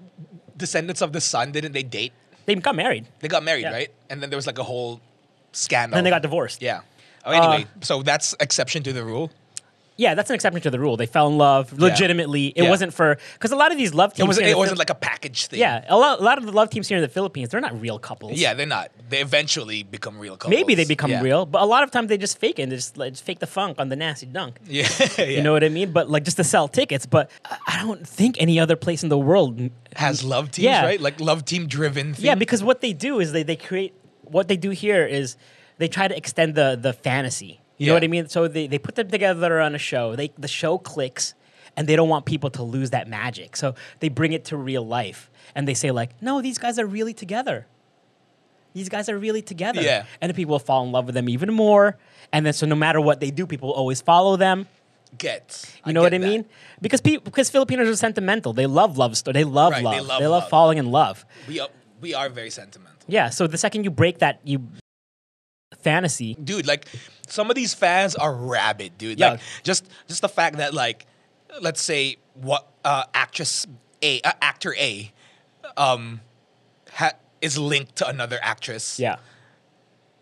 Descendants 0.56 1.02
of 1.02 1.14
the 1.14 1.20
Sun 1.22 1.52
didn't 1.52 1.72
they 1.72 1.82
date? 1.82 2.14
They 2.46 2.56
got 2.56 2.76
married. 2.76 3.06
They 3.20 3.28
got 3.28 3.44
married, 3.44 3.62
Yeah. 3.64 3.72
right? 3.72 3.92
And 4.10 4.22
then 4.22 4.30
there 4.30 4.38
was 4.38 4.48
like 4.48 4.58
a 4.60 4.64
whole 4.64 5.00
scandal. 5.52 5.96
Then 5.96 6.04
they 6.04 6.10
got 6.10 6.22
divorced. 6.22 6.62
Yeah. 6.62 6.82
Oh, 7.26 7.32
anyway, 7.32 7.64
Uh, 7.64 7.86
so 7.86 8.04
that's 8.04 8.36
exception 8.40 8.84
to 8.84 8.94
the 8.94 9.04
rule. 9.04 9.32
Yeah, 9.96 10.16
that's 10.16 10.30
an 10.32 10.34
exception 10.36 10.62
to 10.62 10.72
the 10.72 10.80
rule. 10.80 10.98
They 10.98 11.06
fell 11.06 11.28
in 11.28 11.38
love 11.38 11.72
legitimately. 11.78 12.48
It 12.48 12.64
Yeah. 12.64 12.70
wasn't 12.70 12.94
for 12.96 13.18
because 13.34 13.52
a 13.52 13.56
lot 13.56 13.72
of 13.72 13.78
these 13.78 13.94
love 13.94 14.12
It 14.12 14.16
teams. 14.16 14.28
wasn't. 14.28 14.46
here 14.46 14.48
in 14.48 14.52
It 14.52 14.56
the 14.56 14.60
wasn't 14.60 14.78
Phil- 14.78 14.82
like 14.82 14.90
a 14.90 14.96
package 14.96 15.46
thing. 15.48 15.60
yeah, 15.60 15.86
a 15.88 15.96
lot, 15.98 16.20
a 16.20 16.24
lot 16.24 16.38
of 16.40 16.46
the 16.46 16.52
love 16.52 16.70
teams 16.72 16.88
here 16.88 16.98
in 16.98 17.04
the 17.04 17.08
Philippines, 17.10 17.50
they're 17.50 17.62
not 17.62 17.80
real 17.80 18.00
couples. 18.00 18.40
Yeah, 18.40 18.54
they're 18.56 18.66
not. 18.66 18.90
They 19.10 19.20
eventually 19.22 19.84
become 19.84 20.18
real 20.18 20.36
couples. 20.36 20.50
Maybe 20.58 20.74
they 20.74 20.86
become 20.86 21.12
Yeah. 21.12 21.22
real, 21.22 21.46
but 21.46 21.62
a 21.62 21.66
lot 21.66 21.84
of 21.84 21.92
times 21.92 22.10
they 22.10 22.18
just 22.18 22.40
fake 22.40 22.58
it. 22.58 22.64
And 22.64 22.72
They 22.72 22.78
just, 22.78 22.98
like, 22.98 23.14
just 23.14 23.24
fake 23.24 23.38
the 23.40 23.46
funk 23.48 23.76
on 23.80 23.90
the 23.90 23.96
nasty 23.96 24.26
dunk. 24.26 24.58
Yeah. 24.68 24.88
You 25.22 25.42
know 25.44 25.54
what 25.54 25.64
I 25.64 25.70
mean? 25.70 25.92
But 25.92 26.10
like 26.10 26.24
just 26.24 26.38
to 26.38 26.44
sell 26.44 26.68
tickets. 26.68 27.06
But 27.06 27.30
I- 27.46 27.58
I 27.68 27.82
don't 27.86 28.08
think 28.08 28.38
any 28.40 28.60
other 28.60 28.76
place 28.76 29.04
in 29.04 29.10
the 29.10 29.18
world. 29.18 29.70
has 29.96 30.24
love 30.24 30.50
teams, 30.50 30.64
Yeah. 30.66 30.84
right? 30.86 31.00
Like 31.00 31.20
love 31.20 31.46
team 31.46 31.68
driven. 31.68 32.16
Yeah, 32.18 32.34
because 32.34 32.64
what 32.64 32.82
they 32.82 32.94
do 32.94 33.20
is 33.20 33.32
they, 33.32 33.44
they 33.44 33.56
create 33.56 33.94
what 34.24 34.48
they 34.48 34.58
do 34.58 34.72
here 34.72 35.06
is 35.06 35.36
they 35.78 35.88
try 35.88 36.08
to 36.08 36.16
extend 36.18 36.56
the 36.56 36.76
the 36.82 36.94
fantasy. 36.94 37.60
You 37.84 37.90
know 37.90 37.96
what 37.96 38.04
I 38.04 38.08
mean? 38.08 38.28
So 38.30 38.48
they, 38.48 38.68
they 38.68 38.80
put 38.80 38.96
them 38.96 39.10
together 39.10 39.60
on 39.60 39.76
a 39.76 39.78
show. 39.78 40.16
They 40.16 40.32
the 40.38 40.48
show 40.48 40.78
clicks 40.78 41.34
and 41.76 41.88
they 41.88 41.96
don't 41.96 42.10
want 42.10 42.26
people 42.26 42.50
to 42.52 42.64
lose 42.64 42.92
that 42.92 43.08
magic. 43.08 43.56
So 43.56 43.76
they 44.00 44.10
bring 44.10 44.34
it 44.34 44.46
to 44.46 44.58
real 44.58 44.86
life 44.86 45.30
and 45.56 45.68
they 45.68 45.74
say 45.74 45.92
like, 45.92 46.12
"No, 46.22 46.42
these 46.42 46.58
guys 46.58 46.78
are 46.80 46.86
really 46.86 47.14
together." 47.14 47.68
These 48.74 48.90
guys 48.90 49.08
are 49.08 49.18
really 49.20 49.44
together. 49.44 49.82
Yeah. 49.82 50.06
And 50.20 50.30
then 50.30 50.36
people 50.36 50.58
fall 50.58 50.84
in 50.84 50.92
love 50.92 51.06
with 51.06 51.14
them 51.14 51.30
even 51.30 51.54
more. 51.54 51.98
And 52.32 52.44
then 52.46 52.54
so 52.54 52.66
no 52.66 52.76
matter 52.76 53.00
what 53.00 53.20
they 53.20 53.30
do, 53.30 53.46
people 53.46 53.70
always 53.72 54.02
follow 54.02 54.36
them. 54.36 54.68
Get. 55.16 55.72
You 55.86 55.94
know 55.94 56.02
what 56.02 56.12
I 56.14 56.18
that. 56.18 56.28
mean? 56.28 56.46
Because 56.82 57.00
people, 57.00 57.24
because 57.24 57.52
Filipinos 57.52 57.88
are 57.88 57.96
sentimental. 57.96 58.52
They 58.52 58.66
love 58.66 58.98
love 58.98 59.16
story. 59.16 59.34
They 59.34 59.44
love 59.44 59.74
Right, 59.74 59.84
love. 59.84 59.94
they 59.94 60.00
They 60.00 60.08
love 60.08 60.22
love, 60.22 60.32
love. 60.44 60.50
falling 60.50 60.80
in 60.80 60.90
love. 60.90 61.24
We 61.48 61.60
are, 61.60 61.70
we 62.02 62.16
are 62.16 62.30
very 62.30 62.50
sentimental. 62.50 62.98
Yeah. 63.08 63.30
So 63.30 63.46
the 63.46 63.60
second 63.60 63.84
you 63.84 63.92
break 63.92 64.18
that 64.20 64.40
you 64.44 64.68
fantasy, 65.84 66.36
dude 66.36 66.66
like 66.68 66.86
some 67.28 67.50
of 67.50 67.56
these 67.56 67.74
fans 67.74 68.16
are 68.16 68.34
rabid 68.34 68.98
dude 68.98 69.20
Yeah. 69.20 69.32
like 69.32 69.40
just 69.64 69.86
just 70.08 70.22
the 70.22 70.30
fact 70.30 70.58
that 70.58 70.74
like 70.74 71.06
let's 71.62 71.82
say 71.82 72.18
what 72.34 72.68
uh 72.86 73.04
actress 73.14 73.66
a 74.02 74.22
uh, 74.22 74.32
actor 74.42 74.74
a 74.76 75.12
um 75.78 76.22
ha- 76.92 77.18
is 77.42 77.58
linked 77.58 77.96
to 77.98 78.08
another 78.08 78.40
actress 78.42 79.00
yeah, 79.00 79.18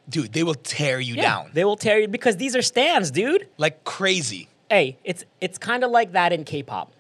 dude 0.10 0.34
they 0.34 0.44
will 0.44 0.56
tear 0.56 1.00
you 1.00 1.16
yeah, 1.16 1.22
down 1.22 1.52
they 1.54 1.64
will 1.66 1.78
tear 1.78 2.00
you 2.00 2.08
because 2.08 2.38
these 2.38 2.56
are 2.56 2.62
stands, 2.62 3.12
dude. 3.12 3.48
like 3.58 3.84
crazy 3.84 4.48
Hey, 4.70 4.98
it's 5.04 5.26
it's 5.42 5.58
kind 5.58 5.84
of 5.84 5.92
like 5.92 6.14
that 6.14 6.32
in 6.32 6.46
K-pop, 6.46 6.94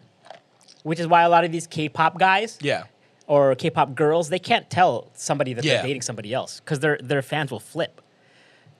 which 0.83 0.99
is 0.99 1.07
why 1.07 1.21
a 1.21 1.29
lot 1.29 1.45
of 1.45 1.53
these 1.53 1.67
K-pop 1.67 2.19
guys 2.19 2.57
yeah 2.61 2.83
or 3.27 3.55
K-pop 3.55 3.95
girls 3.95 4.27
they 4.27 4.39
can't 4.39 4.69
tell 4.69 5.07
somebody 5.13 5.53
that 5.53 5.63
Yeah. 5.63 5.75
they're 5.75 5.83
dating 5.87 6.01
somebody 6.01 6.33
else 6.33 6.59
because 6.59 6.79
their 6.81 6.97
their 7.01 7.21
fans 7.21 7.49
will 7.51 7.61
flip. 7.61 8.01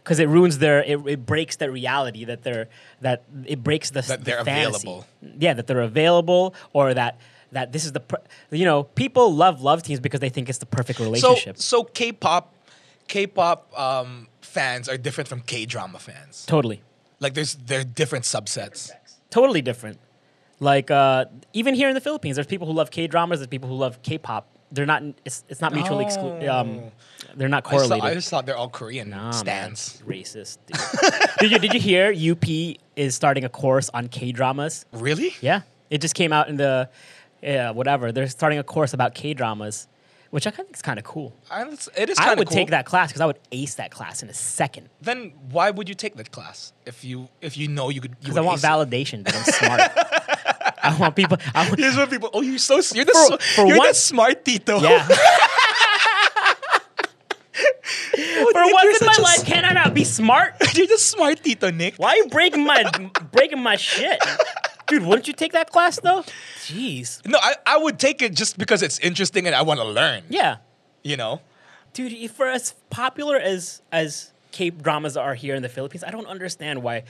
Because 0.04 0.20
it 0.20 0.28
ruins 0.28 0.58
their, 0.58 0.84
it, 0.84 1.00
it 1.08 1.26
breaks 1.26 1.58
their 1.58 1.72
reality 1.72 2.26
that 2.26 2.42
they're 2.44 2.68
that 3.02 3.24
it 3.46 3.64
breaks 3.64 3.92
the 3.92 4.02
That 4.02 4.20
the 4.20 4.26
they're 4.26 4.44
fantasy. 4.44 4.88
available. 4.88 5.06
Yeah, 5.40 5.54
that 5.54 5.68
they're 5.68 5.82
available, 5.82 6.56
or 6.74 6.94
that 6.94 7.20
that 7.52 7.72
this 7.72 7.86
is 7.86 7.92
the, 7.92 8.00
per- 8.00 8.22
you 8.50 8.66
know, 8.66 8.84
people 8.84 9.34
love 9.36 9.62
love 9.62 9.84
teams 9.84 10.00
because 10.00 10.20
they 10.20 10.30
think 10.30 10.50
it's 10.50 10.58
the 10.58 10.66
perfect 10.66 11.00
relationship. 11.00 11.58
so 11.58 11.84
k-pop 11.84 12.54
k-pop 13.08 13.78
um 13.78 14.28
fans 14.42 14.88
are 14.88 14.98
different 14.98 15.28
from 15.28 15.42
k-drama 15.42 16.00
fans 16.00 16.46
totally. 16.46 16.82
Like 17.20 17.34
there's 17.34 17.56
there 17.56 17.82
are 17.82 17.84
different 17.84 18.26
subsets. 18.26 18.90
totally 19.30 19.62
different. 19.62 20.00
Like 20.60 20.90
uh, 20.92 21.26
even 21.54 21.74
here 21.76 21.90
in 21.90 21.96
the 21.96 22.02
Philippines, 22.02 22.36
there's 22.38 22.48
people 22.48 22.68
who 22.68 22.74
love 22.74 22.90
K 22.92 23.08
dramas. 23.08 23.40
There's 23.40 23.48
people 23.48 23.68
who 23.70 23.76
love 23.76 24.02
K-pop. 24.04 24.48
They're 24.72 24.86
not. 24.86 25.04
It's, 25.26 25.44
it's 25.50 25.60
not 25.60 25.74
mutually 25.74 26.06
exclusive. 26.06 26.48
Um, 26.48 26.82
they're 27.36 27.48
not 27.50 27.66
I 27.66 27.72
just, 27.72 27.72
thought, 27.72 27.90
correlated. 27.90 28.04
I 28.04 28.14
just 28.14 28.30
thought 28.30 28.46
they're 28.46 28.58
all 28.58 28.70
Korean 28.70 29.10
Nah, 29.10 29.32
stands. 29.32 30.02
man. 30.06 30.18
Racist. 30.20 30.58
Did 31.40 31.52
you 31.52 31.60
did 31.60 31.74
you 31.74 31.80
hear 31.80 32.14
UP 32.32 32.46
is 32.96 33.16
starting 33.16 33.44
a 33.46 33.50
course 33.50 33.90
on 33.94 34.08
K 34.08 34.32
dramas? 34.32 34.86
Really? 34.92 35.34
Yeah, 35.42 35.62
it 35.90 36.00
just 36.02 36.14
came 36.16 36.32
out 36.34 36.50
in 36.50 36.58
the 36.58 36.90
yeah 37.42 37.72
whatever. 37.72 38.12
They're 38.12 38.28
starting 38.28 38.60
a 38.60 38.64
course 38.64 38.94
about 38.94 39.16
K 39.16 39.34
dramas, 39.34 39.88
which 40.30 40.46
I 40.46 40.52
think 40.52 40.70
is 40.76 40.82
kind 40.82 41.00
of 41.00 41.06
cool. 41.06 41.34
I, 41.50 41.64
it's- 41.64 41.90
I 42.20 42.36
would 42.36 42.48
cool. 42.48 42.56
take 42.56 42.70
that 42.70 42.86
class 42.86 43.10
because 43.10 43.22
I 43.22 43.26
would 43.26 43.40
ace 43.52 43.76
that 43.76 43.90
class 43.92 44.22
in 44.24 44.30
a 44.30 44.34
second 44.34 44.90
Then 45.02 45.34
why 45.50 45.72
would 45.72 45.90
you 45.90 45.96
take 45.96 46.16
that 46.18 46.32
class 46.32 46.74
if 46.86 47.04
you 47.04 47.28
if 47.42 47.58
you 47.58 47.68
know 47.68 47.90
you 47.90 48.02
could? 48.02 48.20
because 48.20 48.38
I 48.38 48.42
want 48.42 48.62
validation 48.62 49.24
that 49.26 49.36
I'm 49.36 49.44
smart. 49.44 49.82
I 50.84 50.98
want 51.00 51.16
people. 51.16 51.38
I 51.54 51.68
want, 51.68 51.80
Here's 51.80 51.96
what 51.96 52.10
people. 52.10 52.30
Oh, 52.34 52.42
you're 52.42 52.58
so 52.58 52.76
you're 52.96 53.06
the 53.06 53.12
For- 53.14 53.38
for 53.56 53.66
you're 53.68 53.76
the 53.76 53.80
once- 53.80 53.98
smart 54.00 54.44
Tito. 54.46 54.80
yeah. 54.80 55.08
For 58.62 58.66
Nick, 58.66 58.74
once 58.84 59.02
in 59.02 59.08
my 59.08 59.18
life, 59.24 59.46
can 59.46 59.66
I 59.66 59.74
not 59.74 59.94
be 59.94 60.04
smart? 60.04 60.56
you're 60.76 60.88
just 60.88 61.08
smart 61.10 61.44
Tito, 61.44 61.72
Nick. 61.72 61.96
Why 61.96 62.12
are 62.12 62.18
you 62.18 62.28
breaking 62.28 62.66
my 62.66 62.84
breaking 63.32 63.62
my 63.62 63.76
shit, 63.76 64.20
dude? 64.88 65.04
Wouldn't 65.04 65.28
you 65.28 65.34
take 65.34 65.54
that 65.54 65.72
class 65.72 66.00
though? 66.00 66.24
Jeez. 66.58 67.26
No, 67.26 67.38
I, 67.42 67.56
I 67.66 67.78
would 67.78 68.00
take 68.00 68.22
it 68.22 68.34
just 68.34 68.58
because 68.58 68.82
it's 68.84 69.00
interesting 69.00 69.48
and 69.48 69.56
I 69.56 69.62
want 69.64 69.80
to 69.80 69.86
learn. 69.86 70.24
Yeah, 70.30 70.58
You 71.04 71.18
know. 71.18 71.42
dude. 71.94 72.14
if 72.14 72.32
For 72.32 72.48
as 72.48 72.74
popular 72.90 73.38
as 73.38 73.82
as 73.92 74.32
K 74.52 74.70
dramas 74.70 75.18
are 75.18 75.34
here 75.36 75.56
in 75.56 75.62
the 75.64 75.70
Philippines, 75.70 76.04
I 76.04 76.12
don't 76.12 76.28
understand 76.28 76.84
why 76.84 77.04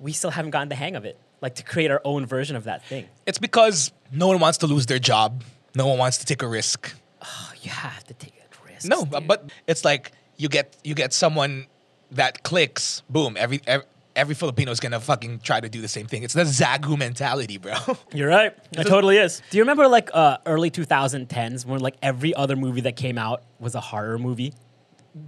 we 0.00 0.12
still 0.12 0.30
haven't 0.30 0.50
gotten 0.52 0.68
the 0.68 0.74
hang 0.74 0.96
of 0.96 1.04
it. 1.04 1.18
Like 1.40 1.56
to 1.56 1.62
create 1.64 1.90
our 1.90 2.00
own 2.04 2.24
version 2.26 2.56
of 2.56 2.64
that 2.64 2.84
thing. 2.86 3.06
It's 3.26 3.38
because 3.38 3.92
no 4.10 4.28
one 4.28 4.38
wants 4.40 4.58
to 4.58 4.66
lose 4.66 4.86
their 4.86 4.98
job. 4.98 5.42
No 5.74 5.86
one 5.86 5.98
wants 5.98 6.18
to 6.18 6.24
take 6.26 6.40
a 6.42 6.48
risk. 6.48 6.94
Oh, 7.22 7.52
you 7.62 7.70
have 7.70 8.04
to 8.04 8.14
take 8.14 8.32
a 8.36 8.66
risk. 8.72 8.86
No, 8.88 9.04
but, 9.04 9.26
but 9.26 9.50
it's 9.66 9.84
like 9.84 10.12
you 10.36 10.48
get 10.48 10.76
you 10.84 10.94
get 10.94 11.12
someone 11.12 11.66
that 12.12 12.42
clicks, 12.42 13.02
boom, 13.08 13.36
every 13.38 13.60
every, 13.66 13.86
every 14.16 14.34
Filipino 14.34 14.70
is 14.72 14.80
gonna 14.80 15.00
fucking 15.00 15.40
try 15.40 15.60
to 15.60 15.68
do 15.68 15.80
the 15.80 15.88
same 15.88 16.06
thing. 16.06 16.22
It's 16.22 16.34
the 16.34 16.44
Zagu 16.44 16.96
mentality, 16.98 17.58
bro. 17.58 17.74
You're 18.12 18.28
right. 18.28 18.56
It 18.72 18.84
totally 18.84 19.18
is. 19.18 19.42
Do 19.50 19.56
you 19.58 19.62
remember 19.62 19.88
like 19.88 20.10
uh, 20.14 20.38
early 20.46 20.70
2010s 20.70 21.64
when 21.66 21.80
like 21.80 21.96
every 22.02 22.34
other 22.34 22.56
movie 22.56 22.82
that 22.82 22.96
came 22.96 23.18
out 23.18 23.42
was 23.58 23.74
a 23.74 23.80
horror 23.80 24.18
movie? 24.18 24.52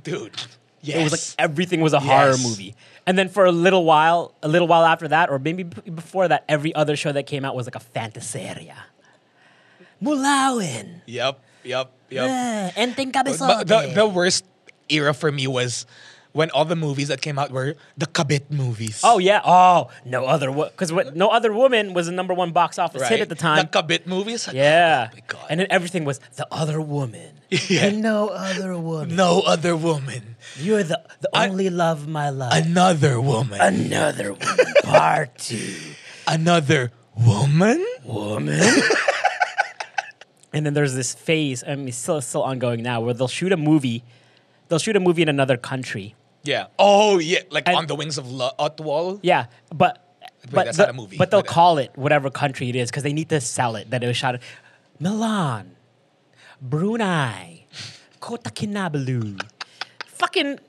Dude. 0.03 0.35
Yes. 0.83 0.97
It 0.99 1.03
was 1.03 1.13
like 1.13 1.45
everything 1.45 1.81
was 1.81 1.93
a 1.93 2.01
horror 2.01 2.37
movie. 2.39 2.75
And 3.07 3.19
then 3.19 3.29
for 3.29 3.45
a 3.45 3.53
little 3.53 3.85
while, 3.85 4.35
a 4.43 4.49
little 4.49 4.69
while 4.69 4.85
after 4.85 5.09
that, 5.09 5.31
or 5.31 5.39
maybe 5.41 5.65
b- 5.65 5.91
before 5.91 6.29
that, 6.29 6.45
every 6.49 6.75
other 6.75 6.95
show 6.97 7.11
that 7.13 7.27
came 7.27 7.45
out 7.45 7.57
was 7.57 7.67
like 7.67 7.75
a 7.77 7.81
fantaseria. 7.81 8.75
Mulawin. 10.03 11.01
Yep, 11.07 11.41
yep, 11.65 11.93
yep. 12.11 12.75
Enteng 12.75 13.13
But 13.13 13.27
Kabisote. 13.27 13.67
the, 13.67 13.93
the 13.95 14.07
worst 14.07 14.45
era 14.89 15.13
for 15.15 15.31
me 15.33 15.47
was 15.47 15.87
when 16.33 16.51
all 16.51 16.67
the 16.67 16.77
movies 16.77 17.09
that 17.09 17.23
came 17.23 17.39
out 17.39 17.51
were 17.51 17.77
the 17.97 18.07
Kabit 18.07 18.51
movies. 18.51 19.01
Oh 19.03 19.19
yeah. 19.19 19.41
Oh, 19.45 19.89
no 20.05 20.27
other 20.27 20.53
because 20.53 20.93
what 20.93 21.17
no 21.17 21.29
other 21.29 21.53
woman 21.53 21.95
was 21.95 22.07
the 22.07 22.13
number 22.13 22.35
one 22.35 22.53
box 22.53 22.79
office 22.79 23.01
right? 23.03 23.11
hit 23.11 23.21
at 23.21 23.29
the 23.31 23.35
time. 23.35 23.67
The 23.71 23.83
Kabit 23.83 24.07
movies. 24.07 24.49
yeah. 24.53 25.09
Oh, 25.11 25.15
my 25.15 25.23
God. 25.27 25.47
And 25.49 25.61
then 25.61 25.67
everything 25.71 26.05
was 26.05 26.19
the 26.37 26.47
other 26.51 26.81
woman. 26.81 27.41
Yeah. 27.49 27.87
And 27.87 28.03
no 28.03 28.29
other 28.29 28.77
woman. 28.77 29.17
No 29.17 29.41
other 29.41 29.75
woman. 29.77 30.37
You're 30.59 30.83
the 30.83 31.01
the 31.21 31.31
I- 31.33 31.49
only 31.49 31.71
love 31.71 32.03
of 32.03 32.09
my 32.09 32.29
life. 32.31 32.53
Another 32.67 33.21
woman. 33.21 33.61
Another 33.61 34.33
woman. 34.33 34.67
Part 34.83 35.39
two. 35.39 35.75
Another 36.27 36.91
woman? 37.17 37.85
woman. 38.05 38.61
and 40.53 40.67
then 40.67 40.75
there's 40.75 40.95
this 40.95 41.15
phase, 41.15 41.63
I 41.67 41.75
mean, 41.77 41.89
it's 41.89 41.97
still 41.97 42.21
still 42.21 42.43
ongoing 42.43 42.83
now, 42.83 43.01
where 43.01 43.15
they'll 43.15 43.29
shoot 43.29 43.53
a 43.53 43.57
movie. 43.57 44.03
They'll 44.69 44.79
shoot 44.79 44.97
a 44.97 45.01
movie 45.01 45.23
in 45.23 45.29
another 45.29 45.57
country. 45.57 46.15
Yeah. 46.45 46.67
Oh 46.79 47.19
yeah, 47.19 47.41
like 47.51 47.67
And- 47.69 47.77
on 47.77 47.87
the 47.87 47.95
wings 47.95 48.19
of 48.19 48.31
Lo- 48.31 48.51
OTWOL. 48.59 49.21
Yeah, 49.23 49.47
but 49.75 50.03
but 50.51 50.67
that's 50.67 50.77
the- 50.77 50.85
not 50.85 50.91
a 50.91 50.93
movie, 50.93 51.17
But 51.17 51.31
they'll 51.31 51.43
but, 51.43 51.51
uh, 51.51 51.53
call 51.55 51.79
it 51.79 51.91
whatever 51.97 52.31
country 52.31 52.69
it 52.69 52.77
is 52.77 52.91
because 52.91 53.03
they 53.03 53.13
need 53.13 53.29
to 53.31 53.41
sell 53.41 53.75
it 53.77 53.91
that 53.91 54.03
it 54.05 54.07
was 54.07 54.17
shot 54.17 54.37
in 54.37 54.41
Milan, 55.01 55.75
Brunei, 56.61 57.65
Kota 58.21 58.51
Kinabalu, 58.51 59.41
fucking. 60.07 60.59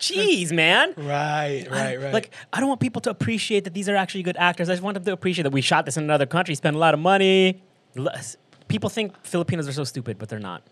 Jeez, 0.00 0.52
man. 0.52 0.94
Right, 0.96 1.66
right, 1.68 1.96
right. 1.98 2.04
I- 2.04 2.12
Like, 2.12 2.30
I 2.52 2.60
don't 2.60 2.68
want 2.68 2.80
people 2.80 3.00
to 3.02 3.10
appreciate 3.10 3.64
that 3.64 3.74
these 3.74 3.88
are 3.88 3.96
actually 3.96 4.22
good 4.22 4.36
actors. 4.36 4.68
I 4.68 4.72
just 4.74 4.82
want 4.82 4.94
them 4.94 5.04
to 5.04 5.12
appreciate 5.12 5.42
that 5.42 5.50
we 5.50 5.60
shot 5.60 5.86
this 5.86 5.96
in 5.96 6.04
another 6.04 6.24
country, 6.26 6.54
spent 6.54 6.76
a 6.76 6.78
lot 6.78 6.94
of 6.94 7.00
money. 7.00 7.60
People 8.68 8.90
think 8.90 9.12
Filipinos 9.24 9.66
are 9.66 9.72
so 9.72 9.82
stupid, 9.84 10.16
but 10.18 10.28
they're 10.28 10.38
not. 10.38 10.62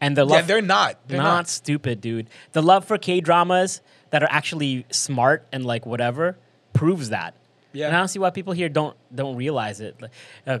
And 0.00 0.16
the 0.16 0.26
yeah, 0.26 0.36
love, 0.36 0.46
they're 0.46 0.62
not. 0.62 0.98
They're 1.08 1.18
not, 1.18 1.24
not. 1.24 1.48
stupid, 1.48 2.00
dude. 2.00 2.28
The 2.52 2.62
love 2.62 2.84
for 2.86 2.96
K 2.98 3.20
dramas 3.20 3.80
that 4.10 4.22
are 4.22 4.28
actually 4.30 4.86
smart 4.90 5.46
and 5.52 5.64
like 5.64 5.84
whatever 5.86 6.38
proves 6.72 7.10
that. 7.10 7.34
Yeah. 7.72 7.86
And 7.88 7.96
I 7.96 7.98
don't 7.98 8.08
see 8.08 8.18
why 8.18 8.30
people 8.30 8.52
here 8.52 8.68
don't 8.68 8.96
don't 9.14 9.36
realize 9.36 9.80
it. 9.80 10.00
Like, 10.00 10.10
uh, 10.46 10.58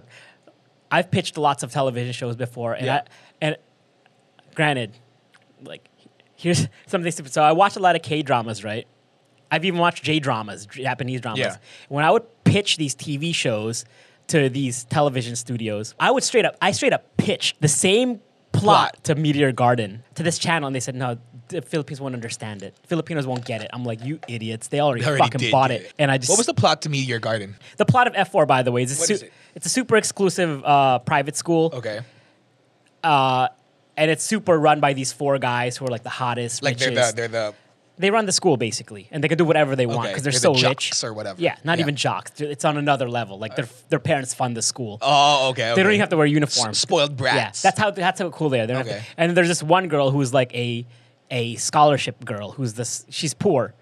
I've 0.90 1.10
pitched 1.10 1.38
lots 1.38 1.62
of 1.62 1.72
television 1.72 2.12
shows 2.12 2.36
before, 2.36 2.74
and 2.74 2.86
Yeah. 2.86 2.96
I, 2.96 3.02
and 3.40 3.56
granted, 4.54 4.92
like 5.64 5.88
here's 6.36 6.68
something 6.86 7.10
stupid. 7.10 7.32
So 7.32 7.42
I 7.42 7.52
watch 7.52 7.76
a 7.76 7.80
lot 7.80 7.96
of 7.96 8.02
K 8.02 8.22
dramas, 8.22 8.62
right? 8.62 8.86
I've 9.50 9.64
even 9.64 9.80
watched 9.80 10.04
J 10.04 10.20
dramas, 10.20 10.66
Japanese 10.66 11.20
dramas. 11.20 11.40
Yeah. 11.40 11.56
When 11.88 12.04
I 12.04 12.10
would 12.10 12.24
pitch 12.44 12.76
these 12.76 12.94
TV 12.94 13.34
shows 13.34 13.84
to 14.28 14.48
these 14.48 14.84
television 14.84 15.34
studios, 15.34 15.94
I 15.98 16.10
would 16.12 16.22
straight 16.22 16.44
up, 16.44 16.56
I 16.62 16.70
straight 16.70 16.92
up 16.92 17.16
pitch 17.16 17.56
the 17.60 17.66
same 17.66 18.20
plot, 18.52 18.92
Plot. 18.94 19.04
to 19.04 19.14
Meteor 19.14 19.52
Garden 19.52 20.02
to 20.14 20.22
this 20.22 20.38
channel, 20.38 20.66
and 20.66 20.74
they 20.74 20.80
said, 20.80 20.94
"No, 20.94 21.18
the 21.48 21.62
Philippines 21.62 22.00
won't 22.00 22.14
understand 22.14 22.62
it. 22.62 22.74
Filipinos 22.86 23.26
won't 23.26 23.44
get 23.44 23.62
it." 23.62 23.70
I'm 23.72 23.84
like, 23.84 24.04
"You 24.04 24.18
idiots! 24.28 24.68
They 24.68 24.80
already, 24.80 25.02
They 25.02 25.08
already 25.08 25.22
fucking 25.24 25.50
bought 25.50 25.70
get 25.70 25.82
it." 25.82 25.92
And 25.98 26.10
I 26.10 26.18
just 26.18 26.28
What 26.30 26.38
was 26.38 26.46
the 26.46 26.54
plot 26.54 26.82
to 26.82 26.88
Meteor 26.88 27.18
Garden? 27.20 27.56
the 27.76 27.84
plot 27.86 28.06
of 28.06 28.14
F4, 28.14 28.46
by 28.46 28.62
the 28.62 28.72
way, 28.72 28.82
is, 28.82 28.92
a 28.92 28.94
su- 28.96 29.12
is 29.14 29.22
it? 29.22 29.32
it's 29.54 29.66
a 29.66 29.70
super 29.70 29.96
exclusive 29.96 30.64
uh, 30.64 30.98
private 31.00 31.36
school, 31.36 31.70
Okay. 31.74 32.00
Uh, 33.02 33.48
and 33.96 34.10
it's 34.10 34.24
super 34.24 34.58
run 34.58 34.80
by 34.80 34.92
these 34.94 35.12
four 35.12 35.38
guys 35.38 35.76
who 35.76 35.84
are 35.86 35.88
like 35.90 36.02
the 36.02 36.08
hottest, 36.10 36.62
Like 36.62 36.78
they're 36.78 36.90
the 36.90 37.12
they're 37.14 37.28
the 37.28 37.54
they 38.00 38.10
run 38.10 38.26
the 38.26 38.32
school 38.32 38.56
basically, 38.56 39.08
and 39.10 39.22
they 39.22 39.28
can 39.28 39.38
do 39.38 39.44
whatever 39.44 39.76
they 39.76 39.86
want 39.86 40.00
Okay, 40.00 40.08
because 40.08 40.22
they're, 40.22 40.32
they're 40.32 40.40
so 40.40 40.54
the 40.54 40.68
rich 40.68 41.04
or 41.04 41.12
whatever. 41.12 41.40
Yeah, 41.40 41.56
not 41.64 41.78
Yeah. 41.78 41.84
even 41.84 41.96
jocks. 41.96 42.40
It's 42.40 42.64
on 42.64 42.76
another 42.76 43.08
level. 43.08 43.38
Like 43.38 43.54
their 43.56 43.68
their 43.90 43.98
parents 44.00 44.34
fund 44.34 44.56
the 44.56 44.62
school. 44.62 44.98
Oh, 45.02 45.50
okay. 45.50 45.72
They 45.74 45.82
don't 45.82 45.92
even 45.92 46.00
have 46.00 46.08
to 46.10 46.16
wear 46.16 46.26
S- 46.26 46.32
uniforms. 46.32 46.78
spoiled 46.78 47.20
Yeah, 47.20 47.52
that's 47.62 47.78
how 47.78 47.90
that's 47.90 48.20
how 48.20 48.30
cool 48.30 48.48
they 48.48 48.60
are. 48.60 48.66
They 48.66 48.72
don't 48.74 48.86
have 48.86 48.94
to- 48.96 49.00
Okay. 49.00 49.06
and 49.16 49.36
there's 49.36 49.48
this 49.48 49.62
one 49.62 49.88
girl 49.88 50.10
who's 50.10 50.32
like 50.34 50.54
a 50.54 50.86
a 51.30 51.54
scholarship 51.56 52.24
girl 52.24 52.52
who's 52.52 52.74
this. 52.74 53.04
She's 53.10 53.34
poor. 53.34 53.74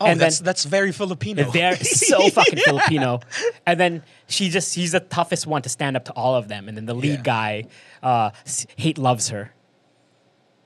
oh, 0.00 0.06
and 0.06 0.20
that's 0.20 0.38
then- 0.38 0.44
that's 0.46 0.64
very 0.64 0.92
Filipino. 0.92 1.50
They're 1.50 1.76
so 1.76 2.28
fucking 2.38 2.58
Filipino. 2.60 3.20
And 3.66 3.80
then 3.80 4.02
she 4.28 4.48
just 4.48 4.74
she's 4.74 4.92
the 4.92 5.00
toughest 5.00 5.46
one 5.46 5.62
to 5.62 5.68
stand 5.68 5.96
up 5.96 6.04
to 6.04 6.12
all 6.12 6.34
of 6.36 6.46
them. 6.48 6.68
And 6.68 6.76
then 6.76 6.86
the 6.86 6.94
lead 6.94 7.20
Yeah. 7.26 7.34
guy, 7.34 7.64
uh, 8.02 8.30
hate 8.76 8.98
loves 8.98 9.30
her. 9.30 9.52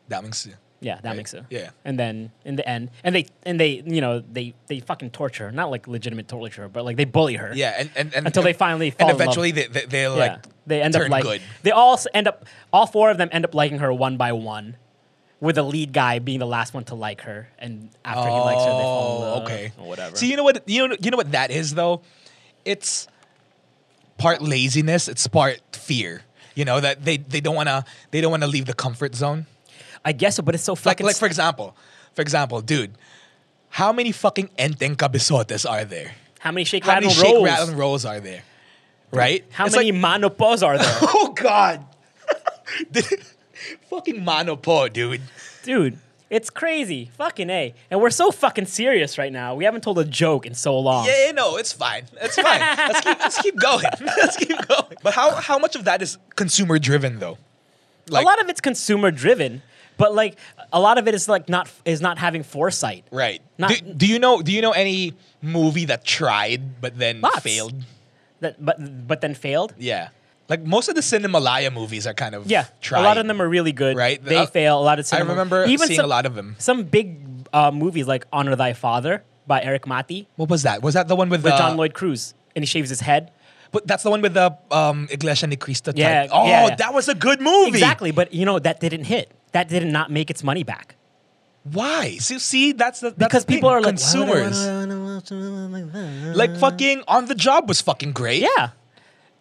that 0.09 0.23
makes 0.25 0.47
Yeah, 0.83 0.97
that 0.97 1.05
Right. 1.11 1.17
makes 1.17 1.33
it. 1.33 1.45
Yeah. 1.49 1.71
And 1.85 1.99
then 1.99 2.31
in 2.45 2.57
the 2.57 2.69
end, 2.69 2.91
and 3.05 3.15
they 3.15 3.27
and 3.47 3.59
they 3.59 3.83
you 3.87 4.01
know 4.01 4.19
they 4.21 4.53
they 4.67 4.81
fucking 4.81 5.11
torture 5.11 5.45
her, 5.47 5.53
not 5.53 5.71
like 5.71 5.87
legitimate 5.89 6.27
torture, 6.29 6.69
but 6.69 6.85
like 6.85 6.97
they 6.97 7.05
bully 7.07 7.37
her. 7.37 7.53
Yeah, 7.55 7.75
and, 7.79 7.91
and, 7.97 8.13
and 8.15 8.27
Until 8.27 8.43
they 8.43 8.53
finally 8.53 8.91
fall 8.91 9.09
and 9.09 9.15
eventually 9.17 9.53
they 9.53 9.69
they 9.69 10.03
Yeah. 10.03 10.09
like 10.09 10.45
they 10.67 10.83
end 10.83 10.95
up 10.97 11.09
like 11.09 11.23
good. 11.23 11.41
they 11.63 11.71
all 11.71 11.99
end 12.13 12.27
up 12.29 12.45
all 12.73 12.87
four 12.87 13.11
of 13.11 13.17
them 13.19 13.29
end 13.33 13.45
up 13.45 13.55
liking 13.55 13.79
her 13.79 13.93
one 13.93 14.17
by 14.17 14.33
one, 14.33 14.77
with 15.41 15.55
the 15.55 15.63
lead 15.63 15.93
guy 15.93 16.19
being 16.19 16.39
the 16.41 16.47
last 16.47 16.75
one 16.75 16.85
to 16.85 16.95
like 16.97 17.23
her, 17.23 17.49
and 17.59 17.89
after 18.05 18.29
he 18.29 18.37
likes 18.41 18.63
her, 18.65 18.71
they 18.71 18.83
fall 18.83 19.17
in 19.19 19.23
Oh, 19.23 19.31
love. 19.35 19.43
okay. 19.45 19.73
or 19.79 19.87
whatever. 19.89 20.17
See, 20.17 20.31
you 20.31 20.37
know 20.37 20.45
what 20.45 20.69
you 20.69 20.89
know 20.89 20.97
you 21.01 21.11
know 21.13 21.17
what 21.17 21.33
that 21.33 21.51
is 21.53 21.75
though? 21.75 22.01
It's 22.65 23.07
part 24.19 24.43
laziness, 24.43 25.09
it's 25.09 25.27
part 25.27 25.61
fear. 25.73 26.23
You 26.55 26.65
know 26.65 26.81
that 26.81 27.05
they 27.05 27.17
they 27.17 27.41
don't 27.41 27.55
want 27.55 27.69
to 27.69 27.85
they 28.11 28.21
don't 28.21 28.31
want 28.31 28.43
to 28.43 28.49
leave 28.49 28.67
the 28.67 28.75
comfort 28.75 29.15
zone. 29.15 29.47
I 30.05 30.13
guess 30.13 30.37
so, 30.37 30.43
but 30.43 30.55
it's 30.55 30.65
so 30.65 30.75
fucking 30.75 31.05
like 31.07 31.15
like 31.15 31.19
for 31.21 31.27
example, 31.27 31.77
for 32.15 32.23
example, 32.23 32.61
dude, 32.61 32.93
how 33.71 33.93
many 33.93 34.13
fucking 34.13 34.49
Enteng 34.59 34.97
Kabisotes 34.97 35.69
are 35.69 35.85
there? 35.85 36.13
how 36.41 36.51
many 36.51 36.65
shake 36.65 36.85
How 36.85 36.95
rattle 36.95 37.09
many 37.11 37.21
shake 37.23 37.35
rolls? 37.35 37.45
rattle 37.45 37.69
and 37.69 37.79
rolls 37.79 38.05
are 38.05 38.19
there? 38.21 38.43
Right? 39.13 39.45
How 39.53 39.67
It's 39.67 39.77
many 39.77 39.93
like- 39.93 40.01
Mano 40.01 40.29
Pos 40.29 40.63
are 40.63 40.77
there? 40.77 40.99
oh 41.03 41.33
God. 41.37 41.85
fucking 43.91 44.25
Mano 44.25 44.57
Po, 44.57 44.89
dude. 44.89 45.21
Dude, 45.63 45.99
it's 46.31 46.51
crazy. 46.51 47.11
Fucking 47.19 47.49
A. 47.51 47.75
And 47.91 48.01
we're 48.01 48.11
so 48.11 48.31
fucking 48.31 48.67
serious 48.67 49.19
right 49.19 49.33
now. 49.33 49.55
We 49.55 49.65
haven't 49.65 49.83
told 49.83 49.99
a 49.99 50.05
joke 50.05 50.47
in 50.47 50.55
so 50.55 50.79
long. 50.79 51.07
Yeah, 51.07 51.27
yeah, 51.27 51.33
no, 51.33 51.57
it's 51.59 51.73
fine. 51.73 52.05
It's 52.21 52.37
fine. 52.37 52.61
let's 52.79 53.01
keep 53.03 53.19
let's 53.21 53.43
keep 53.43 53.61
going. 53.61 53.85
let's 54.01 54.37
keep 54.37 54.67
going. 54.69 54.97
But 55.03 55.15
how 55.15 55.35
how 55.37 55.59
much 55.59 55.77
of 55.77 55.85
that 55.85 56.03
is 56.03 56.19
consumer 56.35 56.79
driven 56.79 57.19
though? 57.19 57.39
a 58.11 58.21
lot 58.23 58.43
of 58.43 58.49
it's 58.49 58.61
consumer 58.61 59.11
driven, 59.13 59.63
but 60.03 60.11
like 60.23 60.35
a 60.73 60.81
lot 60.87 60.97
of 61.01 61.05
it 61.09 61.15
is 61.19 61.25
like 61.35 61.45
not 61.57 61.65
is 61.85 62.01
not 62.07 62.17
having 62.27 62.43
foresight. 62.55 63.03
Right. 63.23 63.41
Not- 63.63 63.71
do, 63.71 63.79
do 64.03 64.07
you 64.13 64.19
know? 64.25 64.35
Do 64.47 64.51
you 64.57 64.63
know 64.67 64.75
any 64.85 65.15
movie 65.59 65.87
that 65.93 66.01
tried 66.19 66.61
but 66.85 66.93
then 67.03 67.21
Lots. 67.21 67.41
failed? 67.41 67.75
That 68.43 68.55
but 68.69 68.77
but 69.11 69.19
then 69.25 69.35
failed. 69.35 69.71
Yeah. 69.79 70.09
Like 70.53 70.63
most 70.67 70.87
of 70.91 70.95
the 70.99 71.01
Cinemalaya 71.11 71.71
movies 71.73 72.05
are 72.11 72.17
kind 72.25 72.35
of 72.35 72.41
Yeah, 72.51 72.67
tried. 72.83 73.01
a 73.01 73.05
lot 73.09 73.17
of 73.17 73.27
them 73.31 73.41
are 73.41 73.49
really 73.57 73.73
good. 73.73 73.95
Right. 73.97 74.19
They 74.23 74.37
Uh, 74.43 74.47
fail. 74.47 74.75
A 74.83 74.85
lot 74.91 74.99
of 74.99 75.07
I 75.15 75.21
remember 75.21 75.65
even 75.67 75.87
seeing 75.87 75.97
some, 76.03 76.05
a 76.11 76.15
lot 76.17 76.27
of 76.27 76.35
them. 76.35 76.57
Some 76.59 76.83
big 76.99 77.07
uh, 77.53 77.71
movies 77.71 78.07
like 78.07 78.27
Honor 78.33 78.57
Thy 78.57 78.73
Father 78.75 79.23
by 79.47 79.63
Erik 79.63 79.87
Matti 79.87 80.27
What 80.37 80.49
was 80.51 80.63
that? 80.69 80.83
Was 80.83 80.95
that 80.95 81.07
the 81.09 81.17
one 81.17 81.29
with, 81.31 81.43
with 81.45 81.53
the 81.53 81.59
John 81.59 81.77
Lloyd 81.81 81.95
Cruz, 81.95 82.35
and 82.55 82.63
he 82.65 82.67
shaves 82.67 82.91
his 82.91 83.01
head. 83.01 83.31
But 83.73 83.87
that's 83.87 84.03
the 84.03 84.11
one 84.11 84.21
with 84.21 84.35
the 84.35 84.53
um, 84.71 85.09
Iglesia 85.11 85.47
Ni 85.47 85.57
Cristo. 85.57 85.93
Type. 85.93 85.99
Yeah, 86.05 86.29
Oh, 86.31 86.45
yeah, 86.47 86.67
yeah. 86.69 86.75
that 86.83 86.93
was 86.93 87.09
a 87.09 87.15
good 87.15 87.41
movie. 87.41 87.69
Exactly, 87.73 88.11
but 88.11 88.35
you 88.35 88.45
know 88.45 88.59
that 88.59 88.81
didn't 88.81 89.05
hit. 89.05 89.33
That 89.53 89.69
did 89.69 89.87
not 89.87 90.11
make 90.11 90.31
its 90.31 90.43
money 90.43 90.65
back 90.65 90.97
Why? 91.65 92.17
See, 92.19 92.39
see 92.41 92.73
that's 92.73 92.99
the 93.01 93.11
that's 93.11 93.19
because 93.19 93.45
the 93.45 93.53
people 93.55 93.71
thing. 93.71 93.77
are 93.77 93.81
like 93.81 93.95
consumers. 93.95 94.59
"Why 94.59 94.79
would 94.79 94.91
I 94.91 94.95
wanna 94.99 95.15
watch 95.15 95.29
something 95.29 95.73
like 95.73 95.93
that?" 95.93 96.37
Like 96.37 96.57
fucking 96.59 97.05
on 97.07 97.27
the 97.27 97.37
job 97.37 97.69
was 97.69 97.81
fucking 97.81 98.13
great. 98.13 98.43
yeah, 98.43 98.71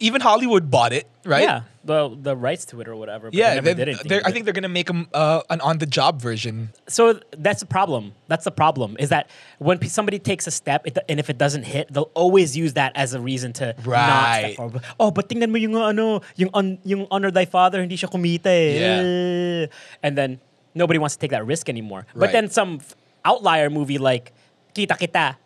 Even 0.02 0.20
Hollywood 0.22 0.72
bought 0.74 0.94
it, 0.98 1.06
right? 1.24 1.44
yeah, 1.46 1.62
the 1.86 2.10
the 2.18 2.34
rights 2.36 2.66
to 2.74 2.82
it 2.82 2.88
or 2.90 2.96
whatever. 2.98 3.30
But 3.30 3.38
Yeah, 3.38 3.50
they 3.54 3.56
never 3.62 3.74
they- 3.78 3.86
did 3.94 4.00
they're- 4.10 4.26
I 4.26 4.32
think 4.34 4.46
they're 4.50 4.58
gonna 4.58 4.68
make 4.68 4.90
'em, 4.90 5.06
uh, 5.14 5.46
an 5.54 5.62
on 5.62 5.78
the 5.78 5.86
job 5.86 6.18
version. 6.20 6.74
so 6.90 7.22
that's 7.38 7.62
the 7.62 7.70
problem. 7.70 8.14
That's 8.28 8.44
the 8.44 8.52
problem 8.52 8.98
is 8.98 9.10
that 9.14 9.30
when 9.62 9.78
somebody 9.86 10.18
takes 10.18 10.48
a 10.50 10.52
step 10.52 10.86
it, 10.90 10.98
and 11.08 11.20
if 11.22 11.30
it 11.30 11.38
doesn't 11.38 11.70
hit, 11.70 11.94
they'll 11.94 12.10
always 12.18 12.58
use 12.58 12.74
that 12.74 12.92
as 12.98 13.14
a 13.14 13.22
reason 13.22 13.54
to 13.62 13.78
not 13.78 13.86
Right. 13.86 14.42
step 14.42 14.58
forward. 14.58 14.82
Oh, 15.00 15.12
but 15.14 15.30
tingnan 15.30 15.54
mo 15.54 15.58
yung 15.62 15.78
ano, 15.78 16.22
yung 16.36 16.50
on, 16.58 16.80
yung 16.84 17.06
honor 17.14 17.30
thy 17.30 17.46
father 17.46 17.80
hindi 17.86 17.96
siya 17.96 18.10
kumita 18.10 18.50
eh. 18.50 18.82
Yeah. 18.82 19.66
And 20.02 20.18
then 20.18 20.42
nobody 20.74 20.98
wants 20.98 21.14
to 21.16 21.20
take 21.22 21.32
that 21.32 21.46
risk 21.46 21.70
anymore. 21.70 22.10
But 22.18 22.32
then 22.34 22.50
some 22.50 22.82
f- 22.82 22.96
outlier 23.24 23.70
movie 23.70 24.00
like 24.02 24.34
Kita 24.74 24.98
Kita 24.98 25.38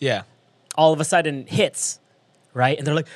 Yeah. 0.00 0.22
all 0.74 0.92
of 0.94 1.00
a 1.00 1.04
sudden 1.04 1.44
hits, 1.46 1.98
right? 2.54 2.78
And 2.78 2.86
they're 2.86 2.94
like, 2.94 3.08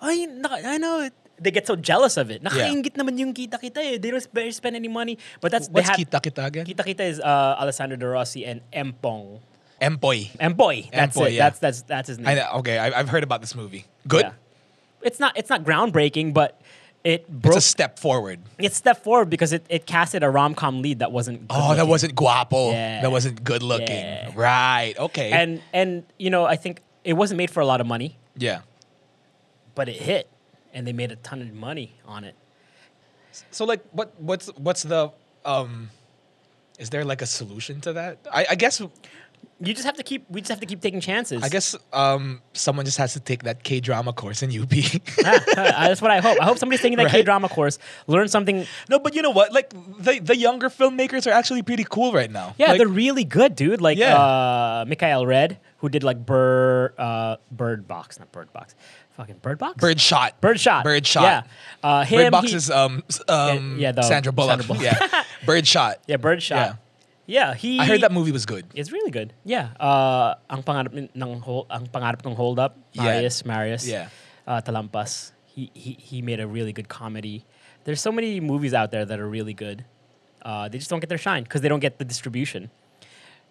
but 0.00 0.08
I, 0.10 0.74
I 0.74 0.78
know 0.78 1.00
it. 1.00 1.12
They 1.40 1.50
get 1.50 1.66
so 1.66 1.74
jealous 1.74 2.16
of 2.18 2.30
it. 2.30 2.44
Nakaingit 2.44 2.96
naman 3.00 3.16
yung 3.18 3.32
kita 3.32 3.56
kita 3.56 3.80
eh. 3.80 3.96
They 3.96 4.10
don't 4.10 4.20
sp- 4.20 4.52
spend 4.52 4.76
any 4.76 4.88
money. 4.88 5.16
But 5.40 5.52
that's 5.52 5.68
What's 5.72 5.88
Kita 5.88 6.20
Kita 6.20 6.44
again? 6.44 6.66
Kita 6.66 6.84
Kita 6.84 7.00
is 7.00 7.16
uh, 7.20 7.56
Alessandra 7.56 7.96
De 7.96 8.04
Rossi 8.06 8.44
and 8.44 8.60
Empong. 8.72 9.40
Empoy. 9.80 10.28
Empoy. 10.38 10.90
That's 10.92 11.16
Empoy, 11.16 11.28
it. 11.28 11.32
yeah. 11.32 11.48
That's 11.48 11.58
that's 11.58 11.80
that's 11.88 12.08
his 12.08 12.18
name. 12.18 12.28
I 12.28 12.34
know. 12.34 12.60
Okay, 12.60 12.76
I, 12.76 12.92
I've 12.92 13.08
heard 13.08 13.24
about 13.24 13.40
this 13.40 13.54
movie. 13.56 13.86
Good. 14.06 14.28
Yeah. 14.28 14.32
It's 15.00 15.16
not 15.18 15.32
it's 15.38 15.48
not 15.48 15.64
groundbreaking, 15.64 16.34
but 16.36 16.60
it 17.04 17.24
It's 17.24 17.30
broke. 17.32 17.56
a 17.56 17.60
step 17.64 17.98
forward. 17.98 18.40
It 18.58 18.74
step 18.76 19.02
forward 19.02 19.30
because 19.32 19.54
it, 19.56 19.64
it 19.72 19.86
casted 19.88 20.22
a 20.22 20.28
rom 20.28 20.52
com 20.54 20.82
lead 20.84 20.98
that 20.98 21.08
wasn't. 21.12 21.48
Oh, 21.48 21.72
that 21.72 21.80
good-looking. 21.80 21.88
wasn't 21.88 22.14
guapo. 22.14 22.72
Yeah. 22.72 23.00
That 23.00 23.10
wasn't 23.10 23.42
good 23.42 23.62
looking. 23.64 23.96
Yeah. 24.04 24.32
Right. 24.36 24.92
Okay. 24.98 25.32
And 25.32 25.62
and 25.72 26.04
you 26.20 26.28
know 26.28 26.44
I 26.44 26.56
think 26.56 26.82
it 27.02 27.14
wasn't 27.16 27.38
made 27.40 27.48
for 27.48 27.64
a 27.64 27.66
lot 27.66 27.80
of 27.80 27.86
money, 27.88 28.18
yeah. 28.36 28.60
But 29.80 29.88
it 29.88 29.96
hit, 29.96 30.28
and 30.74 30.86
they 30.86 30.92
made 30.92 31.10
a 31.10 31.16
ton 31.16 31.40
of 31.40 31.48
money 31.54 31.88
on 32.04 32.24
it. 32.28 32.34
So 33.50 33.64
like, 33.64 33.80
what 33.92 34.12
what's 34.20 34.48
what's 34.60 34.82
the 34.82 35.08
um? 35.46 35.88
Is 36.78 36.90
there 36.90 37.04
like 37.04 37.22
a 37.22 37.26
solution 37.26 37.80
to 37.88 37.94
that? 37.94 38.18
I, 38.30 38.42
I 38.50 38.54
guess 38.56 38.76
You 39.62 39.72
just 39.72 39.84
have 39.88 39.96
to 39.96 40.02
keep. 40.02 40.24
We 40.28 40.40
just 40.42 40.50
have 40.50 40.60
to 40.60 40.66
keep 40.66 40.80
taking 40.84 41.00
chances. 41.00 41.42
I 41.42 41.48
guess 41.48 41.76
um 41.94 42.42
someone 42.52 42.84
just 42.84 42.98
has 42.98 43.12
to 43.14 43.20
take 43.20 43.44
that 43.48 43.62
K 43.64 43.80
drama 43.80 44.12
course 44.12 44.42
in 44.44 44.50
UP. 44.52 44.68
Ah, 45.24 45.40
ah, 45.56 45.88
that's 45.88 46.02
what 46.04 46.10
I 46.10 46.20
hope. 46.20 46.36
I 46.40 46.44
hope 46.44 46.58
somebody's 46.60 46.82
taking 46.84 46.98
that 47.00 47.08
Right? 47.08 47.24
K 47.24 47.28
drama 47.30 47.48
course, 47.48 47.78
learn 48.06 48.28
something. 48.28 48.66
no, 48.92 48.98
but 48.98 49.14
you 49.16 49.22
know 49.24 49.32
what? 49.40 49.48
Like 49.58 49.70
the 50.06 50.20
the 50.20 50.36
younger 50.36 50.68
filmmakers 50.68 51.24
are 51.28 51.32
actually 51.40 51.62
pretty 51.62 51.84
cool 51.88 52.12
right 52.12 52.32
now. 52.40 52.52
Yeah, 52.60 52.68
Like, 52.72 52.78
they're 52.84 52.96
really 53.04 53.24
good, 53.24 53.56
dude. 53.56 53.80
Like 53.80 53.96
Yeah. 53.96 54.16
uh, 54.16 54.84
Mikhail 54.88 55.24
Red, 55.24 55.56
who 55.80 55.88
did 55.88 56.04
like 56.04 56.20
Bird, 56.24 56.92
uh, 56.98 57.36
Bird 57.52 57.88
Box, 57.88 58.18
not 58.20 58.32
Bird 58.32 58.52
Box, 58.56 58.74
fucking 59.20 59.38
Bird 59.44 59.58
Box. 59.58 59.76
Bird 59.80 60.00
Shot. 60.00 60.40
Bird 60.40 60.58
Shot. 60.58 60.82
Bird 60.84 61.06
Shot. 61.06 61.22
Yeah. 61.22 61.42
Uh, 61.84 62.04
him, 62.04 62.18
Bird 62.24 62.32
Box 62.32 62.50
he- 62.50 62.56
is 62.56 62.70
um 62.70 63.04
s- 63.08 63.20
um 63.28 63.76
yeah, 63.78 63.92
the 63.92 64.02
Sandra 64.02 64.32
Bullock. 64.32 64.60
Sandra 64.62 64.66
Bullock. 64.66 64.82
yeah. 64.82 65.24
Bird 65.46 65.66
Shot. 65.66 66.00
yeah, 66.08 66.16
Bird 66.16 66.42
Shot. 66.42 66.56
Yeah. 66.56 66.74
Yeah, 67.30 67.54
he. 67.54 67.78
I 67.78 67.84
heard 67.86 68.00
that 68.00 68.10
movie 68.10 68.32
was 68.32 68.44
good. 68.44 68.66
It's 68.74 68.90
really 68.90 69.12
good. 69.12 69.32
Yeah. 69.44 69.70
Uh, 69.78 70.34
ang 70.50 70.64
pangarap 70.64 70.90
ng 70.96 71.40
hol- 71.46 71.66
ang 71.70 71.86
pangarap 71.86 72.26
ng 72.26 72.34
Hold 72.34 72.58
Up, 72.58 72.74
Yeah. 72.92 73.04
Marius, 73.04 73.44
Marius. 73.44 73.86
Yeah. 73.86 74.08
Uh, 74.48 74.58
Talampas. 74.60 75.30
He, 75.46 75.70
he 75.74 75.94
he 76.00 76.22
made 76.22 76.40
a 76.40 76.46
really 76.48 76.72
good 76.72 76.88
comedy. 76.88 77.44
There's 77.84 78.00
so 78.00 78.10
many 78.10 78.40
movies 78.40 78.74
out 78.74 78.90
there 78.90 79.04
that 79.06 79.20
are 79.20 79.28
really 79.28 79.54
good. 79.54 79.84
Uh, 80.42 80.66
they 80.68 80.78
just 80.78 80.90
don't 80.90 80.98
get 80.98 81.08
their 81.08 81.22
shine 81.22 81.44
because 81.44 81.60
they 81.60 81.68
don't 81.68 81.78
get 81.84 81.98
the 82.00 82.04
distribution. 82.04 82.70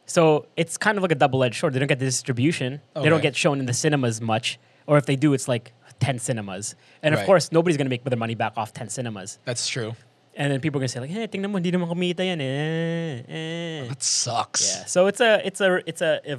So 0.05 0.47
it's 0.57 0.76
kind 0.78 0.97
of 0.97 1.03
like 1.03 1.11
a 1.11 1.15
double-edged 1.15 1.55
sword. 1.59 1.74
They 1.74 1.80
don't 1.80 1.88
get 1.88 1.99
the 1.99 2.05
distribution. 2.09 2.82
They 2.95 3.03
don't 3.07 3.22
Okay. 3.22 3.30
get 3.30 3.36
shown 3.38 3.59
in 3.61 3.65
the 3.67 3.74
cinemas 3.78 4.20
much, 4.20 4.57
or 4.88 4.97
if 4.97 5.05
they 5.05 5.15
do, 5.15 5.34
it's 5.34 5.47
like 5.47 5.71
ten 5.99 6.19
cinemas. 6.19 6.75
And 7.03 7.13
of 7.15 7.25
course, 7.25 7.51
nobody's 7.51 7.77
gonna 7.77 7.89
make 7.89 8.03
their 8.03 8.17
money 8.17 8.36
back 8.36 8.53
off 8.57 8.73
ten 8.73 8.89
cinemas. 8.89 9.39
That's 9.45 9.67
true. 9.67 9.93
And 10.36 10.51
then 10.53 10.61
people 10.61 10.80
are 10.80 10.84
gonna 10.84 10.88
say 10.89 10.99
like, 11.01 11.09
"Hey, 11.09 11.27
tingnan 11.27 11.51
mo, 11.51 11.57
hindi 11.57 11.71
naman 11.71 11.89
kumita 11.91 12.23
yan 12.23 12.39
eh." 12.39 13.23
eh. 13.27 13.88
That 13.89 14.01
sucks. 14.01 14.63
Yeah. 14.63 14.86
So 14.86 15.07
it's 15.07 15.19
a 15.19 15.41
it's 15.45 15.59
a 15.59 15.82
it's 15.86 16.01
a, 16.01 16.21
a 16.25 16.38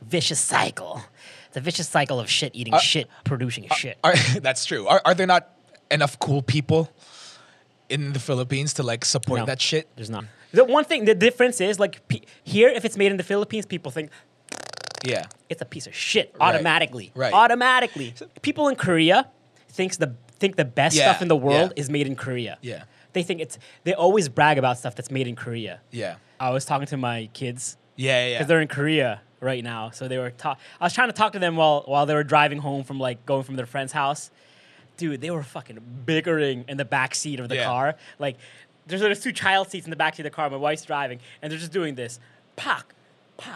vicious 0.00 0.40
cycle. 0.40 1.02
It's 1.48 1.56
a 1.56 1.60
vicious 1.60 1.88
cycle 1.88 2.18
of 2.18 2.30
shit 2.30 2.52
eating 2.54 2.72
Uh, 2.72 2.78
shit, 2.78 3.08
producing 3.24 3.68
shit. 3.76 3.98
Are, 4.02 4.14
that's 4.40 4.64
true. 4.64 4.86
Are, 4.88 5.02
are 5.04 5.12
there 5.14 5.26
not 5.26 5.50
enough 5.90 6.18
cool 6.18 6.40
people 6.40 6.88
in 7.90 8.14
the 8.14 8.18
Philippines 8.18 8.72
to 8.74 8.82
like 8.82 9.04
support 9.04 9.40
No. 9.40 9.46
that 9.46 9.60
shit? 9.60 9.88
There's 9.96 10.08
not. 10.08 10.24
The 10.52 10.64
one 10.64 10.84
thing, 10.84 11.04
the 11.04 11.14
difference 11.14 11.60
is 11.60 11.78
like 11.78 12.06
pe- 12.08 12.24
here, 12.44 12.68
if 12.68 12.84
it's 12.86 12.96
made 12.96 13.10
in 13.10 13.16
the 13.18 13.24
Philippines, 13.24 13.66
people 13.66 13.90
think 13.92 14.10
Yeah. 15.04 15.24
it's 15.48 15.60
a 15.62 15.64
piece 15.64 15.86
of 15.86 15.94
shit 15.94 16.34
automatically. 16.40 17.12
Right. 17.14 17.32
Automatically. 17.32 18.14
People 18.42 18.68
in 18.68 18.76
Korea 18.76 19.28
thinks 19.68 19.96
the 19.96 20.14
think 20.38 20.56
the 20.56 20.64
best 20.64 20.96
Yeah, 20.96 21.04
stuff 21.10 21.22
in 21.22 21.28
the 21.28 21.36
world 21.36 21.72
yeah. 21.76 21.80
is 21.80 21.88
made 21.90 22.06
in 22.06 22.16
Korea. 22.16 22.58
Yeah. 22.62 22.84
They 23.12 23.22
think 23.22 23.40
it's 23.40 23.58
they 23.84 23.94
always 23.94 24.28
brag 24.28 24.58
about 24.58 24.78
stuff 24.78 24.94
that's 24.94 25.10
made 25.10 25.26
in 25.28 25.36
Korea. 25.36 25.80
Yeah. 25.90 26.16
I 26.40 26.50
was 26.50 26.64
talking 26.64 26.86
to 26.88 26.96
my 26.96 27.28
kids 27.32 27.76
Yeah. 27.96 28.26
Yeah. 28.26 28.34
because 28.34 28.48
they're 28.48 28.60
in 28.60 28.68
Korea 28.68 29.20
right 29.40 29.62
now. 29.62 29.90
So 29.90 30.08
they 30.08 30.18
were 30.18 30.30
talk. 30.30 30.58
I 30.80 30.84
was 30.84 30.92
trying 30.92 31.08
to 31.08 31.12
talk 31.14 31.32
to 31.32 31.38
them 31.38 31.56
while 31.56 31.82
while 31.86 32.06
they 32.06 32.14
were 32.14 32.24
driving 32.24 32.58
home 32.58 32.84
from 32.84 32.98
like 32.98 33.24
going 33.26 33.42
from 33.44 33.56
their 33.56 33.66
friend's 33.66 33.92
house. 33.92 34.30
Dude, 34.96 35.20
they 35.20 35.30
were 35.30 35.42
fucking 35.42 35.78
bickering 36.04 36.64
in 36.68 36.76
the 36.76 36.84
back 36.84 37.14
seat 37.14 37.40
of 37.40 37.48
the 37.48 37.56
Yeah. 37.56 37.64
car. 37.64 37.94
Like, 38.18 38.36
there's 38.86 39.00
there's 39.00 39.20
two 39.20 39.32
child 39.32 39.70
seats 39.70 39.86
in 39.86 39.90
the 39.90 39.96
back 39.96 40.14
seat 40.16 40.22
of 40.26 40.30
the 40.32 40.36
car. 40.36 40.50
My 40.50 40.56
wife's 40.58 40.84
driving, 40.84 41.18
and 41.40 41.50
they're 41.50 41.58
just 41.58 41.72
doing 41.72 41.94
this, 41.94 42.20
pock, 42.56 42.94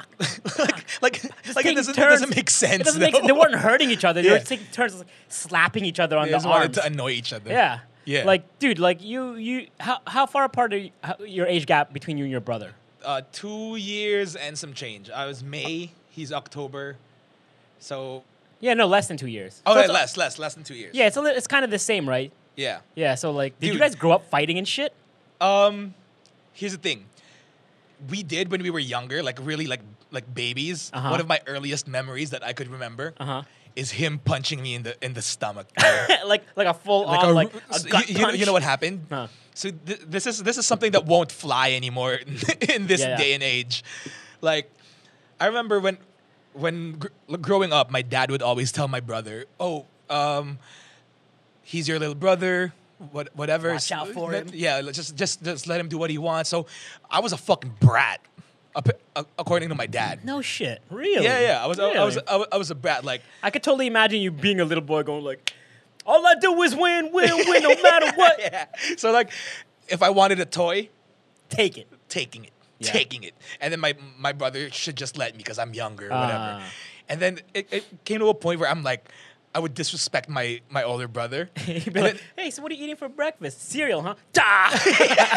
like, 0.59 1.03
like, 1.03 1.13
Just 1.45 1.57
like 1.57 1.67
it 1.67 1.75
doesn't, 1.77 1.97
it 1.97 2.01
doesn't 2.01 2.35
make 2.35 2.51
sense. 2.51 2.81
It 2.81 2.85
doesn't 2.85 3.01
make. 3.01 3.15
They 3.23 3.33
weren't 3.33 3.55
hurting 3.55 3.91
each 3.91 4.05
other. 4.05 4.23
They 4.23 4.29
Yeah. 4.33 4.35
were 4.39 4.45
taking 4.45 4.67
turns, 4.73 4.97
like, 4.99 5.07
slapping 5.29 5.85
each 5.85 6.01
other 6.01 6.17
on 6.17 6.27
They 6.27 6.33
the 6.33 6.37
just 6.39 6.47
arms. 6.47 6.77
to 6.77 6.85
annoy 6.85 7.11
each 7.11 7.33
other. 7.33 7.51
yeah, 7.51 7.81
Yeah. 8.05 8.25
Like, 8.25 8.59
dude, 8.59 8.79
like 8.79 9.03
you, 9.03 9.35
you, 9.35 9.69
how 9.79 9.99
how 10.07 10.27
far 10.27 10.45
apart 10.45 10.73
are 10.75 10.79
you, 10.79 10.91
how, 11.05 11.17
your 11.25 11.47
age 11.47 11.67
gap 11.67 11.93
between 11.93 12.19
you 12.19 12.25
and 12.25 12.31
your 12.33 12.41
brother? 12.41 12.73
Uh, 13.05 13.23
two 13.33 13.77
years 13.77 14.35
and 14.35 14.59
some 14.59 14.73
change. 14.75 15.11
I 15.11 15.27
was 15.27 15.43
May. 15.45 15.93
He's 16.11 16.33
October. 16.33 16.97
So. 17.79 18.25
Yeah, 18.61 18.75
no, 18.75 18.87
less 18.87 19.07
than 19.07 19.17
two 19.19 19.29
years. 19.29 19.63
Oh, 19.67 19.75
So 19.87 19.93
less, 19.93 20.17
less, 20.17 20.39
less 20.39 20.55
than 20.55 20.65
two 20.65 20.75
years. 20.75 20.95
Yeah, 20.95 21.07
it's 21.07 21.17
a 21.17 21.21
li- 21.21 21.33
it's 21.33 21.47
kind 21.47 21.65
of 21.65 21.71
the 21.71 21.79
same, 21.79 22.09
right? 22.09 22.33
Yeah. 22.57 22.79
Yeah. 22.95 23.15
So 23.15 23.31
like, 23.31 23.61
did 23.61 23.73
you 23.73 23.79
guys 23.79 23.95
grow 23.95 24.13
up 24.13 24.29
fighting 24.31 24.57
and 24.59 24.67
shit? 24.67 24.93
Um, 25.41 25.95
here's 26.55 26.73
the 26.73 26.79
thing. 26.79 27.05
We 28.11 28.23
did 28.23 28.51
when 28.51 28.63
we 28.63 28.71
were 28.71 28.79
younger, 28.79 29.23
like 29.23 29.39
really 29.43 29.67
like 29.67 29.81
like 30.11 30.33
babies. 30.35 30.91
Uh-huh. 30.93 31.11
One 31.11 31.21
of 31.21 31.29
my 31.29 31.41
earliest 31.47 31.89
memories 31.89 32.31
that 32.31 32.45
I 32.45 32.53
could 32.53 32.69
remember 32.69 33.15
Uh-huh. 33.19 33.43
is 33.75 33.91
him 33.91 34.19
punching 34.19 34.63
me 34.63 34.75
in 34.75 34.83
the 34.83 34.95
in 35.05 35.15
the 35.15 35.23
stomach. 35.23 35.67
like 36.27 36.45
like 36.57 36.67
a 36.69 36.75
full 36.75 37.07
like 37.07 37.21
on 37.25 37.31
a, 37.31 37.33
like 37.33 37.53
a 37.71 37.81
gut 37.89 38.09
you, 38.09 38.17
you 38.19 38.23
know, 38.27 38.33
you 38.33 38.47
know 38.47 38.53
what 38.53 38.63
happened? 38.63 39.07
Huh. 39.11 39.27
So 39.55 39.71
th- 39.71 40.01
this 40.07 40.27
is 40.27 40.43
this 40.43 40.59
is 40.59 40.67
something 40.67 40.93
that 40.93 41.07
won't 41.07 41.33
fly 41.33 41.73
anymore 41.73 42.15
in 42.75 42.87
this 42.87 43.01
Yeah, 43.01 43.09
yeah. 43.09 43.17
day 43.17 43.33
and 43.35 43.43
age. 43.43 43.83
Like, 44.41 44.71
I 45.41 45.47
remember 45.47 45.81
when 45.81 45.97
when 46.53 46.99
gr- 46.99 47.37
growing 47.41 47.73
up, 47.73 47.91
my 47.91 48.03
dad 48.03 48.31
would 48.31 48.43
always 48.43 48.71
tell 48.73 48.89
my 48.89 49.01
brother, 49.01 49.47
"Oh, 49.59 49.87
um, 50.09 50.59
he's 51.63 51.89
your 51.89 51.99
little 51.99 52.15
brother." 52.15 52.73
What, 53.13 53.29
whatever. 53.37 53.73
Watch 53.73 53.93
out 53.93 54.09
for 54.09 54.31
Let- 54.33 54.47
him. 54.47 54.53
Yeah, 54.55 54.81
just 54.83 55.17
just 55.17 55.43
just 55.43 55.67
let 55.67 55.79
him 55.81 55.89
do 55.89 55.99
what 55.99 56.11
he 56.11 56.19
wants. 56.19 56.49
So, 56.51 56.67
I 57.11 57.21
was 57.21 57.33
a 57.33 57.37
fucking 57.37 57.75
brat, 57.81 58.21
according 59.39 59.69
to 59.71 59.75
my 59.75 59.87
dad. 59.87 60.25
No 60.25 60.41
shit. 60.43 60.83
Really? 60.91 61.25
Yeah, 61.25 61.41
yeah. 61.41 61.63
I 61.65 61.67
was, 61.67 61.79
I, 61.79 62.05
was, 62.05 62.17
Really? 62.17 62.29
I 62.29 62.37
was, 62.37 62.47
I 62.53 62.57
was 62.57 62.71
a 62.71 62.75
brat. 62.75 63.05
Like, 63.05 63.23
I 63.43 63.51
could 63.51 63.63
totally 63.63 63.87
imagine 63.87 64.21
you 64.21 64.31
being 64.31 64.61
a 64.61 64.65
little 64.65 64.85
boy 64.85 65.03
going 65.03 65.25
like, 65.25 65.53
all 66.05 66.27
I 66.27 66.35
do 66.41 66.63
is 66.63 66.75
win, 66.75 67.11
win, 67.13 67.31
win, 67.49 67.63
no 67.63 67.83
matter 67.83 68.13
what. 68.17 68.39
yeah. 68.39 68.67
So, 68.97 69.13
like, 69.13 69.31
if 69.89 70.03
I 70.03 70.11
wanted 70.11 70.41
a 70.41 70.45
toy, 70.47 70.89
Take 71.49 71.79
it. 71.79 71.89
taking 72.09 72.45
it, 72.45 72.53
Yeah. 72.79 72.91
taking 72.93 73.23
it, 73.25 73.35
and 73.61 73.73
then 73.73 73.81
my 73.81 73.95
my 74.19 74.33
brother 74.33 74.71
should 74.71 74.97
just 74.97 75.17
let 75.17 75.33
me 75.33 75.39
because 75.39 75.59
I'm 75.59 75.73
younger, 75.75 76.07
or 76.07 76.11
whatever. 76.19 76.61
Ah. 76.61 76.73
And 77.09 77.21
then 77.21 77.39
it, 77.55 77.69
it 77.71 78.05
came 78.05 78.19
to 78.19 78.27
a 78.29 78.35
point 78.35 78.59
where 78.59 78.69
I'm 78.69 78.83
like, 78.83 79.09
I 79.57 79.59
would 79.59 79.73
disrespect 79.73 80.29
my 80.29 80.61
my 80.69 80.83
older 80.83 81.09
brother. 81.09 81.49
You'd 81.67 81.95
be 81.95 82.03
like, 82.03 82.23
hey, 82.37 82.51
so 82.51 82.63
what 82.63 82.71
are 82.71 82.75
you 82.75 82.85
eating 82.85 82.97
for 82.97 83.09
breakfast? 83.09 83.71
Cereal, 83.71 84.03
huh? 84.03 84.15
Da! 84.35 84.69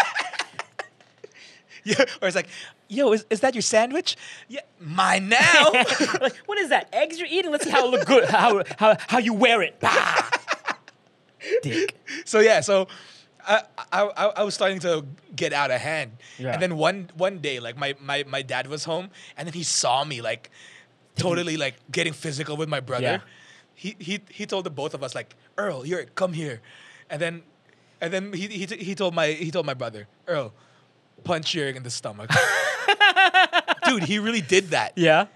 Yeah, 1.85 2.03
or 2.21 2.27
it's 2.27 2.35
like, 2.35 2.49
yo, 2.89 3.13
is, 3.13 3.25
is 3.29 3.39
that 3.39 3.55
your 3.55 3.61
sandwich? 3.61 4.17
Yeah, 4.49 4.59
mine 4.81 5.29
now. 5.29 5.71
like, 6.19 6.35
what 6.45 6.57
is 6.59 6.69
that? 6.69 6.89
Eggs 6.91 7.17
you're 7.17 7.27
eating? 7.31 7.51
Let's 7.51 7.63
see 7.63 7.69
how 7.71 7.85
it 7.87 7.91
look 7.91 8.05
good. 8.05 8.25
How 8.25 8.63
how 8.77 8.97
how 9.07 9.17
you 9.17 9.33
wear 9.33 9.61
it. 9.61 9.79
Bah! 9.79 10.29
Dick. 11.63 11.95
so 12.25 12.41
yeah, 12.41 12.59
so 12.59 12.87
I, 13.47 13.63
I 13.93 14.01
I 14.03 14.25
I 14.39 14.43
was 14.43 14.53
starting 14.55 14.79
to 14.81 15.05
get 15.33 15.53
out 15.53 15.71
of 15.71 15.79
hand, 15.79 16.11
Yeah. 16.37 16.51
and 16.51 16.61
then 16.61 16.75
one 16.75 17.09
one 17.15 17.39
day, 17.39 17.61
like 17.61 17.77
my 17.77 17.95
my 18.01 18.25
my 18.27 18.41
dad 18.41 18.67
was 18.67 18.83
home, 18.83 19.09
and 19.37 19.47
then 19.47 19.53
he 19.53 19.63
saw 19.63 20.03
me 20.03 20.21
like 20.21 20.51
totally 21.15 21.55
like 21.55 21.75
getting 21.89 22.13
physical 22.13 22.57
with 22.57 22.67
my 22.67 22.81
brother. 22.81 23.23
Yeah. 23.23 23.38
He 23.79 23.95
he 23.97 24.19
he 24.29 24.45
told 24.45 24.65
the 24.65 24.69
both 24.69 24.93
of 24.93 25.03
us 25.03 25.15
like, 25.15 25.37
Earl, 25.57 25.85
you're 25.85 26.03
come 26.03 26.33
here, 26.33 26.59
and 27.09 27.21
then 27.21 27.43
and 28.01 28.11
then 28.11 28.33
he 28.33 28.47
he 28.47 28.65
he 28.65 28.93
told 28.93 29.15
my 29.15 29.27
he 29.27 29.51
told 29.51 29.65
my 29.65 29.73
brother, 29.73 30.09
Earl, 30.27 30.51
punch 31.23 31.53
Yurik 31.55 31.77
in 31.77 31.83
the 31.83 31.89
stomach. 31.89 32.29
Dude, 33.85 34.03
he 34.03 34.19
really 34.19 34.41
did 34.41 34.71
that. 34.71 34.97
Yeah. 34.97 35.27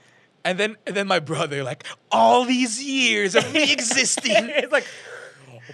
And 0.44 0.60
then 0.60 0.76
and 0.86 0.94
then 0.94 1.08
my 1.08 1.20
brother, 1.20 1.64
like, 1.64 1.86
all 2.12 2.44
these 2.44 2.84
years 2.84 3.34
of 3.36 3.50
me 3.54 3.72
existing. 3.72 4.50
it's 4.50 4.74
like 4.74 4.88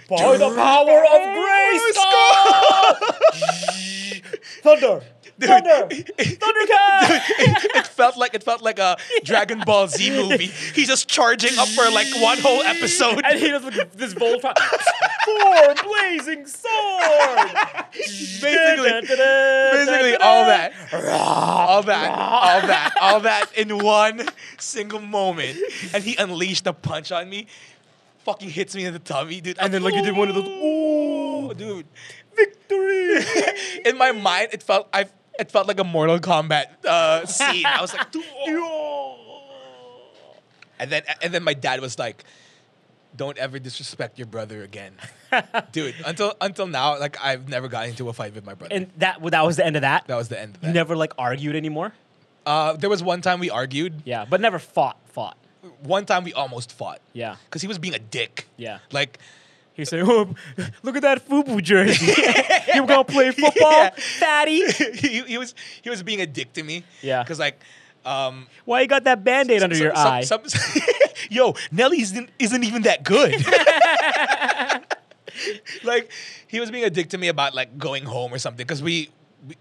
by 0.08 0.36
the 0.36 0.54
power 0.54 1.04
of 1.04 1.20
grace, 1.42 1.98
Thunder. 4.62 5.02
Thunder. 5.40 5.86
Thundercat. 6.18 7.22
it 7.76 7.86
felt 7.86 8.16
like 8.16 8.34
it 8.34 8.42
felt 8.42 8.62
like 8.62 8.78
a 8.78 8.96
Dragon 9.24 9.60
Ball 9.64 9.88
Z 9.88 10.10
movie. 10.16 10.46
He's 10.46 10.88
just 10.88 11.08
charging 11.08 11.58
up 11.58 11.68
for 11.68 11.88
like 11.90 12.08
one 12.20 12.38
whole 12.38 12.62
episode. 12.62 13.20
and 13.24 13.38
he 13.38 13.48
does 13.48 13.64
like 13.64 13.92
this 13.92 14.14
Voltron. 14.14 14.54
Four 15.24 15.74
blazing 15.84 16.46
sword. 16.46 17.50
basically, 17.92 18.90
basically 19.00 20.16
all 20.16 20.44
that, 20.46 20.72
all 20.92 21.82
that, 21.82 22.10
all 22.10 22.60
that, 22.66 22.94
all 23.00 23.20
that 23.20 23.52
in 23.56 23.78
one 23.78 24.26
single 24.58 25.00
moment. 25.00 25.58
And 25.94 26.02
he 26.04 26.16
unleashed 26.16 26.66
a 26.66 26.72
punch 26.72 27.12
on 27.12 27.28
me. 27.28 27.46
Fucking 28.24 28.50
hits 28.50 28.74
me 28.74 28.84
in 28.84 28.92
the 28.92 28.98
tummy, 28.98 29.40
dude. 29.40 29.58
And 29.58 29.72
then 29.72 29.82
like 29.82 29.94
you 29.94 30.02
did 30.02 30.14
one 30.16 30.28
of 30.28 30.34
those. 30.34 30.46
Ooh, 30.46 31.54
dude, 31.54 31.86
victory! 32.36 33.24
in 33.86 33.96
my 33.96 34.12
mind, 34.12 34.48
it 34.52 34.62
felt 34.62 34.88
I. 34.92 35.06
It 35.40 35.50
felt 35.50 35.66
like 35.66 35.80
a 35.80 35.84
Mortal 35.84 36.18
Kombat 36.18 36.84
uh, 36.84 37.26
scene. 37.26 37.64
I 37.66 37.80
was 37.80 37.94
like, 37.94 38.06
and 40.78 40.90
then 40.90 41.02
and 41.22 41.32
then 41.32 41.42
my 41.42 41.54
dad 41.54 41.80
was 41.80 41.98
like, 41.98 42.24
"Don't 43.16 43.38
ever 43.38 43.58
disrespect 43.58 44.18
your 44.18 44.26
brother 44.26 44.62
again, 44.62 44.92
dude." 45.72 45.94
Until 46.04 46.34
until 46.40 46.66
now, 46.66 46.98
like 46.98 47.16
I've 47.24 47.48
never 47.48 47.68
got 47.68 47.88
into 47.88 48.08
a 48.08 48.12
fight 48.12 48.34
with 48.34 48.44
my 48.44 48.54
brother. 48.54 48.74
And 48.74 48.90
that 48.98 49.22
that 49.30 49.46
was 49.46 49.56
the 49.56 49.64
end 49.64 49.76
of 49.76 49.82
that. 49.82 50.06
that 50.08 50.16
was 50.16 50.28
the 50.28 50.38
end. 50.38 50.56
Of 50.56 50.64
You 50.64 50.72
never 50.72 50.94
like 50.94 51.14
argued 51.16 51.56
anymore. 51.56 51.92
Uh, 52.44 52.74
there 52.74 52.90
was 52.90 53.02
one 53.02 53.22
time 53.22 53.40
we 53.40 53.50
argued. 53.50 54.02
Yeah, 54.04 54.26
but 54.28 54.40
never 54.40 54.58
fought. 54.58 54.98
Fought. 55.06 55.36
One 55.82 56.06
time 56.06 56.24
we 56.24 56.32
almost 56.32 56.72
fought. 56.72 57.00
Yeah. 57.12 57.36
Because 57.44 57.62
he 57.62 57.68
was 57.68 57.78
being 57.78 57.94
a 57.94 57.98
dick. 57.98 58.46
Yeah. 58.56 58.78
Like, 58.92 59.18
He 59.74 59.84
said, 59.84 60.00
oh, 60.00 60.34
"Look 60.82 60.96
at 60.96 61.02
that 61.02 61.26
FUBU 61.26 61.62
jersey. 61.62 62.12
you 62.74 62.86
gonna 62.86 63.04
play 63.04 63.30
football, 63.30 63.70
Yeah. 63.72 63.90
fatty? 64.18 64.70
he, 64.72 65.22
he 65.22 65.38
was 65.38 65.54
he 65.82 65.88
was 65.90 66.02
being 66.02 66.20
a 66.20 66.26
dick 66.26 66.52
to 66.54 66.62
me. 66.62 66.84
Yeah. 67.02 67.22
Because 67.22 67.38
like, 67.38 67.58
um, 68.04 68.46
Why 68.66 68.82
you 68.82 68.86
got 68.88 69.04
that 69.04 69.24
band-aid 69.24 69.62
under 69.62 69.74
some- 69.76 69.82
your 69.84 69.94
some- 69.94 70.06
eye?" 70.12 70.20
some- 70.22 70.42
yo, 71.30 71.54
Nelly 71.70 72.02
isn't, 72.02 72.28
isn't 72.38 72.64
even 72.64 72.82
that 72.82 73.04
good. 73.04 73.34
like, 75.84 76.10
he 76.46 76.60
was 76.60 76.70
being 76.70 76.84
a 76.84 76.90
dick 76.90 77.10
to 77.10 77.18
me 77.18 77.28
about 77.28 77.54
like 77.54 77.78
going 77.78 78.04
home 78.04 78.32
or 78.34 78.38
something 78.38 78.58
because 78.66 78.82
we, 78.82 79.10
we 79.46 79.56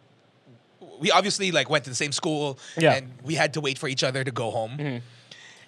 we 1.00 1.12
obviously 1.12 1.52
like 1.52 1.70
went 1.70 1.84
to 1.86 1.90
the 1.90 1.96
same 1.96 2.12
school 2.12 2.58
Yeah. 2.78 2.96
and 2.96 3.12
we 3.24 3.36
had 3.36 3.54
to 3.54 3.62
wait 3.62 3.78
for 3.78 3.88
each 3.88 4.04
other 4.04 4.24
to 4.24 4.32
go 4.32 4.52
home. 4.52 4.80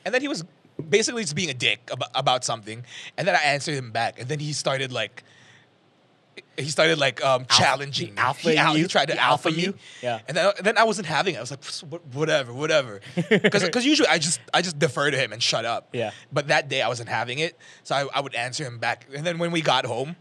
And 0.03 0.13
then 0.13 0.21
he 0.21 0.27
was 0.27 0.43
basically 0.89 1.23
just 1.23 1.35
being 1.35 1.49
a 1.49 1.53
dick 1.53 1.89
about, 1.91 2.09
about 2.15 2.43
something, 2.45 2.83
and 3.17 3.27
then 3.27 3.35
I 3.35 3.39
answered 3.43 3.75
him 3.75 3.91
back, 3.91 4.19
and 4.19 4.27
then 4.29 4.39
he 4.39 4.53
started 4.53 4.91
like. 4.91 5.23
He 6.57 6.65
started 6.69 6.97
like 6.97 7.23
um, 7.23 7.45
challenging 7.49 8.07
he 8.07 8.11
me. 8.13 8.17
alphaing 8.17 8.51
he, 8.51 8.57
al- 8.57 8.73
he 8.75 8.81
you? 8.81 8.87
tried 8.87 9.07
to 9.07 9.13
He 9.13 9.19
alpha 9.19 9.49
me. 9.51 9.63
you? 9.63 9.73
Yeah. 10.01 10.19
And 10.27 10.37
then, 10.37 10.51
then 10.63 10.77
I 10.77 10.83
wasn't 10.83 11.07
having 11.07 11.35
it. 11.35 11.37
I 11.37 11.41
was 11.41 11.51
like, 11.51 11.63
"Wh- 11.63 11.95
wh- 11.95 12.15
whatever, 12.15 12.53
whatever. 12.53 13.01
Because 13.29 13.85
usually 13.85 14.07
I 14.07 14.17
just 14.17 14.39
I 14.53 14.61
just 14.61 14.77
defer 14.79 15.11
to 15.11 15.17
him 15.17 15.33
and 15.33 15.41
shut 15.43 15.65
up. 15.65 15.89
Yeah. 15.93 16.11
But 16.31 16.47
that 16.49 16.69
day 16.69 16.81
I 16.81 16.87
wasn't 16.87 17.09
having 17.09 17.39
it, 17.39 17.57
so 17.83 17.95
I, 17.95 18.07
I 18.13 18.19
would 18.21 18.35
answer 18.35 18.63
him 18.63 18.77
back. 18.79 19.07
And 19.13 19.25
then 19.25 19.39
when 19.39 19.51
we 19.51 19.61
got 19.61 19.85
home, 19.85 20.15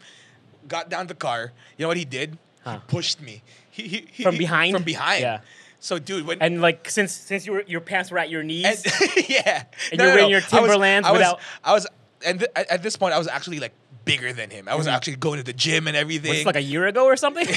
got 0.67 0.89
down 0.89 1.07
the 1.07 1.15
car, 1.15 1.53
you 1.77 1.85
know 1.85 1.89
what 1.89 1.97
he 1.97 2.05
did? 2.05 2.39
Huh. 2.65 2.75
He 2.75 2.79
pushed 2.89 3.21
me. 3.21 3.43
He, 3.71 3.83
he, 3.89 4.07
he- 4.13 4.23
From 4.25 4.37
behind? 4.37 4.75
From 4.75 4.83
behind. 4.85 5.23
Yeah. 5.23 5.41
So 5.81 5.99
dude, 5.99 6.26
when 6.26 6.41
And 6.43 6.61
like 6.61 6.89
since 6.91 7.12
since 7.12 7.47
you 7.47 7.53
were, 7.53 7.64
your 7.66 7.81
pants 7.81 8.11
were 8.11 8.18
at 8.18 8.28
your 8.31 8.43
knees, 8.43 8.85
and, 8.85 8.85
yeah. 9.28 9.64
And 9.91 10.01
you're 10.01 10.09
wearing 10.14 10.31
your 10.31 10.41
I 10.41 10.43
was- 10.43 10.51
Timberlands 10.51 11.09
I 11.09 11.11
was, 11.12 11.18
without- 11.18 11.41
I 11.64 11.72
was, 11.72 11.87
and 12.24 12.39
th- 12.41 12.51
at, 12.55 12.83
this 12.83 12.97
point, 12.97 13.14
I 13.14 13.18
was 13.18 13.28
actually 13.28 13.61
like 13.61 13.72
bigger 14.05 14.33
than 14.33 14.51
him. 14.51 14.68
I 14.68 14.74
was 14.74 14.87
actually 14.87 15.16
going 15.16 15.39
to 15.39 15.43
the 15.45 15.53
gym 15.55 15.89
and 15.89 15.97
everything. 15.97 16.31
was 16.37 16.45
like 16.47 16.57
a 16.57 16.62
year 16.62 16.87
ago 16.87 17.05
or 17.07 17.16
something? 17.16 17.47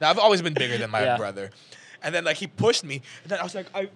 Now, 0.00 0.10
I've 0.10 0.18
always 0.18 0.42
been 0.42 0.54
bigger 0.54 0.76
than 0.76 0.90
my 0.90 1.02
Yeah. 1.04 1.16
brother. 1.16 1.50
And 2.02 2.14
then 2.14 2.24
like 2.24 2.36
he 2.36 2.46
pushed 2.46 2.84
me, 2.84 3.00
and 3.22 3.30
then 3.30 3.38
I 3.38 3.42
was 3.44 3.54
like, 3.54 3.66
I, 3.74 3.88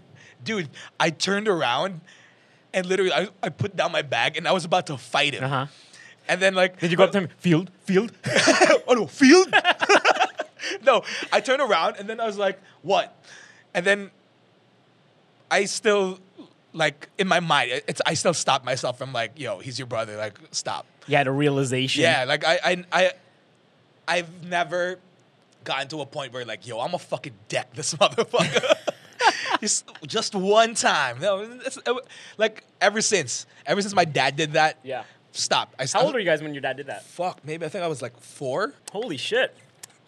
dude, 0.45 0.69
I 1.01 1.11
turned 1.11 1.49
around, 1.49 2.01
and 2.73 2.87
literally 2.87 3.13
I, 3.13 3.29
I 3.43 3.49
put 3.49 3.75
down 3.75 3.91
my 3.91 4.03
bag, 4.03 4.37
and 4.37 4.47
I 4.47 4.53
was 4.53 4.65
about 4.65 4.87
to 4.87 4.97
fight 4.97 5.35
him. 5.35 5.45
uh 5.45 5.49
huh. 5.49 5.67
And 6.29 6.41
then 6.43 6.55
like, 6.55 6.79
Did 6.79 6.91
you 6.91 6.97
go 6.99 7.05
up 7.05 7.13
to 7.13 7.21
him? 7.23 7.29
Field, 7.39 7.71
field. 7.85 8.13
oh 8.87 8.93
no, 8.95 9.07
field? 9.07 9.49
no, 10.85 11.03
I 11.33 11.41
turned 11.41 11.63
around, 11.63 11.97
and 11.99 12.09
then 12.09 12.21
I 12.21 12.27
was 12.27 12.39
like, 12.39 12.59
what? 12.83 13.15
And 13.75 13.85
then 13.85 14.11
I 15.51 15.65
still 15.65 16.19
like 16.73 17.09
in 17.19 17.29
my 17.29 17.41
mind, 17.41 17.83
it's 17.87 18.01
I 18.07 18.15
still 18.15 18.35
stopped 18.35 18.65
myself 18.65 18.99
from 18.99 19.13
like, 19.13 19.39
yo, 19.39 19.59
he's 19.59 19.79
your 19.79 19.87
brother, 19.87 20.17
like 20.17 20.39
stop. 20.51 20.87
You 21.07 21.17
had 21.17 21.27
a 21.27 21.33
realization. 21.33 22.03
Yeah, 22.03 22.25
like 22.25 22.45
I, 22.45 22.59
I, 22.65 22.85
I, 22.93 23.13
I've 24.07 24.45
never 24.45 24.99
gotten 25.65 25.89
to 25.89 26.01
a 26.01 26.07
point 26.07 26.33
where 26.33 26.45
like, 26.45 26.67
yo, 26.67 26.81
I'm 26.81 26.95
a 26.95 26.99
fucking 26.99 27.35
deck 27.49 27.75
this 27.75 27.95
motherfucker. 27.95 28.75
just, 29.61 29.91
just 30.07 30.35
one 30.35 30.75
time. 30.75 31.19
No, 31.21 31.41
it's, 31.65 31.79
it, 31.79 31.97
like 32.37 32.65
ever 32.81 33.01
since, 33.01 33.47
ever 33.67 33.81
since 33.83 33.95
my 33.95 34.05
dad 34.05 34.37
did 34.37 34.53
that. 34.53 34.79
Yeah. 34.83 35.05
Stop. 35.33 35.75
I, 35.79 35.87
How 35.93 36.03
old 36.03 36.15
were 36.15 36.19
you 36.19 36.25
guys 36.25 36.43
when 36.43 36.55
your 36.55 36.63
dad 36.63 36.79
did 36.79 36.87
that? 36.87 37.05
Fuck, 37.05 37.45
maybe 37.45 37.65
I 37.65 37.69
think 37.69 37.85
I 37.85 37.87
was 37.87 38.03
like 38.03 38.19
four. 38.19 38.73
Holy 38.93 39.17
shit. 39.17 39.55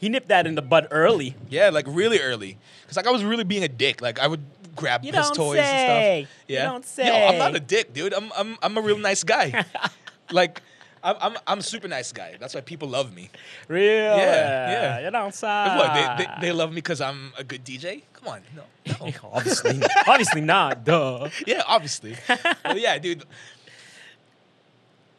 He 0.01 0.09
nipped 0.09 0.29
that 0.29 0.47
in 0.47 0.55
the 0.55 0.63
bud 0.63 0.89
early. 0.91 1.37
Yeah, 1.51 1.69
like 1.71 1.85
really 1.87 2.19
early. 2.21 2.57
Cause 2.89 2.97
like 2.97 3.07
I 3.07 3.11
was 3.11 3.23
really 3.23 3.45
being 3.45 3.63
a 3.63 3.69
dick. 3.69 4.01
Like 4.01 4.19
I 4.19 4.27
would 4.27 4.43
grab 4.75 5.05
You 5.05 5.13
his 5.13 5.31
toys 5.31 5.59
say. 5.59 6.21
and 6.21 6.27
stuff. 6.29 6.39
You 6.49 6.55
Yeah. 6.57 6.65
don't 6.65 6.85
say. 6.87 7.07
Yo, 7.07 7.29
I'm 7.29 7.39
not 7.39 7.55
a 7.55 7.61
dick, 7.61 7.93
dude. 7.93 8.15
I'm 8.15 8.33
I'm 8.35 8.57
I'm 8.63 8.77
a 8.79 8.81
real 8.81 8.97
nice 8.99 9.23
guy. 9.23 9.65
like 10.33 10.63
I'm, 11.05 11.17
I'm 11.21 11.37
I'm 11.47 11.59
a 11.59 11.63
super 11.63 11.87
nice 11.87 12.13
guy. 12.13 12.37
That's 12.41 12.55
why 12.55 12.63
people 12.63 12.89
love 12.89 13.15
me. 13.15 13.29
Real. 13.69 14.17
yeah. 14.17 14.71
Yeah. 14.73 15.01
You 15.05 15.11
don't 15.11 15.35
say. 15.35 15.47
What, 15.77 15.93
they, 15.95 16.25
they, 16.25 16.31
they 16.47 16.53
love 16.53 16.71
me 16.71 16.77
because 16.77 17.01
I'm 17.03 17.33
a 17.39 17.45
good 17.45 17.63
DJ? 17.65 18.03
Come 18.15 18.29
on, 18.29 18.43
no, 18.57 18.63
no. 18.87 19.13
obviously, 19.33 19.81
obviously 20.07 20.41
not. 20.43 20.85
Duh. 20.85 21.29
yeah, 21.47 21.63
obviously. 21.67 22.17
but 22.27 22.79
yeah, 22.81 22.99
dude. 22.99 23.25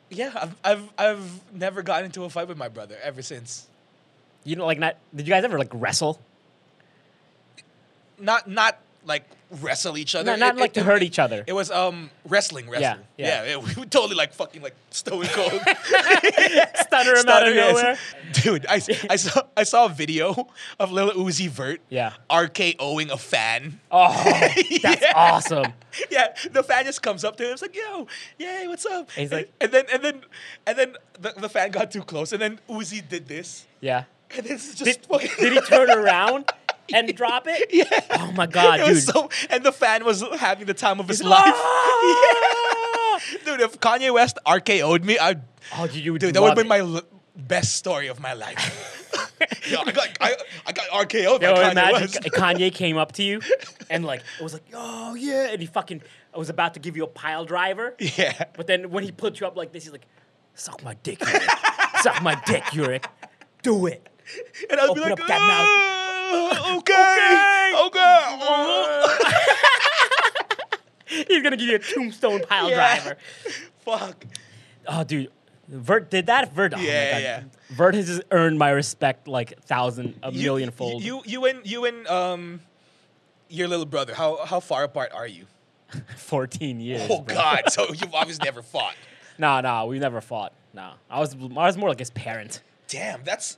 Yeah, 0.09 0.31
I've, 0.35 0.55
I've 0.63 0.89
I've 0.97 1.53
never 1.55 1.81
gotten 1.83 2.05
into 2.05 2.23
a 2.25 2.29
fight 2.29 2.47
with 2.47 2.57
my 2.57 2.67
brother 2.67 2.97
ever 3.01 3.21
since. 3.21 3.67
You 4.43 4.55
know, 4.55 4.65
like 4.65 4.79
not. 4.79 4.97
Did 5.15 5.27
you 5.27 5.33
guys 5.33 5.43
ever 5.43 5.59
like 5.59 5.69
wrestle? 5.73 6.19
Not 8.19 8.47
not 8.47 8.77
like 9.05 9.23
wrestle 9.61 9.97
each 9.97 10.13
other. 10.15 10.31
Not, 10.31 10.39
not 10.39 10.55
It- 10.55 10.59
like 10.61 10.69
it- 10.71 10.73
to 10.75 10.79
it- 10.81 10.85
hurt 10.85 11.03
each 11.03 11.17
other. 11.19 11.43
It 11.47 11.53
was 11.53 11.71
um 11.71 12.11
wrestling, 12.27 12.69
wrestling. 12.69 13.03
yeah. 13.17 13.43
yeah. 13.45 13.57
we 13.57 13.73
would 13.75 13.91
totally 13.91 14.15
like 14.15 14.31
fucking 14.33 14.61
like 14.61 14.75
stone 14.91 15.25
cold. 15.25 15.51
Stunner 16.75 17.15
him 17.15 17.27
out 17.27 17.47
of 17.47 17.55
nowhere. 17.55 17.97
Dude, 18.33 18.65
I, 18.69 18.75
I 19.09 19.15
saw 19.15 19.41
I 19.57 19.63
saw 19.63 19.85
a 19.85 19.89
video 19.89 20.47
of 20.79 20.91
Lil 20.91 21.11
Uzi 21.13 21.49
Vert 21.49 21.81
Yeah. 21.89 22.13
RKOing 22.29 23.09
a 23.09 23.17
fan. 23.17 23.79
Oh, 23.91 24.13
that's 24.23 24.71
Yeah. 25.01 25.13
awesome. 25.15 25.73
Yeah, 26.11 26.33
the 26.51 26.63
fan 26.63 26.85
just 26.85 27.01
comes 27.01 27.23
up 27.25 27.35
to 27.37 27.45
him. 27.45 27.53
It's 27.53 27.61
like, 27.61 27.75
"Yo, 27.75 28.07
yay, 28.37 28.65
what's 28.67 28.85
up?" 28.85 29.09
And 29.17 29.23
he's 29.23 29.31
like- 29.31 29.51
and 29.59 29.71
then 29.71 29.85
and 29.91 30.03
then 30.03 30.21
and 30.67 30.77
then 30.77 30.95
the, 31.19 31.33
the 31.37 31.49
fan 31.49 31.71
got 31.71 31.91
too 31.91 32.03
close, 32.03 32.31
and 32.31 32.41
then 32.41 32.59
Uzi 32.69 33.01
did 33.07 33.27
this, 33.27 33.65
Yeah. 33.81 34.03
and 34.37 34.45
this 34.45 34.69
is 34.69 34.75
just 34.75 35.01
Did, 35.01 35.05
fucking. 35.07 35.29
did 35.39 35.53
he 35.53 35.61
turn 35.61 35.89
around 35.91 36.51
and 36.93 37.13
drop 37.15 37.45
it? 37.47 37.69
Yeah. 37.73 38.17
Oh 38.19 38.31
my 38.33 38.45
god, 38.47 38.79
It 38.79 38.85
dude. 38.85 38.95
was 38.95 39.05
so, 39.05 39.29
and 39.49 39.63
the 39.63 39.71
fan 39.71 40.03
was 40.05 40.23
having 40.39 40.65
the 40.67 40.73
time 40.73 40.99
of 40.99 41.07
his 41.07 41.19
He's 41.19 41.27
life. 41.27 41.53
"Ah!" 41.55 43.19
Dude, 43.45 43.61
if 43.61 43.79
Kanye 43.79 44.11
West 44.13 44.37
RKO'd 44.45 45.05
me, 45.05 45.17
I'd, 45.19 45.41
Oh, 45.77 45.87
dude, 45.87 46.03
you 46.03 46.11
would 46.13 46.21
dude, 46.21 46.33
that 46.33 46.41
would 46.41 46.55
been 46.55 46.67
my 46.67 46.79
l- 46.79 47.01
best 47.35 47.75
story 47.77 48.07
of 48.07 48.19
my 48.19 48.33
life. 48.33 48.97
Yo, 49.69 49.79
I 49.85 49.91
got, 49.91 50.09
I, 50.19 50.35
I 50.65 50.71
got 50.71 50.85
RKO'd 50.87 51.41
Yo, 51.41 51.53
by 51.53 51.63
Kanye 51.63 51.71
imagine 51.71 51.93
West. 52.01 52.21
Kanye 52.23 52.73
came 52.73 52.97
up 52.97 53.11
to 53.13 53.23
you 53.23 53.41
and 53.89 54.05
like 54.05 54.21
it 54.39 54.43
was 54.43 54.53
like, 54.53 54.63
oh 54.73 55.13
yeah, 55.15 55.49
and 55.51 55.59
he 55.61 55.67
fucking 55.67 56.01
I 56.33 56.37
was 56.37 56.49
about 56.49 56.73
to 56.75 56.79
give 56.79 56.95
you 56.97 57.03
a 57.03 57.07
pile 57.07 57.45
driver. 57.45 57.95
Yeah. 57.99 58.45
But 58.55 58.67
then 58.67 58.89
when 58.89 59.03
he 59.03 59.11
put 59.11 59.39
you 59.39 59.47
up 59.47 59.55
like 59.55 59.71
this, 59.71 59.83
he's 59.83 59.91
like, 59.91 60.05
suck 60.55 60.83
my 60.83 60.95
dick, 61.03 61.19
Yurik. 61.19 62.01
suck 62.01 62.21
my 62.23 62.35
dick, 62.45 62.63
Yurik. 62.65 63.05
Do 63.63 63.85
it. 63.87 64.07
And 64.69 64.79
I'd 64.79 64.93
be 64.93 65.01
Open 65.01 65.03
like, 65.03 65.11
up 65.13 65.19
that 65.27 65.39
"Ah." 65.41 66.33
Uh, 66.33 66.77
okay. 66.81 67.73
Okay. 67.87 68.21
He's 71.27 71.43
gonna 71.43 71.57
give 71.57 71.67
you 71.67 71.75
a 71.75 71.79
tombstone 71.79 72.41
pile 72.47 72.69
Yeah. 72.69 72.75
driver. 72.75 73.17
Fuck. 73.85 74.25
Oh, 74.87 75.03
dude. 75.03 75.29
Vert 75.67 76.09
did 76.09 76.27
that. 76.27 76.53
Vert. 76.53 76.73
Oh 76.75 76.79
Yeah, 76.79 77.17
yeah. 77.17 77.43
Vert 77.69 77.95
has 77.95 78.07
just 78.07 78.21
earned 78.31 78.59
my 78.59 78.69
respect 78.71 79.27
like 79.27 79.61
thousand, 79.63 80.19
a 80.23 80.31
You- 80.31 80.43
million 80.43 80.71
fold. 80.71 81.03
You, 81.03 81.21
you 81.25 81.45
and 81.45 81.65
you 81.65 81.85
and 81.85 82.07
um, 82.07 82.61
your 83.49 83.67
little 83.67 83.85
brother. 83.85 84.13
How 84.13 84.43
how 84.45 84.59
far 84.59 84.83
apart 84.83 85.11
are 85.13 85.27
you? 85.27 85.45
14 86.17 86.79
years. 86.79 87.01
Oh 87.09 87.21
bro. 87.21 87.35
God! 87.35 87.63
So 87.69 87.87
you've 87.89 88.13
obviously 88.15 88.45
never 88.45 88.61
fought. 88.61 88.95
Nah, 89.37 89.59
nah, 89.61 89.85
we 89.85 89.99
never 89.99 90.21
fought. 90.21 90.53
Nah, 90.73 90.93
I 91.09 91.19
was, 91.19 91.35
I 91.35 91.67
was 91.67 91.75
more 91.75 91.89
like 91.89 91.99
his 91.99 92.11
parent. 92.11 92.61
Damn, 92.87 93.23
that's 93.25 93.57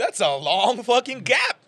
that's 0.00 0.20
a 0.20 0.34
long 0.36 0.82
fucking 0.82 1.20
gap. 1.20 1.60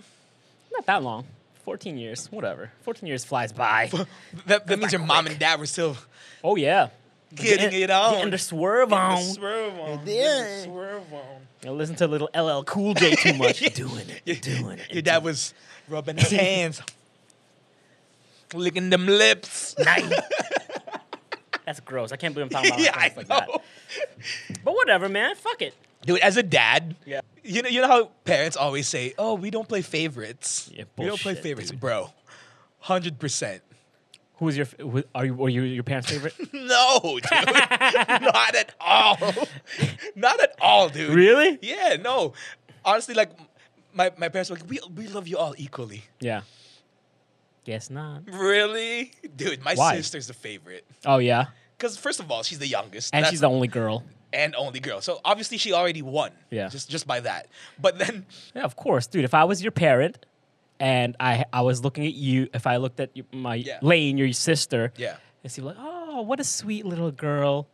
Not 0.72 0.86
that 0.86 1.02
long. 1.02 1.26
14 1.64 1.98
years, 1.98 2.32
whatever. 2.32 2.72
14 2.82 3.06
years 3.06 3.24
flies 3.24 3.52
by. 3.52 3.90
That, 4.46 4.66
that 4.66 4.78
means 4.78 4.92
your 4.92 5.02
mom 5.02 5.26
and 5.26 5.38
dad 5.38 5.60
were 5.60 5.66
still 5.66 5.96
oh 6.42 6.56
yeah. 6.56 6.88
getting 7.34 7.78
it 7.80 7.90
on. 7.90 8.14
Getting 8.14 8.30
the 8.30 8.38
swerve 8.38 8.92
on. 8.92 9.22
Swerve 9.22 9.78
on. 9.78 9.98
Yeah. 9.98 10.04
getting 10.04 10.42
the 10.42 10.62
Swerve 10.64 11.12
on. 11.12 11.46
I 11.64 11.68
listen 11.68 11.94
to 11.96 12.06
little 12.08 12.30
LL 12.34 12.64
Cool 12.64 12.94
J 12.94 13.14
too 13.14 13.34
much. 13.38 13.60
doing 13.74 14.06
it, 14.24 14.42
doing 14.42 14.78
it. 14.78 14.92
Your 14.92 15.02
dad 15.02 15.22
was 15.22 15.54
rubbing 15.88 16.16
his 16.16 16.30
hands, 16.30 16.82
licking 18.54 18.90
them 18.90 19.06
lips. 19.06 19.76
Nice. 19.78 20.10
That's 21.66 21.80
gross. 21.80 22.10
I 22.10 22.16
can't 22.16 22.34
believe 22.34 22.46
I'm 22.46 22.50
talking 22.50 22.70
about 22.70 22.80
yeah, 22.80 23.12
like 23.16 23.28
that. 23.28 23.48
But 24.64 24.74
whatever, 24.74 25.08
man. 25.08 25.36
Fuck 25.36 25.62
it. 25.62 25.74
Dude, 26.04 26.18
as 26.20 26.36
a 26.36 26.42
dad, 26.42 26.96
Yeah. 27.06 27.20
you 27.44 27.62
know, 27.62 27.68
you 27.68 27.80
know 27.80 27.88
how 27.88 28.04
parents 28.24 28.56
always 28.56 28.88
say, 28.88 29.14
"Oh, 29.18 29.34
we 29.34 29.50
don't 29.50 29.68
play 29.68 29.82
favrots. 29.82 30.70
Yeah, 30.76 30.84
we 30.96 31.06
don't 31.06 31.20
play 31.20 31.32
bullshit, 31.34 31.42
favorites, 31.42 31.70
dude. 31.70 31.80
bro." 31.80 32.10
Hundred 32.80 33.18
percent. 33.20 33.62
Who 34.36 34.46
was 34.46 34.56
your? 34.56 34.66
Who, 34.80 35.04
are 35.14 35.24
you? 35.26 35.34
Were 35.34 35.48
you 35.48 35.62
your 35.62 35.84
parents' 35.84 36.10
favorite? 36.10 36.34
No, 36.52 36.98
dude, 37.02 37.22
not 37.30 38.54
at 38.54 38.74
all. 38.80 39.16
not 40.16 40.40
at 40.40 40.54
all, 40.60 40.88
dude. 40.88 41.14
really? 41.14 41.58
Yeah, 41.62 41.96
no. 42.00 42.32
Honestly, 42.84 43.14
like 43.14 43.30
my, 43.92 44.10
my 44.16 44.28
parents 44.28 44.50
were 44.50 44.56
like, 44.56 44.68
we 44.68 44.80
we 44.96 45.06
love 45.08 45.28
you 45.28 45.38
all 45.38 45.54
equally. 45.58 46.02
Yeah. 46.20 46.42
Guess 47.64 47.90
not. 47.90 48.22
Really, 48.26 49.12
dude, 49.36 49.62
my 49.62 49.74
Why? 49.74 49.96
sister's 49.96 50.26
the 50.26 50.34
favorite. 50.34 50.84
Oh 51.06 51.18
yeah. 51.18 51.46
Because 51.78 51.96
first 51.96 52.18
of 52.20 52.30
all, 52.30 52.42
she's 52.42 52.58
the 52.58 52.66
youngest, 52.66 53.14
And 53.14 53.22
That's- 53.22 53.32
she's 53.32 53.40
the 53.40 53.48
only 53.48 53.68
girl. 53.68 54.02
And 54.32 54.54
only 54.56 54.80
girl. 54.80 55.00
So 55.00 55.20
obviously, 55.24 55.58
she 55.58 55.72
already 55.72 56.02
won. 56.02 56.30
Yeah. 56.50 56.68
just 56.68 56.88
just 56.90 57.06
by 57.06 57.20
that. 57.20 57.48
But 57.80 57.98
then, 57.98 58.26
Yeah, 58.54 58.62
of 58.62 58.76
course, 58.76 59.06
dude. 59.06 59.24
If 59.24 59.34
I 59.34 59.44
was 59.44 59.62
your 59.62 59.72
parent, 59.72 60.24
and 60.80 61.16
I 61.20 61.44
I 61.52 61.62
was 61.62 61.82
looking 61.84 62.06
at 62.06 62.14
you, 62.14 62.48
if 62.54 62.66
I 62.66 62.76
looked 62.78 63.00
at 63.00 63.10
you, 63.16 63.24
my 63.32 63.56
Yeah. 63.56 63.78
Lane, 63.82 64.18
your 64.18 64.32
sister, 64.32 64.92
yeah, 64.96 65.16
and 65.42 65.52
see 65.52 65.62
like, 65.62 65.76
oh, 65.78 66.22
what 66.22 66.40
a 66.40 66.44
sweet 66.44 66.84
little 66.86 67.10
girl, 67.10 67.68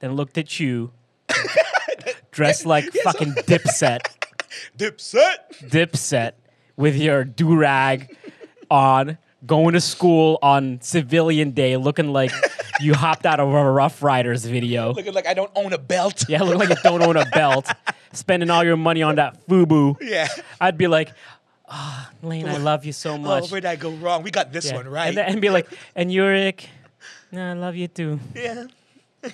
then 0.00 0.14
looked 0.14 0.38
at 0.38 0.58
you, 0.60 0.92
dressed 2.30 2.66
like 2.66 2.84
fucking 3.04 3.32
Dipset, 3.46 4.00
Dipset. 4.78 5.36
Dipset, 5.68 6.32
with 6.76 6.96
your 6.96 7.24
do 7.24 7.56
rag 7.56 8.16
on, 8.70 9.18
going 9.46 9.74
to 9.74 9.80
school 9.80 10.38
on 10.42 10.80
civilian 10.82 11.52
day, 11.52 11.76
looking 11.76 12.12
like 12.12 12.32
you 12.80 12.94
hopped 12.94 13.24
out 13.26 13.40
of 13.40 13.48
a 13.48 13.70
Ruff 13.70 14.02
Ryders 14.02 14.44
video. 14.44 14.92
Looking 14.92 15.14
like 15.14 15.26
I 15.26 15.34
don't 15.34 15.50
own 15.54 15.72
a 15.72 15.78
belt. 15.78 16.24
Yeah, 16.28 16.42
look 16.42 16.58
like 16.58 16.68
you 16.70 16.76
don't 16.82 17.02
own 17.02 17.16
a 17.16 17.24
belt, 17.32 17.68
spending 18.12 18.50
all 18.50 18.64
your 18.64 18.76
money 18.76 19.02
on 19.02 19.16
that 19.16 19.46
FUBU. 19.46 19.96
Yeah. 20.00 20.28
I'd 20.60 20.76
be 20.78 20.86
like, 20.88 21.10
ah, 21.68 22.10
Lane, 22.22 22.48
I 22.48 22.56
love 22.58 22.84
you 22.84 22.92
so 22.92 23.12
Oh, 23.14 23.18
much. 23.18 23.50
where'd 23.50 23.64
I 23.64 23.76
go 23.76 23.90
wrong? 23.90 24.22
We 24.22 24.30
got 24.30 24.52
this 24.52 24.66
Yeah. 24.66 24.76
one 24.76 24.88
right. 24.88 25.08
And, 25.08 25.16
then, 25.16 25.26
and 25.32 25.40
be 25.40 25.50
like, 25.50 25.68
and 25.94 26.10
Yurik, 26.10 26.66
no, 27.32 27.50
I 27.50 27.52
love 27.54 27.76
you 27.76 27.88
too. 27.88 28.20
yeah. 28.34 28.64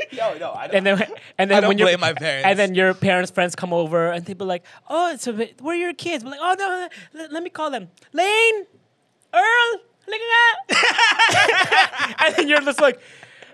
Yo, 0.12 0.38
no, 0.38 0.52
I 0.52 0.66
don't. 0.66 0.76
And 0.76 0.86
then, 0.86 0.96
and 1.38 1.50
then 1.50 1.56
I 1.58 1.60
don't 1.60 1.68
when 1.68 1.78
your- 1.78 1.88
blame 1.88 2.00
my 2.00 2.12
parents. 2.12 2.46
And 2.46 2.58
then 2.58 2.74
your 2.74 2.94
parents' 2.94 3.30
friends 3.30 3.54
come 3.54 3.72
over 3.72 4.10
and 4.10 4.24
they 4.24 4.34
be 4.34 4.44
like, 4.44 4.64
oh, 4.88 5.16
so 5.16 5.32
where 5.32 5.74
are 5.74 5.74
your 5.78 5.94
kids? 5.94 6.24
We're 6.24 6.30
like, 6.32 6.40
oh 6.42 6.54
no, 6.58 6.88
let, 7.14 7.32
let 7.32 7.42
me 7.42 7.50
call 7.50 7.70
them. 7.70 7.88
Lane, 8.12 8.66
Earl, 9.34 9.70
look 10.08 10.20
at 10.20 10.30
that. 10.68 12.16
and 12.26 12.34
then 12.36 12.48
you're 12.48 12.60
just 12.60 12.80
like, 12.80 13.00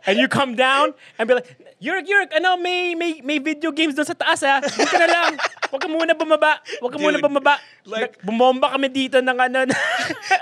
and 0.07 0.19
you 0.19 0.29
come 0.29 0.55
down 0.55 0.95
and 1.19 1.27
be 1.29 1.35
like, 1.35 1.57
Yurik, 1.83 2.07
Yurik, 2.07 2.33
ano, 2.35 2.57
may, 2.57 2.95
may, 2.95 3.21
may 3.21 3.39
video 3.39 3.71
games 3.73 3.95
doon 3.95 4.07
sa 4.07 4.15
taas 4.15 4.41
ha. 4.41 4.63
Huwag 4.65 4.89
ka 4.89 4.97
na 5.03 5.09
lang. 5.13 5.33
Huwag 5.69 5.81
ka 5.83 5.89
muna 5.93 6.15
bumaba. 6.17 6.53
Huwag 6.81 6.93
ka 6.95 6.99
muna 6.99 7.19
bumaba. 7.21 7.59
like- 7.85 8.17
Bumomba 8.25 8.71
kami 8.73 8.89
dito 8.89 9.19
ng 9.21 9.37
ano. 9.37 9.67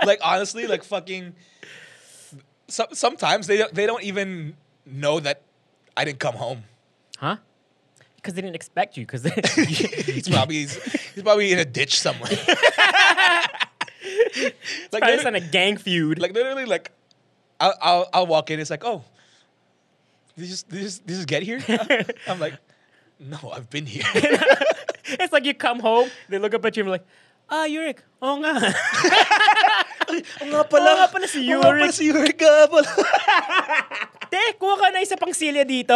like 0.06 0.20
honestly, 0.22 0.68
like 0.68 0.84
fucking. 0.84 1.34
So, 2.68 2.86
sometimes 2.92 3.46
they 3.48 3.56
don't, 3.58 3.74
they 3.74 3.86
don't 3.86 4.04
even 4.04 4.54
know 4.86 5.18
that 5.18 5.42
I 5.96 6.04
didn't 6.04 6.18
come 6.20 6.34
home. 6.34 6.64
Huh? 7.18 7.36
Because 8.16 8.34
they 8.34 8.42
didn't 8.42 8.56
expect 8.56 8.96
you. 8.96 9.06
Because 9.06 9.22
He's 9.54 10.28
probably 10.28 10.56
he's, 10.56 10.82
he's 11.14 11.22
probably 11.22 11.52
in 11.52 11.58
a 11.58 11.64
ditch 11.64 11.98
somewhere. 11.98 12.30
like 14.92 15.02
probably 15.02 15.26
on 15.26 15.34
a 15.34 15.40
gang 15.40 15.76
feud. 15.76 16.18
like 16.18 16.32
literally, 16.32 16.64
like 16.64 16.90
I'll, 17.60 17.74
I'll 17.80 18.08
I'll 18.12 18.26
walk 18.26 18.50
in. 18.50 18.60
It's 18.60 18.70
like, 18.70 18.84
oh, 18.84 19.04
did 20.36 20.42
you 20.44 20.48
just 20.48 20.68
did 20.68 20.76
you 20.78 20.82
just, 20.84 21.06
did 21.06 21.14
just 21.14 21.28
get 21.28 21.42
here? 21.42 21.60
I'm 22.26 22.40
like, 22.40 22.54
no, 23.20 23.38
I've 23.52 23.70
been 23.70 23.86
here. 23.86 24.04
it's 25.04 25.32
like 25.32 25.44
you 25.44 25.54
come 25.54 25.80
home, 25.80 26.10
they 26.28 26.38
look 26.38 26.54
up 26.54 26.64
at 26.64 26.76
you 26.76 26.82
and 26.82 26.88
be 26.88 26.90
like, 26.92 27.06
ah, 27.50 27.66
Yurik, 27.66 27.98
oh 28.20 28.36
nga. 28.40 28.52
Oo 30.10 30.48
nga 30.50 30.64
Oo 30.64 30.94
nga 31.00 31.08
pala 31.08 31.26
si 31.28 31.44
Oo 31.48 31.60
nga 31.60 31.70
pala 31.70 31.86
Yurik. 31.86 31.92
si 31.94 32.04
Yurik 32.10 32.38
nga 32.40 32.66
pala. 32.68 32.90
Te, 34.34 34.42
kuha 34.58 34.74
ka 34.74 34.90
na 34.90 34.98
isa 34.98 35.14
pang 35.14 35.30
silya 35.30 35.62
dito. 35.62 35.94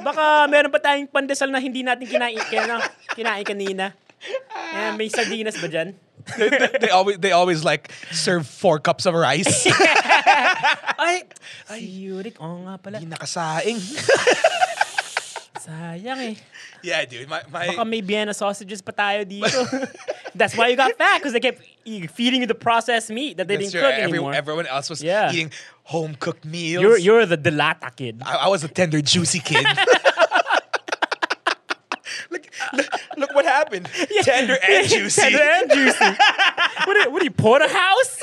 Baka 0.00 0.48
meron 0.48 0.72
pa 0.72 0.80
tayong 0.80 1.04
pandesal 1.06 1.52
na 1.52 1.60
hindi 1.60 1.84
natin 1.84 2.08
kinain, 2.08 2.40
kaya 2.40 2.80
kinain 3.12 3.44
kanina. 3.44 3.92
Eh, 4.72 4.90
may 4.96 5.12
sardinas 5.12 5.60
ba 5.60 5.68
dyan? 5.68 5.92
they, 6.40 6.48
they- 6.50 6.88
they 6.88 6.90
always 6.90 7.16
they 7.22 7.30
always 7.30 7.60
like 7.62 7.92
serve 8.10 8.48
four 8.48 8.80
cups 8.82 9.04
of 9.06 9.14
rice. 9.14 9.68
Ay, 10.98 11.22
si 11.76 12.08
Yurik, 12.08 12.40
oo 12.42 12.66
nga 12.66 12.80
pala. 12.80 12.98
Hindi 12.98 13.12
nakasaing. 13.14 13.78
Sayang 15.66 16.18
eh. 16.22 16.34
yeah, 16.82 17.04
dude. 17.04 17.28
My 17.28 17.42
my 17.50 17.66
Baka 17.74 17.84
may 17.84 18.00
Vienna 18.00 18.32
sausages 18.34 18.80
pa 18.82 18.92
tayo 18.92 19.24
dito. 19.26 19.66
That's 20.36 20.54
why 20.56 20.68
you 20.68 20.76
got 20.76 20.92
fat, 20.94 21.18
because 21.18 21.32
they 21.32 21.40
kept 21.40 21.60
feeding 22.14 22.42
you 22.42 22.46
the 22.46 22.54
processed 22.54 23.10
meat 23.10 23.38
that 23.38 23.48
they 23.48 23.56
That's 23.56 23.72
didn't 23.72 23.82
true. 23.82 23.90
cook 23.90 23.98
Every- 23.98 24.12
anymore. 24.18 24.34
everyone 24.34 24.66
else 24.68 24.88
was 24.90 25.02
Yeah. 25.02 25.32
eating 25.32 25.50
home 25.84 26.14
cooked 26.14 26.44
meals. 26.44 26.82
You're, 26.82 26.98
you're 26.98 27.26
the 27.26 27.38
delata 27.38 27.90
kid. 27.96 28.22
I, 28.24 28.46
I 28.46 28.48
was 28.48 28.62
a 28.62 28.68
tender, 28.68 29.00
juicy 29.00 29.40
kid. 29.40 29.66
look, 32.30 32.46
look, 32.74 32.86
look 33.16 33.34
what 33.34 33.44
happened. 33.46 33.88
Tender 34.22 34.56
and 34.62 34.86
juicy. 34.88 35.20
Tender 35.22 35.42
and 35.42 35.70
juicy. 35.72 36.04
what, 36.84 37.02
do, 37.02 37.10
what 37.10 37.18
do 37.20 37.24
you, 37.24 37.30
porterhouse? 37.30 38.20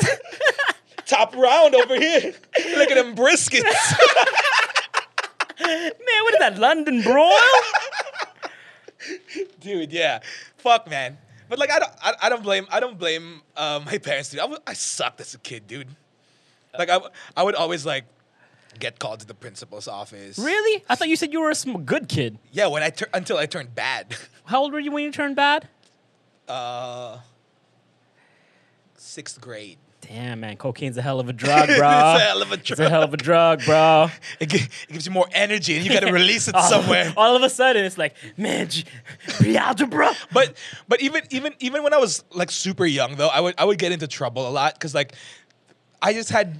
Top 1.06 1.36
round 1.36 1.74
over 1.76 1.96
here. 2.00 2.34
Look 2.78 2.92
at 2.92 2.96
them 2.96 3.16
briskets. 3.16 3.94
Man, 5.60 5.92
what 6.24 6.34
is 6.34 6.40
that, 6.40 6.58
London 6.58 7.02
broil? 7.02 7.32
Dude, 9.60 9.92
yeah. 9.92 10.20
Fuck, 10.58 10.90
man. 10.90 11.18
But 11.50 11.60
like, 11.60 11.72
I 11.72 11.80
don't, 11.80 11.92
I, 12.02 12.14
I 12.24 12.30
don't 12.30 12.42
blame, 12.44 12.66
I 12.72 12.80
don't 12.80 12.98
blame 12.98 13.42
uh, 13.56 13.82
my 13.86 13.98
parents, 13.98 14.30
dude. 14.30 14.40
I, 14.66 14.74
sucked 14.74 15.20
as 15.22 15.34
a 15.34 15.38
kid, 15.40 15.68
dude. 15.68 15.88
Like, 16.78 16.90
I, 16.90 16.94
w- 16.94 17.12
I 17.36 17.44
would 17.44 17.56
always 17.56 17.86
like 17.86 18.06
get 18.80 19.00
called 19.00 19.20
to 19.20 19.26
the 19.28 19.34
principal's 19.36 19.88
office. 19.88 20.40
Really? 20.40 20.84
I 20.90 20.96
thought 20.96 21.10
you 21.10 21.16
said 21.16 21.32
you 21.34 21.42
were 21.42 21.52
a 21.52 21.56
sm- 21.56 21.82
good 21.84 22.08
kid. 22.10 22.40
Yeah, 22.52 22.68
when 22.68 22.82
I 22.82 22.90
tur- 22.90 23.10
until 23.14 23.38
I 23.38 23.46
turned 23.46 23.76
bad. 23.76 24.16
How 24.46 24.62
old 24.62 24.74
were 24.74 24.80
you 24.80 24.92
when 24.92 25.04
you 25.04 25.12
turned 25.12 25.36
bad? 25.36 25.68
Uh, 26.48 27.20
sixth 28.98 29.40
grade. 29.40 29.78
Damn, 30.08 30.42
man, 30.42 30.58
cocaine's 30.58 30.98
a 30.98 31.02
hell 31.02 31.20
of 31.20 31.30
a 31.30 31.34
drug, 31.44 31.68
bro. 31.68 31.76
it's 31.76 31.80
a 31.82 32.20
hell 32.20 32.42
of 32.42 32.52
a 32.52 32.56
It's 32.56 32.72
a 32.72 32.76
drug. 32.76 32.92
hell 32.92 33.04
of 33.04 33.14
a 33.14 33.18
drug, 33.18 33.64
bro. 33.66 34.10
It, 34.40 34.50
gi- 34.50 34.58
it 34.58 34.92
gives 34.92 35.06
you 35.06 35.12
more 35.12 35.28
energy, 35.32 35.76
and 35.76 35.86
you 35.86 35.92
got 35.94 36.02
to 36.02 36.12
release 36.22 36.48
it 36.48 36.56
somewhere. 36.58 37.14
All 37.16 37.36
of 37.36 37.42
a 37.44 37.50
sudden, 37.50 37.86
it's 37.86 37.98
like, 37.98 38.16
man, 38.38 38.68
g- 38.70 38.84
pre-algebra. 39.40 40.12
But 40.34 40.58
but 40.88 41.02
even 41.02 41.22
even 41.30 41.54
even 41.60 41.84
when 41.84 41.94
I 41.94 41.98
was 41.98 42.24
like 42.34 42.52
super 42.52 42.86
young 42.86 43.16
though, 43.16 43.30
I 43.30 43.40
would 43.40 43.56
I 43.58 43.66
would 43.66 43.78
get 43.80 43.92
into 43.92 44.08
trouble 44.08 44.48
a 44.48 44.52
lot 44.52 44.74
because 44.74 44.94
like 44.94 45.14
I 46.02 46.14
just 46.14 46.30
had 46.30 46.58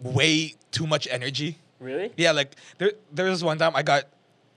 way 0.00 0.54
too 0.70 0.86
much 0.86 1.08
energy. 1.10 1.58
Really? 1.80 2.12
Yeah, 2.16 2.30
like 2.32 2.54
there 2.78 2.92
there 3.12 3.26
was 3.28 3.42
one 3.42 3.58
time 3.58 3.72
I 3.74 3.82
got 3.82 4.04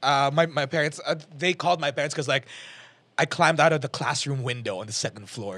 uh, 0.04 0.30
my 0.34 0.46
my 0.46 0.66
parents 0.68 1.02
uh, 1.06 1.16
they 1.38 1.54
called 1.54 1.82
my 1.82 1.92
parents 1.92 2.14
because 2.14 2.28
like 2.28 2.46
I 3.18 3.26
climbed 3.26 3.60
out 3.60 3.74
of 3.74 3.82
the 3.82 3.90
classroom 3.90 4.44
window 4.44 4.78
on 4.78 4.86
the 4.88 4.94
second 4.94 5.28
floor. 5.30 5.58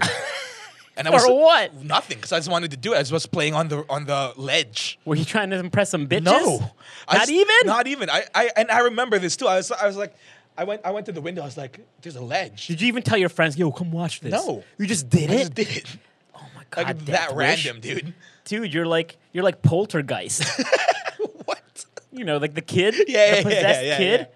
And 1.00 1.08
I 1.08 1.12
was 1.12 1.26
For 1.26 1.34
what? 1.34 1.74
Nothing, 1.76 2.18
because 2.18 2.34
I 2.34 2.38
just 2.40 2.52
wanted 2.52 2.72
to 2.72 2.78
do 2.78 2.92
it. 2.94 2.98
I 2.98 3.00
was 3.00 3.10
just 3.10 3.32
playing 3.32 3.54
on 3.54 3.70
the 3.70 3.86
on 3.90 4.06
the 4.06 4.34
ledge. 4.36 5.00
Were 5.06 5.16
you 5.16 5.24
trying 5.24 5.50
to 5.52 5.58
impress 5.58 5.90
some 5.90 6.08
bitches? 6.08 6.24
No, 6.24 6.72
I 7.08 7.18
Not 7.20 7.30
even? 7.30 7.56
Not 7.64 7.88
even. 7.88 8.10
I, 8.10 8.26
I 8.36 8.50
and 8.58 8.70
I 8.70 8.80
remember 8.80 9.18
this 9.18 9.38
too. 9.38 9.48
I 9.48 9.56
was 9.56 9.72
I 9.72 9.88
was 9.88 9.96
like, 9.96 10.14
I 10.58 10.66
went 10.66 10.82
I 10.84 10.92
went 10.92 11.06
to 11.06 11.14
the 11.14 11.22
window. 11.22 11.42
I 11.42 11.46
was 11.46 11.56
like, 11.56 11.80
"There's 12.02 12.18
a 12.18 12.22
ledge." 12.22 12.68
Did 12.68 12.82
you 12.82 12.88
even 12.90 13.02
tell 13.02 13.18
your 13.18 13.30
friends, 13.30 13.58
yo, 13.58 13.72
come 13.72 13.92
watch 13.92 14.20
this? 14.20 14.34
No. 14.34 14.62
You 14.78 14.86
just 14.88 15.10
did 15.10 15.32
I 15.32 15.36
it? 15.36 15.38
just 15.38 15.54
did 15.54 15.70
it. 15.78 15.98
Oh 16.36 16.46
my 16.54 16.64
god. 16.70 16.86
Like 16.86 17.06
that 17.06 17.32
random, 17.34 17.80
dude. 17.80 18.14
Dude, 18.44 18.74
you're 18.74 18.86
like 18.86 19.18
you're 19.32 19.46
like 19.46 19.62
poltergeist. 19.62 20.44
what? 21.46 21.86
you 22.12 22.26
know, 22.26 22.38
like 22.38 22.56
the 22.56 22.62
kid, 22.62 22.96
Yeah, 22.96 23.04
yeah, 23.08 23.32
the 23.32 23.38
yeah, 23.38 23.44
possessed 23.44 23.86
yeah, 23.86 23.98
kid. 23.98 24.28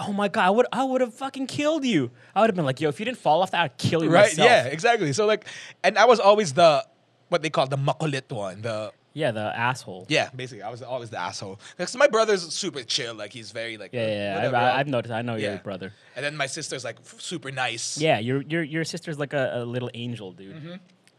Oh 0.00 0.12
my 0.12 0.28
god, 0.28 0.44
I 0.46 0.50
would 0.50 0.66
I 0.72 0.84
would 0.84 1.00
have 1.00 1.14
fucking 1.14 1.46
killed 1.46 1.84
you. 1.84 2.10
I 2.34 2.40
would 2.40 2.50
have 2.50 2.56
been 2.56 2.64
like, 2.64 2.80
yo, 2.80 2.88
if 2.88 2.98
you 2.98 3.04
didn't 3.04 3.18
fall 3.18 3.42
off 3.42 3.50
that, 3.52 3.60
I'd 3.62 3.76
kill 3.78 4.02
you 4.04 4.10
Right? 4.10 4.30
myself. 4.30 4.46
Yeah, 4.48 4.64
exactly. 4.66 5.12
So 5.12 5.26
like, 5.26 5.46
and 5.84 5.98
I 5.98 6.04
was 6.06 6.20
always 6.20 6.52
the 6.54 6.84
what 7.28 7.42
they 7.42 7.50
call 7.50 7.66
the 7.66 7.76
makulit 7.78 8.30
one. 8.30 8.62
The 8.62 8.92
Yeah, 9.14 9.30
the 9.30 9.40
asshole. 9.56 10.06
yeah, 10.08 10.30
basically, 10.34 10.62
I 10.62 10.70
was 10.70 10.82
always 10.82 11.10
the 11.10 11.18
asshole. 11.20 11.58
Because 11.76 11.94
my 11.96 12.06
brother's 12.08 12.42
super 12.52 12.82
chill. 12.82 13.14
Like 13.14 13.32
he's 13.32 13.50
very 13.52 13.76
like 13.76 13.92
Yeah, 13.92 14.06
yeah, 14.06 14.50
yeah. 14.50 14.58
I, 14.58 14.78
I've 14.80 14.88
noticed. 14.88 15.12
I 15.12 15.22
know 15.22 15.36
Yeah. 15.36 15.50
your 15.50 15.58
brother. 15.58 15.92
And 16.16 16.24
then 16.24 16.36
my 16.36 16.46
sister's 16.46 16.84
like 16.84 16.96
super 17.18 17.50
nice. 17.50 17.98
Yeah, 17.98 18.18
your 18.18 18.42
your 18.42 18.62
your 18.62 18.84
sister's 18.84 19.18
like 19.18 19.32
a, 19.34 19.62
a 19.62 19.64
little 19.64 19.90
angel, 19.94 20.32
dude. 20.32 20.56
Mm-hmm. 20.56 20.74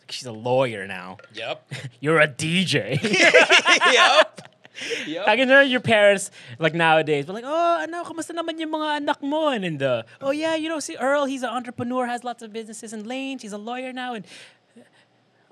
She's 0.10 0.26
a 0.26 0.32
lawyer 0.34 0.86
now. 0.86 1.18
Yep. 1.34 1.74
You're 2.02 2.20
a 2.20 2.28
DJ. 2.28 3.02
yep. 3.94 4.50
Yep. 5.06 5.28
I 5.28 5.36
can 5.36 5.48
know 5.48 5.62
your 5.62 5.80
parents 5.80 6.32
like 6.60 6.74
nowadays, 6.74 7.26
but 7.26 7.34
like, 7.34 7.46
oh, 7.46 7.78
ano, 7.82 8.04
kamusta 8.04 8.34
naman 8.34 8.60
yung 8.60 8.72
mga 8.72 9.02
anak 9.02 9.22
mo? 9.22 9.50
And 9.50 9.64
then 9.64 9.78
the, 9.78 10.06
oh 10.22 10.32
yeah, 10.32 10.56
you 10.56 10.70
know, 10.70 10.80
see 10.80 10.98
Earl, 10.98 11.26
he's 11.26 11.44
an 11.44 11.50
entrepreneur, 11.50 12.08
has 12.08 12.24
lots 12.24 12.42
of 12.42 12.52
businesses 12.52 12.94
in 12.94 13.06
Lane. 13.08 13.38
She's 13.38 13.54
a 13.54 13.58
lawyer 13.58 13.94
now, 13.94 14.14
and 14.14 14.26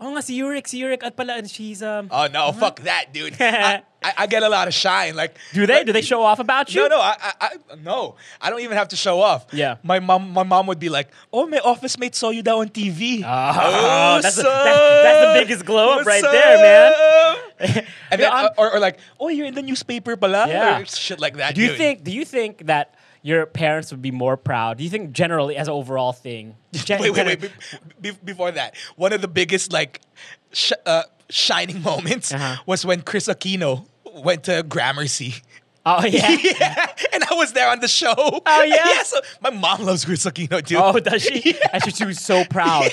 oh 0.02 0.10
nga 0.18 0.22
si 0.22 0.40
Yurik, 0.42 0.68
si 0.68 0.82
Yurik 0.82 1.04
at 1.04 1.16
pala, 1.16 1.38
and 1.38 1.50
she's 1.50 1.82
um. 1.84 2.10
Oh 2.12 2.28
no, 2.28 2.52
fuck 2.52 2.82
that, 2.82 3.14
dude. 3.14 3.38
I, 3.40 3.84
I, 4.04 4.14
I 4.18 4.26
get 4.28 4.42
a 4.42 4.50
lot 4.50 4.68
of 4.68 4.74
shine. 4.74 5.16
Like, 5.16 5.38
do 5.54 5.68
they? 5.70 5.76
like- 5.78 5.86
Do 5.86 5.94
they 5.94 6.02
show 6.02 6.24
off 6.26 6.40
about 6.42 6.74
you? 6.74 6.82
No, 6.82 6.98
no, 6.98 7.00
I, 7.00 7.14
I, 7.22 7.34
I, 7.40 7.50
no. 7.86 8.16
I 8.42 8.50
don't 8.50 8.62
even 8.62 8.76
have 8.76 8.88
to 8.90 8.96
show 8.98 9.22
off. 9.22 9.46
Yeah. 9.54 9.78
My 9.86 10.00
mom, 10.02 10.32
my 10.34 10.42
mom 10.42 10.66
would 10.68 10.80
be 10.82 10.90
like, 10.90 11.10
"Oh, 11.32 11.46
my 11.46 11.60
office 11.62 12.00
mate 12.02 12.16
saw 12.18 12.32
you 12.34 12.42
down 12.42 12.60
on 12.66 12.70
TV. 12.74 13.22
Oh, 13.22 14.20
that's 14.22 14.36
the- 14.36 14.44
what's 14.44 14.66
that- 14.66 15.04
that's 15.06 15.22
the 15.22 15.34
biggest 15.46 15.66
glow 15.70 16.00
up 16.00 16.06
right 16.10 16.24
there, 16.26 16.58
man. 16.58 17.86
and 18.10 18.18
then, 18.22 18.32
or, 18.58 18.74
or 18.74 18.80
like, 18.80 18.98
"Oh, 19.20 19.30
you're 19.30 19.46
in 19.46 19.54
the 19.54 19.62
newspaper, 19.62 20.18
pala." 20.18 20.48
Yeah. 20.50 20.82
Or 20.82 20.86
shit 20.90 21.20
like 21.22 21.38
that. 21.38 21.54
Do 21.56 21.62
you 21.62 21.70
dude. 21.70 21.78
think? 21.78 22.04
Do 22.04 22.12
you 22.12 22.26
think 22.26 22.66
that 22.66 22.96
your 23.24 23.46
parents 23.46 23.92
would 23.92 24.02
be 24.02 24.12
more 24.12 24.38
proud? 24.38 24.78
Do 24.78 24.84
you 24.84 24.90
think 24.90 25.12
generally, 25.12 25.56
as 25.58 25.68
an 25.68 25.74
overall 25.74 26.12
thing? 26.14 26.56
gen- 26.74 27.02
Wait, 27.02 27.12
wait, 27.12 27.26
wait. 27.26 27.42
Be, 27.42 28.12
be- 28.12 28.18
before 28.24 28.52
that, 28.52 28.76
one 28.96 29.14
of 29.14 29.22
the 29.22 29.28
biggest 29.28 29.72
like 29.72 30.02
sh- 30.52 30.72
uh, 30.86 31.04
shining 31.30 31.82
moments 31.92 32.34
Uh-huh. 32.34 32.58
was 32.66 32.86
when 32.86 33.02
Kris 33.02 33.28
Aquino 33.28 33.86
went 34.16 34.44
to 34.46 34.64
Gramercy. 34.64 35.36
Oh 35.86 36.06
yeah. 36.06 36.30
yeah, 36.44 36.86
and 37.12 37.24
I 37.24 37.34
was 37.34 37.54
there 37.54 37.68
on 37.70 37.80
the 37.80 37.88
show. 37.88 38.14
Oh 38.18 38.42
yeah? 38.64 38.86
yeah. 38.88 39.02
So 39.04 39.20
my 39.42 39.50
mom 39.50 39.82
loves 39.84 40.06
Kris 40.06 40.26
Aquino, 40.26 40.64
dude. 40.64 40.78
Oh, 40.80 41.00
does 41.00 41.24
she? 41.24 41.56
And 41.74 41.84
she, 41.84 41.90
she 41.92 42.06
was 42.06 42.20
so 42.20 42.44
proud. 42.46 42.92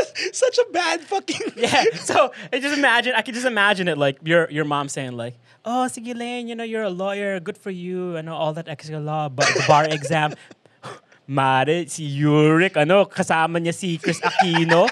Such 0.32 0.58
a 0.58 0.66
bad 0.72 1.00
fucking. 1.02 1.52
Yeah. 1.56 1.84
So 2.08 2.32
I 2.52 2.58
just 2.58 2.76
imagine. 2.76 3.14
I 3.16 3.22
can 3.22 3.34
just 3.34 3.46
imagine 3.46 3.86
it 3.88 3.98
like 3.98 4.18
your 4.24 4.50
your 4.50 4.64
mom 4.64 4.88
saying 4.88 5.14
like, 5.14 5.38
"Oh, 5.64 5.86
sige 5.86 6.14
Lane, 6.16 6.48
you 6.48 6.54
know 6.54 6.66
you're 6.66 6.86
a 6.86 6.92
lawyer. 6.92 7.38
Good 7.40 7.58
for 7.58 7.70
you. 7.70 8.16
I 8.16 8.22
know 8.22 8.34
all 8.34 8.52
that 8.54 8.68
extra 8.68 8.98
law, 8.98 9.28
but 9.28 9.46
the 9.46 9.64
bar 9.68 9.84
exam." 9.86 10.34
Mare, 11.26 11.86
si 11.86 12.02
Yurik, 12.02 12.74
ano, 12.74 13.06
kasama 13.06 13.62
niya 13.62 13.72
si 13.72 13.94
Chris 13.96 14.18
Aquino. 14.20 14.90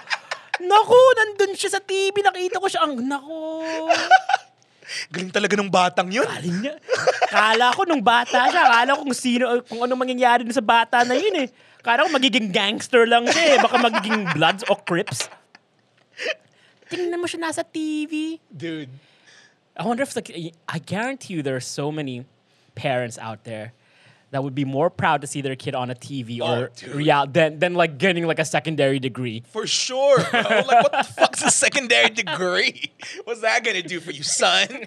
Naku, 0.62 1.00
nandun 1.18 1.58
siya 1.58 1.74
sa 1.74 1.80
TV. 1.82 2.22
Nakita 2.22 2.62
ko 2.62 2.70
siya. 2.70 2.86
Ang, 2.86 3.02
naku. 3.02 3.90
Galing 5.10 5.30
talaga 5.30 5.54
ng 5.58 5.70
batang 5.70 6.08
yun. 6.10 6.26
Galing 6.26 6.58
niya. 6.66 6.74
Kala 7.30 7.74
ko 7.74 7.86
nung 7.86 8.02
bata 8.02 8.50
siya, 8.50 8.62
kala 8.66 8.98
ko 8.98 9.02
kung 9.06 9.16
sino, 9.16 9.44
kung 9.66 9.80
ano 9.86 9.94
mangyayari 9.94 10.42
sa 10.50 10.62
bata 10.62 11.06
na 11.06 11.14
yun 11.14 11.46
eh. 11.46 11.48
Kala 11.82 12.04
ko 12.04 12.12
magiging 12.12 12.52
gangster 12.52 13.06
lang 13.06 13.26
siya 13.26 13.56
eh. 13.56 13.58
Baka 13.62 13.76
magiging 13.80 14.28
Bloods 14.36 14.64
o 14.68 14.74
Crips. 14.76 15.28
Tingnan 16.90 17.20
mo 17.22 17.26
siya 17.26 17.40
nasa 17.40 17.62
TV. 17.64 18.38
Dude. 18.50 18.90
I 19.76 19.86
wonder 19.86 20.02
if 20.02 20.12
like 20.16 20.28
I 20.68 20.78
guarantee 20.78 21.34
you 21.34 21.42
there 21.42 21.56
are 21.56 21.62
so 21.64 21.90
many 21.92 22.26
parents 22.74 23.16
out 23.16 23.44
there 23.44 23.72
that 24.30 24.44
would 24.44 24.54
be 24.54 24.64
more 24.64 24.90
proud 24.90 25.22
to 25.22 25.26
see 25.26 25.40
their 25.40 25.56
kid 25.56 25.74
on 25.74 25.90
a 25.90 25.94
TV 25.94 26.38
Oh, 26.42 26.46
or 26.46 26.70
dude. 26.76 26.94
real 26.94 27.26
than 27.26 27.58
than 27.58 27.74
like 27.74 27.96
getting 27.98 28.26
like 28.26 28.38
a 28.38 28.44
secondary 28.44 28.98
degree. 29.00 29.42
For 29.48 29.66
sure, 29.66 30.18
bro. 30.30 30.40
like, 30.68 30.82
what 30.84 30.92
the 30.92 31.02
fuck's 31.16 31.42
a 31.42 31.50
secondary 31.50 32.10
degree? 32.10 32.92
What's 33.24 33.40
that 33.40 33.64
gonna 33.64 33.82
do 33.82 33.98
for 33.98 34.10
you, 34.12 34.22
son? 34.22 34.86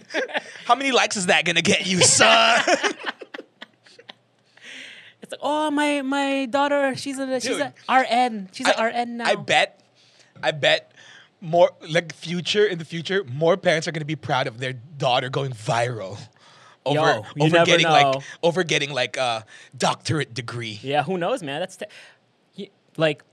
How 0.69 0.75
many 0.75 0.91
likes 0.91 1.17
is 1.17 1.25
that 1.27 1.43
gonna 1.43 1.63
get 1.65 1.87
you, 1.87 1.99
son? 2.05 2.61
Like, 5.33 5.39
oh 5.41 5.71
my 5.71 6.01
my 6.03 6.45
daughter, 6.45 6.95
she's 6.95 7.17
a 7.17 7.39
she's 7.39 7.57
Dude. 7.57 7.73
a 7.89 7.99
RN. 8.01 8.49
She's 8.51 8.67
a 8.67 8.79
I- 8.79 8.89
RN 8.89 9.17
now. 9.17 9.25
I 9.25 9.35
bet, 9.35 9.81
I 10.43 10.51
bet 10.51 10.91
more 11.41 11.71
like 11.89 12.13
future 12.13 12.65
in 12.65 12.77
the 12.77 12.85
future, 12.85 13.23
more 13.23 13.57
parents 13.57 13.87
are 13.87 13.91
gonna 13.91 14.05
be 14.05 14.15
proud 14.15 14.45
of 14.45 14.59
their 14.59 14.73
daughter 14.73 15.29
going 15.29 15.51
viral. 15.51 16.19
Over, 16.85 17.23
Yo, 17.35 17.45
over 17.45 17.65
getting 17.65 17.87
know. 17.87 17.91
like 17.91 18.23
over 18.43 18.63
getting 18.63 18.91
like 18.91 19.17
a 19.17 19.45
doctorate 19.75 20.33
degree. 20.33 20.79
Yeah, 20.83 21.01
who 21.03 21.17
knows, 21.17 21.41
man? 21.41 21.61
That's 21.61 21.79
like 22.97 23.23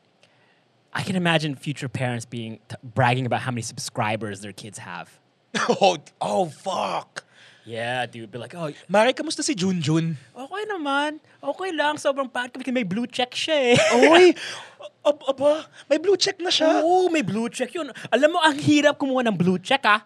I 0.93 1.03
can 1.03 1.17
imagine 1.17 1.55
future 1.55 1.89
parents 1.89 2.25
being 2.25 2.61
t- 2.69 2.77
bragging 2.83 3.27
about 3.27 3.41
how 3.43 3.51
many 3.51 3.63
subscribers 3.63 4.41
their 4.41 4.53
kids 4.53 4.79
have. 4.79 5.21
oh, 5.69 5.99
oh 6.21 6.47
fuck. 6.47 7.25
Yeah, 7.71 8.03
dude, 8.11 8.27
be 8.27 8.43
like, 8.43 8.51
oh, 8.59 8.67
Mare, 8.91 9.15
kamusta 9.15 9.47
si 9.47 9.55
Junjun? 9.55 10.19
okay 10.35 10.63
naman, 10.67 11.23
okay 11.39 11.71
lang, 11.71 11.95
sobrang 12.03 12.27
bad 12.27 12.51
kasi 12.51 12.75
may 12.75 12.83
blue 12.83 13.07
check 13.07 13.31
siya 13.31 13.71
eh. 13.71 13.77
Oy, 14.11 14.35
ab- 15.09 15.23
aba, 15.31 15.71
may 15.87 16.03
blue 16.03 16.19
check 16.19 16.43
na 16.43 16.51
siya. 16.51 16.83
Oo, 16.83 17.07
may 17.07 17.23
blue 17.23 17.47
check 17.47 17.71
yun. 17.71 17.95
Alam 18.11 18.35
mo, 18.35 18.39
ang 18.43 18.59
hirap 18.59 18.99
kumuha 18.99 19.23
ng 19.23 19.39
blue 19.39 19.63
check 19.63 19.87
ah. 19.87 20.03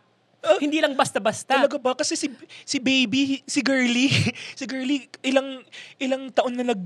Hindi 0.61 0.85
lang 0.85 0.93
basta-basta. 0.93 1.57
Talaga 1.57 1.81
ba? 1.81 1.97
Kasi 1.97 2.21
si, 2.21 2.29
si 2.69 2.77
baby, 2.77 3.41
si 3.49 3.65
girly, 3.65 4.12
si 4.61 4.69
girly, 4.69 5.09
ilang, 5.25 5.65
ilang 5.97 6.29
taon 6.37 6.61
na 6.61 6.77
nag 6.77 6.83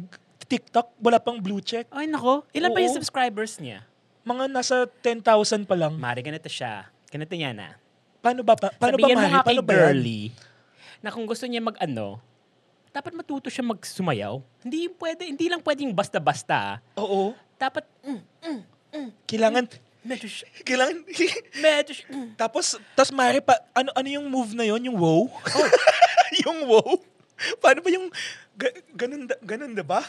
TikTok, 0.46 0.94
wala 1.02 1.18
pang 1.18 1.42
blue 1.42 1.58
check. 1.58 1.90
Ay 1.90 2.06
nako, 2.06 2.46
ilan 2.54 2.70
pa 2.70 2.78
yung 2.78 2.94
subscribers 2.94 3.58
niya? 3.58 3.82
Mga 4.22 4.46
nasa 4.48 4.86
10,000 5.02 5.66
pa 5.66 5.74
lang. 5.74 5.98
Mari, 5.98 6.22
ganito 6.22 6.46
siya. 6.46 6.86
Ganito 7.10 7.34
yan 7.34 7.58
ah. 7.58 7.74
Paano 8.22 8.46
ba? 8.46 8.54
Pa, 8.54 8.70
paano 8.72 8.94
Sabihin 8.96 9.18
ba, 9.18 9.20
mo 9.20 9.28
nga 9.28 9.40
kay 9.42 9.46
Paano 9.52 9.62
ba 9.66 9.72
yan? 9.74 9.82
girly 9.92 10.22
na 10.98 11.10
kung 11.10 11.24
gusto 11.24 11.46
niya 11.46 11.62
mag-ano, 11.62 12.18
dapat 12.90 13.14
matuto 13.14 13.46
siya 13.46 13.62
magsumayaw. 13.62 14.40
Hindi 14.64 14.90
pwede, 14.90 15.22
hindi 15.28 15.46
lang 15.46 15.62
pwedeng 15.62 15.94
basta-basta. 15.94 16.56
ah. 16.56 16.76
Oo. 16.98 17.34
Dapat, 17.54 17.84
mm, 18.02 18.60
Kailangan, 19.28 19.68
medyo, 20.02 20.26
siya- 20.26 20.48
kailangan, 20.68 20.96
medyo, 21.64 21.92
siya- 21.94 22.08
mm. 22.10 22.28
tapos, 22.34 22.74
tapos 22.96 23.12
Mari, 23.12 23.38
pa, 23.38 23.54
ano, 23.76 23.92
ano 23.94 24.08
yung 24.08 24.26
move 24.26 24.56
na 24.56 24.64
yon 24.64 24.82
Yung 24.88 24.98
wow? 24.98 25.28
yung 26.42 26.58
wow? 26.66 26.96
Paano 27.62 27.78
ba 27.84 27.90
yung, 27.92 28.10
ga, 28.58 28.68
ganun, 28.96 29.22
da- 29.30 29.42
ganun 29.44 29.72
na 29.76 29.84
ba? 29.86 30.02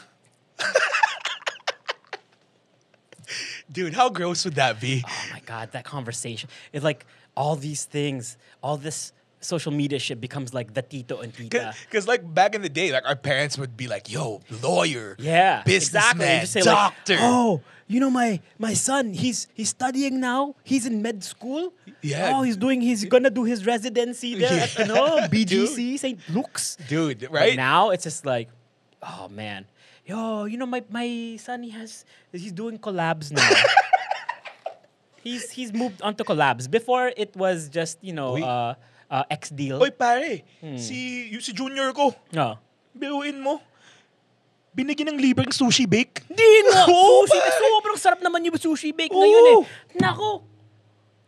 Dude, 3.70 3.94
how 3.94 4.10
gross 4.10 4.42
would 4.44 4.58
that 4.58 4.80
be? 4.82 5.04
Oh 5.06 5.24
my 5.30 5.38
God, 5.46 5.70
that 5.72 5.84
conversation. 5.86 6.50
It's 6.74 6.82
like 6.82 7.06
all 7.38 7.54
these 7.54 7.84
things, 7.86 8.34
all 8.58 8.74
this 8.76 9.12
social 9.40 9.72
media 9.72 9.98
shit 9.98 10.20
becomes 10.20 10.52
like 10.52 10.74
the 10.74 10.82
tito 10.82 11.18
and 11.20 11.32
tita. 11.34 11.74
Because 11.88 12.06
like 12.06 12.22
back 12.34 12.54
in 12.54 12.62
the 12.62 12.68
day, 12.68 12.92
like 12.92 13.04
our 13.06 13.16
parents 13.16 13.56
would 13.58 13.76
be 13.76 13.88
like, 13.88 14.10
"Yo, 14.10 14.40
lawyer, 14.62 15.16
Yeah, 15.18 15.62
exactly. 15.66 15.72
businessman, 16.20 16.40
You 16.40 16.46
say 16.46 16.60
doctor." 16.62 17.14
Like, 17.16 17.24
oh, 17.24 17.60
you 17.88 17.98
know 18.00 18.10
my 18.10 18.40
my 18.58 18.74
son. 18.74 19.12
He's 19.14 19.48
he's 19.54 19.70
studying 19.70 20.20
now. 20.20 20.54
He's 20.62 20.84
in 20.86 21.02
med 21.02 21.24
school. 21.24 21.72
Yeah. 22.02 22.32
Oh, 22.36 22.42
he's 22.42 22.56
doing. 22.56 22.80
He's 22.80 23.04
gonna 23.04 23.30
do 23.30 23.44
his 23.44 23.66
residency 23.66 24.34
there 24.36 24.60
at 24.62 24.76
Yeah. 24.78 24.84
ano, 24.84 25.26
BGC 25.28 25.98
St. 25.98 26.18
Luke's. 26.30 26.76
dude, 26.88 27.20
But 27.20 27.32
right? 27.32 27.56
now 27.56 27.90
it's 27.90 28.04
just 28.04 28.24
like, 28.24 28.48
oh 29.02 29.28
man, 29.28 29.66
yo, 30.06 30.44
you 30.44 30.56
know 30.56 30.66
my 30.66 30.84
my 30.88 31.36
son. 31.40 31.62
He 31.64 31.70
has 31.70 32.04
he's 32.30 32.52
doing 32.52 32.78
collabs 32.78 33.32
now. 33.32 33.42
he's 35.22 35.50
he's 35.50 35.72
moved 35.72 36.00
on 36.02 36.14
to 36.16 36.24
collabs. 36.24 36.70
Before 36.70 37.12
it 37.16 37.34
was 37.36 37.68
just 37.68 37.98
you 38.02 38.12
know 38.12 38.34
Uy. 38.34 38.42
uh, 38.44 38.74
uh, 39.10 39.26
X 39.28 39.50
deal. 39.50 39.76
Oy 39.76 39.90
pare, 39.90 40.46
Hmm. 40.62 40.78
si 40.78 41.28
yung 41.28 41.42
si 41.42 41.50
junior 41.50 41.90
ko, 41.90 42.14
No. 42.30 42.56
biruin 42.90 43.36
mo. 43.36 43.58
Binigyan 44.70 45.10
ng 45.10 45.20
libreng 45.20 45.50
sushi 45.50 45.82
bake. 45.82 46.22
Di 46.24 46.46
nga! 46.64 46.86
Oo, 46.88 47.26
sushi, 47.26 47.50
sobrang 47.52 47.98
sarap 47.98 48.20
naman 48.22 48.46
yung 48.46 48.54
sushi 48.54 48.94
bake 48.94 49.10
Oo. 49.10 49.18
ngayon 49.18 49.44
eh. 49.44 49.58
Nako! 49.98 50.46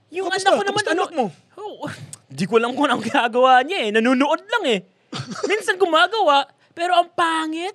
Yung 0.08 0.30
Kamusta? 0.30 0.46
anak 0.46 0.54
ko 0.54 0.64
naman, 0.64 0.82
ano, 0.86 1.02
anak 1.02 1.12
mo? 1.12 1.26
Oh, 1.58 1.90
di 2.30 2.44
ko 2.46 2.56
lang 2.56 2.70
kung 2.72 2.86
anong 2.86 3.02
ginagawa 3.02 3.66
niya 3.66 3.78
eh. 3.82 3.90
Nanonood 3.90 4.46
lang 4.46 4.64
eh. 4.70 4.80
Minsan 5.50 5.74
gumagawa, 5.74 6.46
pero 6.70 6.94
ang 6.94 7.10
pangit. 7.10 7.74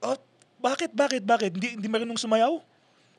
Oh, 0.00 0.16
bakit, 0.58 0.90
bakit, 0.90 1.22
bakit? 1.22 1.52
Hindi, 1.52 1.76
hindi 1.76 1.88
marunong 1.90 2.16
sumayaw? 2.16 2.56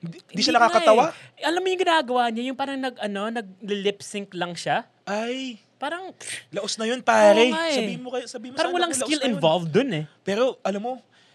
Hindi, 0.02 0.18
hindi 0.32 0.42
siya 0.42 0.58
nga 0.58 0.66
nakakatawa? 0.66 1.12
eh. 1.38 1.48
Alam 1.48 1.62
mo 1.62 1.68
yung 1.70 1.84
ginagawa 1.84 2.24
niya, 2.28 2.44
yung 2.50 2.58
parang 2.58 2.76
nag, 2.76 2.96
ano, 2.98 3.22
nag-lip 3.30 4.00
sync 4.02 4.34
lang 4.34 4.52
siya. 4.52 4.84
Ay, 5.04 5.63
Parang, 5.84 6.16
laos 6.48 6.80
na 6.80 6.88
yun, 6.88 7.04
pare. 7.04 7.44
Oo 7.44 7.52
nga 7.52 7.68
eh. 7.68 7.76
Sabihin 7.76 8.00
mo 8.00 8.10
kayo, 8.16 8.24
sabihin 8.24 8.52
mo 8.52 8.58
parang 8.58 8.72
walang 8.72 8.96
skill 8.96 9.20
na 9.20 9.28
involved 9.28 9.68
dun 9.68 9.92
eh. 9.92 10.04
Pero, 10.24 10.56
alam 10.64 10.80
mo, 10.80 10.94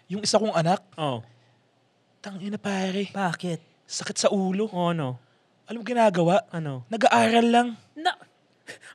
yung 0.09 0.25
isa 0.25 0.41
kong 0.41 0.57
anak, 0.57 0.81
Oh. 0.97 1.21
tangina 2.19 2.57
pare, 2.57 3.13
Bakit? 3.13 3.61
sakit 3.85 4.17
sa 4.17 4.29
ulo. 4.33 4.73
Oh, 4.73 4.97
no. 4.97 5.21
Alam 5.69 5.81
mo 5.81 5.85
ginagawa? 5.85 6.49
Ano? 6.49 6.89
Nag-aaral 6.89 7.45
lang. 7.45 7.69
Na, 7.93 8.17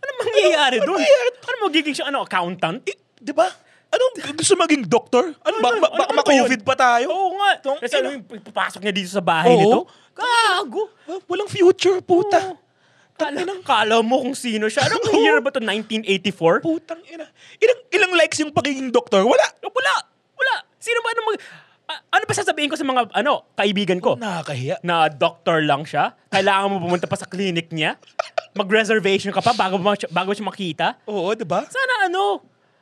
ano 0.01 0.11
mangyayari 0.19 0.81
doon? 0.81 0.97
Ano 1.45 1.69
magiging 1.69 1.93
siya, 1.93 2.09
ano, 2.09 2.25
accountant? 2.25 2.81
Eh, 2.89 2.97
di 3.13 3.29
ba? 3.29 3.45
Anong 3.93 4.33
gusto 4.33 4.57
maging 4.57 4.89
doktor? 4.89 5.37
Ano 5.37 5.55
ba? 5.61 5.69
Ano, 5.69 5.85
ba- 5.85 5.93
ano, 5.93 6.01
baka 6.01 6.09
ano 6.09 6.17
ba 6.17 6.25
ma-COVID 6.25 6.61
pa 6.65 6.73
tayo? 6.73 7.13
Oo 7.13 7.37
nga. 7.37 7.51
Tong 7.61 7.77
Kasi 7.77 7.93
ano 7.93 8.09
yung 8.09 8.25
papasok 8.25 8.81
niya 8.81 8.93
dito 8.97 9.09
sa 9.13 9.21
bahay 9.21 9.53
Oo. 9.53 9.61
nito? 9.61 9.79
Gago. 10.17 10.89
Walang 11.29 11.45
future, 11.45 12.01
puta. 12.01 12.41
Oo. 12.41 12.57
Kala, 13.23 13.41
kala 13.63 13.95
mo 13.99 14.19
kung 14.19 14.33
sino 14.33 14.67
siya. 14.67 14.85
Anong 14.85 15.03
year 15.19 15.39
ba 15.39 15.49
to? 15.49 15.59
1984? 15.59 16.59
Putang 16.61 16.99
ina. 17.05 17.25
Ilang, 17.57 17.79
ilang 17.89 18.13
likes 18.15 18.37
yung 18.37 18.51
pagiging 18.51 18.89
doktor? 18.89 19.21
Wala. 19.21 19.47
Wala. 19.61 19.93
Wala. 20.33 20.55
Sino 20.77 20.99
ba 20.99 21.09
ano 21.09 21.21
mag... 21.25 21.37
a- 21.85 22.03
ano 22.11 22.23
ba 22.23 22.33
sasabihin 22.33 22.67
ko 22.67 22.75
sa 22.75 22.83
mga 22.83 23.11
ano 23.11 23.43
kaibigan 23.53 23.99
ko? 23.99 24.15
Nakakahiya. 24.15 24.79
na 24.81 25.07
doctor 25.07 25.59
lang 25.59 25.83
siya, 25.83 26.15
kailangan 26.27 26.67
mo 26.67 26.79
pumunta 26.79 27.05
pa 27.05 27.15
sa 27.15 27.25
clinic 27.25 27.69
niya, 27.69 27.99
mag-reservation 28.53 29.31
ka 29.31 29.39
pa 29.39 29.51
bago, 29.51 29.75
mo 29.77 29.91
bago 30.07 30.31
siya 30.31 30.45
makita. 30.45 30.87
Oo, 31.05 31.33
di 31.33 31.43
ba? 31.43 31.65
Sana 31.65 32.07
ano, 32.07 32.39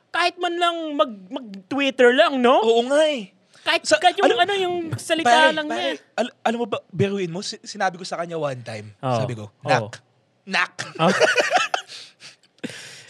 kahit 0.08 0.36
man 0.36 0.54
lang 0.54 0.76
mag, 0.92 1.10
mag-Twitter 1.28 2.12
lang, 2.12 2.38
no? 2.38 2.60
Oo 2.60 2.84
nga 2.84 3.02
eh. 3.04 3.32
Kahit, 3.62 3.82
Sa- 3.84 3.96
kahit 3.96 4.18
yung 4.18 4.26
alam- 4.26 4.42
ano, 4.42 4.54
yung 4.54 4.76
salita 4.96 5.30
Pare, 5.30 5.54
lang 5.54 5.66
pare, 5.66 5.78
niya. 5.94 6.18
al- 6.18 6.34
alam 6.42 6.58
mo 6.58 6.66
ba, 6.66 6.78
beruin 6.88 7.30
mo, 7.30 7.40
si- 7.40 7.62
sinabi 7.62 7.94
ko 7.94 8.02
sa 8.02 8.18
kanya 8.18 8.34
one 8.34 8.58
time. 8.60 8.90
Oo. 8.98 9.18
Sabi 9.18 9.34
ko, 9.34 9.54
Oo. 9.56 9.68
Nak. 9.68 10.02
Nak. 10.42 10.72
Oh. 10.98 11.08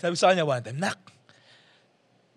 sabi 0.02 0.14
sa 0.18 0.32
kanya 0.32 0.44
one 0.44 0.60
time, 0.60 0.80
Nak, 0.80 0.98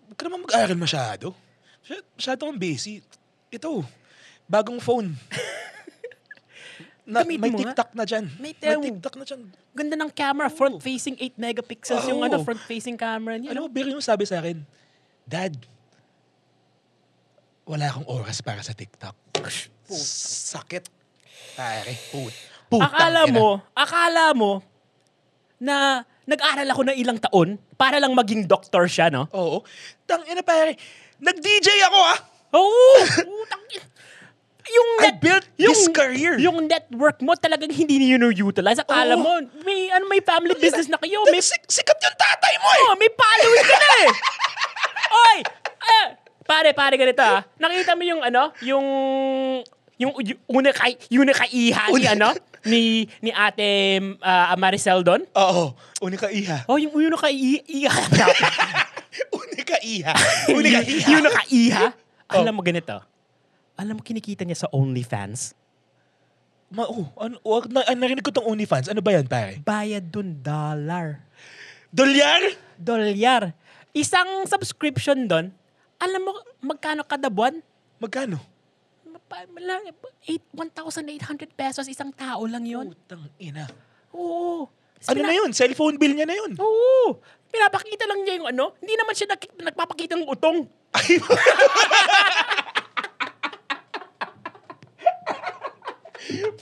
huwag 0.08 0.16
ka 0.16 0.22
naman 0.24 0.40
mag-aaral 0.48 0.78
masyado. 0.78 1.36
Masy- 1.84 2.06
Masyado 2.16 2.40
kang 2.48 2.60
busy. 2.60 3.04
Ito, 3.52 3.84
bagong 4.48 4.80
phone. 4.80 5.12
na, 7.06 7.22
Gamitin 7.22 7.44
may. 7.44 7.60
TikTok 7.62 7.90
na 7.92 8.04
dyan. 8.08 8.24
May 8.40 8.52
May. 8.56 8.90
TikTok 8.90 9.14
na 9.20 9.24
dyan. 9.28 9.40
Ganda 9.76 9.94
ng 10.00 10.10
camera, 10.10 10.48
front-facing 10.48 11.20
8 11.20 11.36
megapixels 11.36 12.04
yung 12.08 12.24
Oo. 12.24 12.26
ano, 12.26 12.36
front-facing 12.40 12.96
camera 12.96 13.36
niya. 13.36 13.52
Alam 13.52 13.66
mo, 13.66 13.68
beruin 13.70 13.94
mo 13.94 14.02
sabi 14.02 14.24
sa 14.24 14.40
akin, 14.40 14.64
Dad, 15.26 15.54
wala 17.68 17.90
akong 17.90 18.08
oras 18.08 18.40
para 18.40 18.62
sa 18.64 18.72
TikTok. 18.72 19.14
Sakit. 19.90 20.88
Pare, 21.54 21.94
put. 22.10 22.34
Akala 22.80 23.28
mo, 23.30 23.62
akala 23.76 24.34
mo 24.34 24.64
na 25.60 26.04
nag-aral 26.26 26.68
ako 26.68 26.82
ng 26.90 26.96
ilang 26.98 27.18
taon 27.22 27.56
para 27.78 28.02
lang 28.02 28.12
maging 28.12 28.44
doctor 28.44 28.84
siya, 28.90 29.08
no? 29.08 29.30
Oo. 29.32 29.62
Tang 30.04 30.26
ina 30.26 30.42
pare. 30.42 30.76
Nag-DJ 31.22 31.68
ako 31.88 31.98
ah. 32.02 32.18
Oo! 32.56 32.92
Putang 33.24 33.64
ina. 33.72 33.86
yung 34.66 34.88
I 34.98 35.14
built 35.14 35.46
this 35.54 35.86
career. 35.94 36.34
Yung 36.42 36.66
network 36.66 37.22
mo 37.22 37.38
talagang 37.38 37.70
hindi 37.70 38.02
niyo 38.02 38.18
utilize. 38.50 38.82
Akala 38.82 39.14
mo, 39.14 39.38
may, 39.62 39.94
ano, 39.94 40.10
may 40.10 40.18
family 40.18 40.58
business 40.58 40.90
na 40.90 40.98
kayo. 40.98 41.22
May, 41.30 41.38
Sik- 41.38 41.70
sikat 41.70 41.98
yung 42.02 42.18
tatay 42.18 42.54
mo 42.58 42.68
eh. 42.74 42.82
oh, 42.90 42.96
may 42.98 43.10
following 43.14 43.66
ka 43.66 43.76
na 43.78 43.88
eh. 44.02 44.10
Oy! 45.06 45.38
Eh, 45.86 46.06
pare, 46.42 46.74
pare, 46.74 46.94
ganito 46.98 47.22
ah. 47.22 47.46
Nakita 47.62 47.94
mo 47.94 48.02
yung 48.02 48.22
ano, 48.26 48.50
yung 48.66 48.86
yung, 49.96 50.12
yung 50.20 50.40
una 50.50 50.70
kay 50.76 50.92
una 51.16 51.32
kay 51.32 51.72
iha 51.72 51.88
ni 51.88 52.04
ano 52.04 52.36
ni 52.66 53.06
ni 53.22 53.30
Ate 53.30 53.98
ah, 54.20 54.54
Maricel 54.58 55.00
doon. 55.06 55.22
Oo. 55.32 55.72
Unika 56.02 56.28
iha. 56.28 56.66
Oh, 56.66 56.76
yung 56.76 56.92
una 56.92 57.16
kay 57.16 57.34
i- 57.34 57.64
iha. 57.82 57.92
Unika 59.38 59.76
iha. 59.80 60.14
Unika 60.52 60.80
iha. 60.92 61.08
yung 61.08 61.24
naka 61.24 61.42
iha. 61.48 61.86
Oh. 62.28 62.42
Alam 62.42 62.58
mo 62.58 62.62
ganito. 62.66 62.98
Alam 63.78 64.00
mo 64.00 64.02
kinikita 64.02 64.42
niya 64.42 64.66
sa 64.66 64.68
OnlyFans? 64.72 65.54
Ma, 66.66 66.82
oh, 66.82 67.06
ano, 67.14 67.38
wag 67.46 67.70
na, 67.70 67.86
ah, 67.86 67.94
narinig 67.94 68.26
ko 68.26 68.34
tong 68.34 68.48
OnlyFans. 68.48 68.90
Ano 68.90 68.98
ba 68.98 69.14
yan, 69.14 69.30
pare? 69.30 69.62
Bayad 69.62 70.10
dun 70.10 70.42
dollar. 70.42 71.22
Dolyar? 71.94 72.42
Dolyar. 72.74 73.54
Isang 73.94 74.44
subscription 74.50 75.30
doon, 75.30 75.54
alam 76.02 76.20
mo 76.20 76.34
magkano 76.60 77.06
kada 77.06 77.30
buwan? 77.30 77.62
Magkano? 78.02 78.36
Pa- 79.26 79.46
mala- 79.50 79.82
eight- 80.26 80.50
1,800 80.54 81.50
pesos 81.52 81.86
isang 81.90 82.14
tao 82.14 82.46
lang 82.46 82.62
yon. 82.62 82.94
Putang 82.94 83.26
ina. 83.38 83.66
Oo. 84.14 84.70
Ano 85.06 85.20
na 85.20 85.34
yun? 85.34 85.50
Cellphone 85.52 85.98
bill 85.98 86.14
niya 86.14 86.26
na 86.26 86.38
yun. 86.38 86.54
Oo. 86.56 87.18
Pinapakita 87.50 88.06
lang 88.06 88.22
niya 88.22 88.34
yung 88.42 88.48
ano. 88.48 88.64
Hindi 88.78 88.94
naman 88.94 89.14
siya 89.14 89.34
nag- 89.34 89.54
nagpapakita 89.60 90.14
ng 90.14 90.30
utong. 90.30 90.58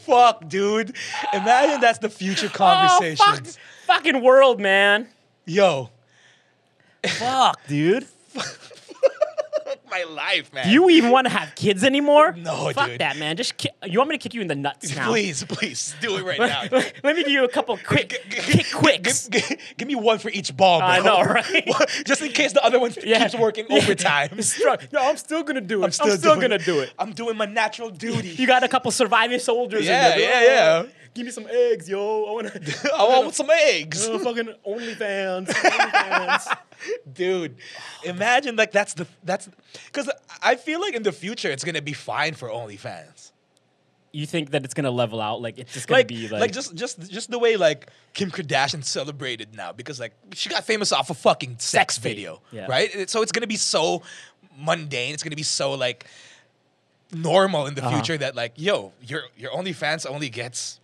Fuck, 0.04 0.48
dude. 0.48 0.94
Imagine 1.32 1.80
that's 1.80 1.98
the 1.98 2.10
future 2.10 2.48
conversations. 2.48 3.20
Oh, 3.20 3.34
fuck. 3.34 3.46
Fucking 3.86 4.22
world, 4.22 4.60
man. 4.60 5.08
Yo. 5.46 5.90
Fuck, 7.06 7.60
dude. 7.68 8.06
My 9.94 10.02
life, 10.02 10.52
man. 10.52 10.64
Do 10.64 10.70
you 10.72 10.90
even 10.90 11.10
want 11.12 11.26
to 11.28 11.32
have 11.32 11.54
kids 11.54 11.84
anymore? 11.84 12.32
No, 12.44 12.70
Fuck 12.72 12.88
dude. 12.90 13.00
that, 13.00 13.16
man. 13.16 13.36
Just 13.36 13.56
ki- 13.56 13.70
you 13.84 13.98
want 13.98 14.10
me 14.10 14.18
to 14.18 14.22
kick 14.22 14.34
you 14.34 14.40
in 14.40 14.48
the 14.48 14.54
nuts 14.56 14.94
now? 14.96 15.06
Please, 15.08 15.44
please, 15.44 15.94
do 16.00 16.16
it 16.16 16.24
right 16.24 16.38
now. 16.40 16.62
Let 17.04 17.14
me 17.16 17.22
give 17.22 17.28
you 17.28 17.44
a 17.44 17.48
couple 17.48 17.76
quick, 17.78 18.08
kick 18.28 18.66
quicks. 18.72 19.28
Give, 19.28 19.48
give- 19.48 19.58
give 19.78 19.88
me 19.88 19.94
one 19.94 20.18
for 20.18 20.30
each 20.30 20.54
ball, 20.56 20.80
bro. 20.80 20.88
I 20.88 20.98
know, 20.98 21.22
right? 21.22 21.70
Just 22.04 22.22
in 22.22 22.32
case 22.32 22.52
the 22.52 22.64
other 22.64 22.80
one 22.80 22.90
keeps 22.90 23.36
working 23.38 23.66
Yeah. 23.70 23.76
overtime. 23.78 24.30
No, 24.92 25.00
I'm 25.00 25.16
still 25.16 25.42
gonna 25.44 25.60
do 25.60 25.82
it. 25.82 25.84
I'm 25.84 25.90
still 25.92 26.16
still, 26.16 26.34
doing 26.34 26.50
gonna 26.50 26.58
do 26.58 26.80
it. 26.80 26.92
I'm 26.98 27.12
doing 27.12 27.36
my 27.36 27.46
natural 27.46 27.90
duty. 27.90 28.28
You 28.30 28.46
got 28.48 28.64
a 28.64 28.68
couple 28.68 28.90
surviving 28.90 29.38
soldiers. 29.38 29.86
Yeah, 29.86 30.14
in 30.14 30.18
there. 30.20 30.44
yeah, 30.44 30.82
yeah. 30.82 30.88
Give 31.14 31.24
me 31.26 31.30
some 31.32 31.46
eggs, 31.48 31.88
yo. 31.88 32.24
I 32.26 32.32
wanna. 32.32 32.52
I 32.96 33.04
want 33.22 33.34
some 33.34 33.48
eggs. 33.50 34.06
Oh, 34.08 34.18
fucking 34.18 34.52
OnlyFans. 34.66 35.48
OnlyFans. 35.48 36.56
Dude, 37.14 37.56
imagine 38.04 38.56
like 38.56 38.72
that's 38.72 38.94
the 38.94 39.06
that's 39.22 39.48
because 39.86 40.10
I 40.42 40.56
feel 40.56 40.80
like 40.80 40.94
in 40.94 41.02
the 41.04 41.12
future 41.12 41.50
it's 41.50 41.64
gonna 41.64 41.80
be 41.82 41.92
fine 41.92 42.34
for 42.34 42.48
OnlyFans. 42.48 43.30
you 44.12 44.26
think 44.26 44.50
that 44.50 44.64
it's 44.64 44.74
gonna 44.74 44.90
level 44.90 45.20
out? 45.20 45.40
Like 45.40 45.58
it's 45.58 45.72
just 45.72 45.86
gonna 45.86 46.00
Like, 46.00 46.08
be 46.08 46.28
like, 46.28 46.40
like, 46.40 46.52
just 46.52 46.74
just 46.74 47.00
just 47.10 47.30
the 47.30 47.38
way 47.38 47.56
like 47.56 47.88
Kim 48.12 48.30
Kardashian 48.30 48.84
celebrated 48.84 49.54
now 49.54 49.72
because 49.72 49.98
like 50.00 50.12
she 50.34 50.48
got 50.50 50.64
famous 50.64 50.92
off 50.92 51.10
a 51.10 51.14
fucking 51.14 51.56
sex, 51.58 51.96
tape. 51.96 52.02
video, 52.02 52.42
Yeah. 52.52 52.66
right? 52.66 53.08
So 53.08 53.22
it's 53.22 53.32
gonna 53.32 53.46
be 53.46 53.56
so 53.56 54.02
mundane. 54.58 55.14
It's 55.14 55.22
gonna 55.22 55.36
be 55.36 55.42
so 55.44 55.72
like 55.74 56.06
normal 57.12 57.66
in 57.66 57.74
the 57.74 57.84
Uh-huh. 57.84 57.96
future 57.98 58.18
that 58.18 58.34
like 58.34 58.52
yo 58.56 58.92
your 59.00 59.22
your 59.36 59.52
OnlyFans 59.52 60.04
only 60.10 60.28
gets 60.28 60.80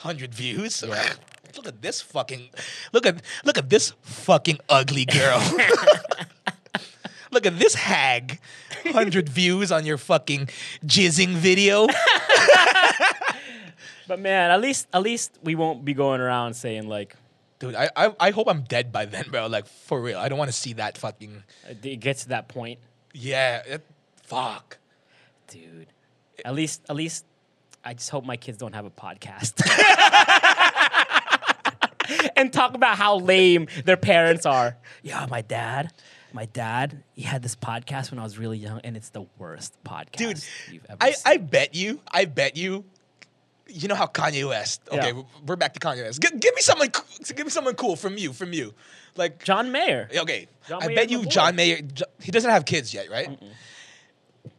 hundred 0.00 0.34
views. 0.34 0.84
Look 1.56 1.66
at 1.66 1.82
this 1.82 2.00
fucking 2.00 2.50
look 2.92 3.06
at 3.06 3.22
look 3.44 3.58
at 3.58 3.68
this 3.68 3.92
fucking 4.02 4.60
ugly 4.68 5.04
girl. 5.04 5.40
look 7.32 7.44
at 7.44 7.58
this 7.58 7.74
hag. 7.74 8.38
Hundred 8.92 9.28
views 9.28 9.72
on 9.72 9.84
your 9.84 9.98
fucking 9.98 10.48
jizzing 10.86 11.34
video. 11.34 11.88
but 14.06 14.20
man, 14.20 14.52
at 14.52 14.60
least 14.60 14.86
at 14.92 15.02
least 15.02 15.38
we 15.42 15.56
won't 15.56 15.84
be 15.84 15.92
going 15.92 16.20
around 16.20 16.54
saying 16.54 16.88
like 16.88 17.16
Dude, 17.58 17.74
I, 17.74 17.90
I 17.96 18.14
I 18.20 18.30
hope 18.30 18.48
I'm 18.48 18.62
dead 18.62 18.92
by 18.92 19.04
then, 19.04 19.24
bro. 19.28 19.48
Like 19.48 19.66
for 19.66 20.00
real. 20.00 20.18
I 20.18 20.28
don't 20.28 20.38
want 20.38 20.50
to 20.50 20.56
see 20.56 20.74
that 20.74 20.96
fucking 20.96 21.42
uh, 21.68 21.74
it 21.82 21.98
gets 21.98 22.22
to 22.22 22.28
that 22.30 22.46
point, 22.46 22.78
yeah. 23.12 23.62
It, 23.66 23.84
fuck. 24.22 24.78
dude. 25.48 25.88
At 26.44 26.54
least 26.54 26.82
at 26.88 26.96
least 26.96 27.24
I 27.84 27.94
just 27.94 28.10
hope 28.10 28.24
my 28.24 28.36
kids 28.36 28.58
don't 28.58 28.74
have 28.74 28.84
a 28.84 28.90
podcast. 28.90 29.54
and 32.36 32.52
talk 32.52 32.74
about 32.74 32.96
how 32.98 33.16
lame 33.18 33.68
their 33.84 33.96
parents 33.96 34.44
are. 34.46 34.76
Yeah, 35.02 35.26
my 35.30 35.40
dad, 35.42 35.92
my 36.32 36.46
dad, 36.46 37.02
he 37.14 37.22
had 37.22 37.42
this 37.42 37.56
podcast 37.56 38.10
when 38.10 38.18
I 38.18 38.22
was 38.22 38.38
really 38.38 38.58
young, 38.58 38.80
and 38.84 38.96
it's 38.96 39.10
the 39.10 39.24
worst 39.38 39.74
podcast 39.84 40.16
Dude, 40.16 40.44
you've 40.72 40.84
ever 40.88 40.98
I, 41.00 41.12
seen. 41.12 41.22
I 41.32 41.36
bet 41.38 41.74
you, 41.74 42.00
I 42.12 42.24
bet 42.26 42.56
you, 42.56 42.84
you 43.66 43.88
know 43.88 43.94
how 43.94 44.06
Kanye 44.06 44.46
West. 44.48 44.82
Okay, 44.88 44.96
Yeah. 45.06 45.12
we're- 45.12 45.26
we're 45.46 45.56
back 45.56 45.72
to 45.74 45.80
Kanye 45.80 46.02
West. 46.02 46.20
G- 46.20 46.28
give 46.38 46.54
me 46.54 46.60
someone, 46.62 46.90
co- 46.90 47.04
give 47.34 47.46
me 47.46 47.50
someone 47.50 47.74
cool 47.76 47.96
from 47.96 48.18
you, 48.18 48.32
from 48.32 48.52
you, 48.52 48.74
like 49.16 49.42
John 49.44 49.70
Mayer. 49.72 50.08
okay. 50.14 50.48
John 50.68 50.82
I 50.82 50.88
Mayer's 50.88 51.00
bet 51.00 51.10
you. 51.10 51.24
John 51.26 51.56
Mayer. 51.56 51.80
Jo- 51.80 52.04
He 52.20 52.30
doesn't 52.32 52.50
have 52.50 52.64
kids 52.66 52.92
yet, 52.92 53.08
right? 53.10 53.40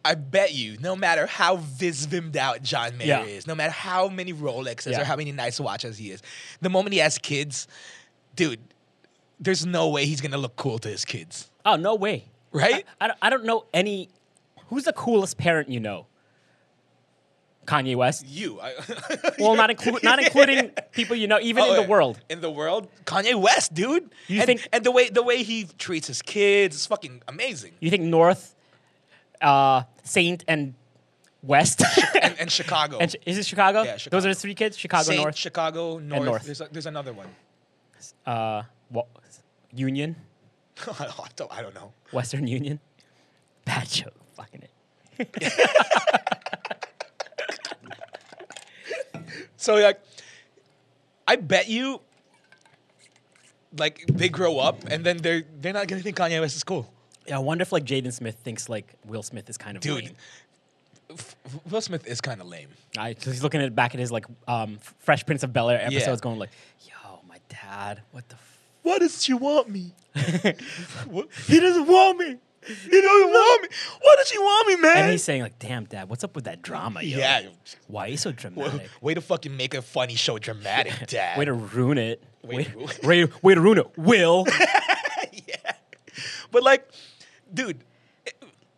I 0.04 0.16
bet 0.16 0.54
you, 0.54 0.78
no 0.80 0.96
matter 0.96 1.26
how 1.28 1.58
visvimmed 1.58 2.36
out 2.36 2.64
John 2.64 2.98
Mayer 2.98 3.08
Yeah. 3.08 3.24
is, 3.24 3.46
no 3.48 3.56
matter 3.56 3.72
how 3.72 4.08
many 4.10 4.34
Rolexes 4.34 4.92
Yeah. 4.92 5.02
or 5.02 5.04
how 5.04 5.16
many 5.16 5.32
nice 5.32 5.60
watches 5.60 5.98
he 5.98 6.12
is, 6.12 6.22
the 6.62 6.70
moment 6.70 6.94
he 6.94 7.00
has 7.00 7.18
kids, 7.18 7.68
dude, 8.36 8.60
there's 9.40 9.66
no 9.66 9.90
way 9.90 10.06
he's 10.06 10.22
gonna 10.22 10.38
look 10.38 10.56
cool 10.56 10.80
to 10.80 10.90
his 10.90 11.06
kids, 11.06 11.50
Oh 11.66 11.76
no 11.76 11.96
way! 11.96 12.26
right? 12.52 12.86
I, 13.00 13.06
I, 13.06 13.08
don't, 13.08 13.20
I 13.24 13.30
don't 13.30 13.46
know 13.46 13.66
any. 13.74 14.10
Who's 14.68 14.84
the 14.86 14.94
coolest 14.94 15.38
parent 15.38 15.70
you 15.70 15.80
know? 15.80 16.08
Kanye 17.66 17.96
West. 17.96 18.26
you, 18.28 18.60
I, 18.60 18.74
Well, 19.40 19.56
not 19.56 19.70
inclu- 19.70 20.04
not 20.04 20.22
including 20.22 20.72
people 20.92 21.16
you 21.16 21.28
know, 21.28 21.40
even 21.40 21.64
Oh, 21.64 21.74
in 21.76 21.82
the 21.84 21.88
world. 21.88 22.20
In 22.30 22.42
the 22.42 22.50
world, 22.50 22.88
Kanye 23.06 23.36
West, 23.36 23.74
dude. 23.74 24.10
You 24.28 24.40
and, 24.40 24.46
think- 24.48 24.68
and 24.74 24.84
the 24.84 24.92
way 24.92 25.10
the 25.10 25.22
way 25.24 25.44
he 25.44 25.66
treats 25.78 26.08
his 26.08 26.22
kids 26.22 26.76
is 26.76 26.86
fucking 26.88 27.22
amazing. 27.28 27.74
You 27.80 27.90
think 27.92 28.04
North 28.04 28.56
uh, 29.42 29.84
Saint 30.04 30.44
and 30.48 30.74
West. 31.44 31.82
and, 32.22 32.36
and 32.40 32.52
Chicago. 32.60 32.98
and 33.00 33.16
is 33.26 33.38
it 33.38 33.46
Chicago? 33.46 33.84
Yeah, 33.84 33.98
Chicago. 33.98 34.18
Those 34.18 34.26
are 34.26 34.30
the 34.30 34.40
three 34.40 34.54
kids. 34.56 34.78
Chicago 34.78 35.04
Saint, 35.04 35.22
North, 35.22 35.36
Chicago 35.36 35.98
North. 36.00 36.24
North. 36.26 36.44
There's, 36.44 36.62
a, 36.62 36.68
there's 36.72 36.86
another 36.86 37.14
one. 37.14 37.28
uh, 38.26 38.64
Wa- 38.92 39.06
Union, 39.74 40.16
I, 41.00 41.08
don't, 41.36 41.52
I 41.52 41.62
don't 41.62 41.74
know. 41.74 41.94
Western 42.12 42.46
Union. 42.48 42.80
Bad 43.66 43.88
joke. 43.90 44.14
Fucking 44.36 44.64
it. 45.18 45.54
So 49.58 49.76
like, 49.76 50.02
I 51.28 51.36
bet 51.36 51.68
you, 51.70 52.02
like 53.78 54.04
they 54.08 54.28
grow 54.30 54.58
up 54.60 54.84
and 54.90 55.04
then 55.06 55.18
they're 55.18 55.44
they're 55.62 55.74
not 55.74 55.88
gonna 55.88 56.02
think 56.02 56.18
Kanye 56.18 56.42
West 56.42 56.56
is 56.56 56.64
cool. 56.64 56.92
Yeah, 57.28 57.36
I 57.38 57.40
wonder 57.40 57.62
if 57.62 57.72
like 57.72 57.84
Jaden 57.86 58.12
Smith 58.14 58.36
thinks 58.44 58.68
like 58.70 58.94
Will 59.06 59.24
Smith 59.24 59.50
is 59.50 59.58
kind 59.58 59.78
of 59.78 59.84
Dude, 59.84 60.04
lame. 60.06 60.16
F- 61.12 61.36
Will 61.70 61.82
Smith 61.82 62.08
is 62.08 62.22
kind 62.22 62.42
of 62.42 62.48
lame. 62.48 62.70
I, 62.98 63.16
so 63.20 63.32
he's 63.32 63.44
looking 63.44 63.62
at 63.62 63.76
back 63.76 63.94
at 63.94 64.00
his 64.00 64.12
like 64.12 64.26
um, 64.48 64.80
Fresh 65.00 65.26
Prince 65.26 65.44
of 65.44 65.54
Bel 65.54 65.70
Air 65.70 65.82
episodes, 65.82 66.08
Yeah. 66.08 66.16
going 66.24 66.40
like, 66.40 66.50
"Yo, 66.88 67.20
my 67.28 67.38
dad, 67.50 68.02
what 68.12 68.28
the." 68.30 68.36
F-? 68.36 68.58
Why 68.84 68.98
does 68.98 69.24
she 69.24 69.34
want 69.34 69.70
me? 69.70 69.94
What? 71.08 71.28
He 71.48 71.60
doesn't 71.60 71.86
want 71.88 72.18
me. 72.20 72.38
He 72.66 73.02
doesn't 73.02 73.30
want 73.30 73.62
me. 73.64 73.68
Why 74.02 74.16
does 74.18 74.28
she 74.28 74.38
want 74.38 74.68
me, 74.68 74.76
man? 74.78 74.98
And 74.98 75.12
he's 75.12 75.24
saying 75.24 75.42
like, 75.42 75.58
"Damn, 75.60 75.86
dad, 75.86 76.10
what's 76.10 76.24
up 76.24 76.36
with 76.36 76.46
that 76.46 76.62
drama? 76.62 77.02
Yo? 77.02 77.18
yeah. 77.20 77.48
why 77.88 78.06
are 78.06 78.10
you 78.10 78.18
so 78.18 78.32
dramatic? 78.32 78.88
way 79.02 79.14
to 79.14 79.22
fucking 79.22 79.56
make 79.56 79.74
a 79.74 79.82
funny 79.82 80.16
show 80.16 80.38
dramatic, 80.40 80.94
Dad. 81.08 81.38
Way 81.38 81.46
to 81.46 81.54
ruin 81.54 81.98
it. 81.98 82.24
Way 82.44 82.56
Way, 82.58 82.64
to 82.66 82.78
ruin- 82.78 82.90
way, 83.04 83.34
way 83.44 83.56
to 83.56 83.62
ruin 83.62 83.78
it. 83.80 83.98
Will. 83.98 84.46
Yeah. 85.48 85.56
But 86.52 86.64
like, 86.64 86.88
dude, 87.54 87.84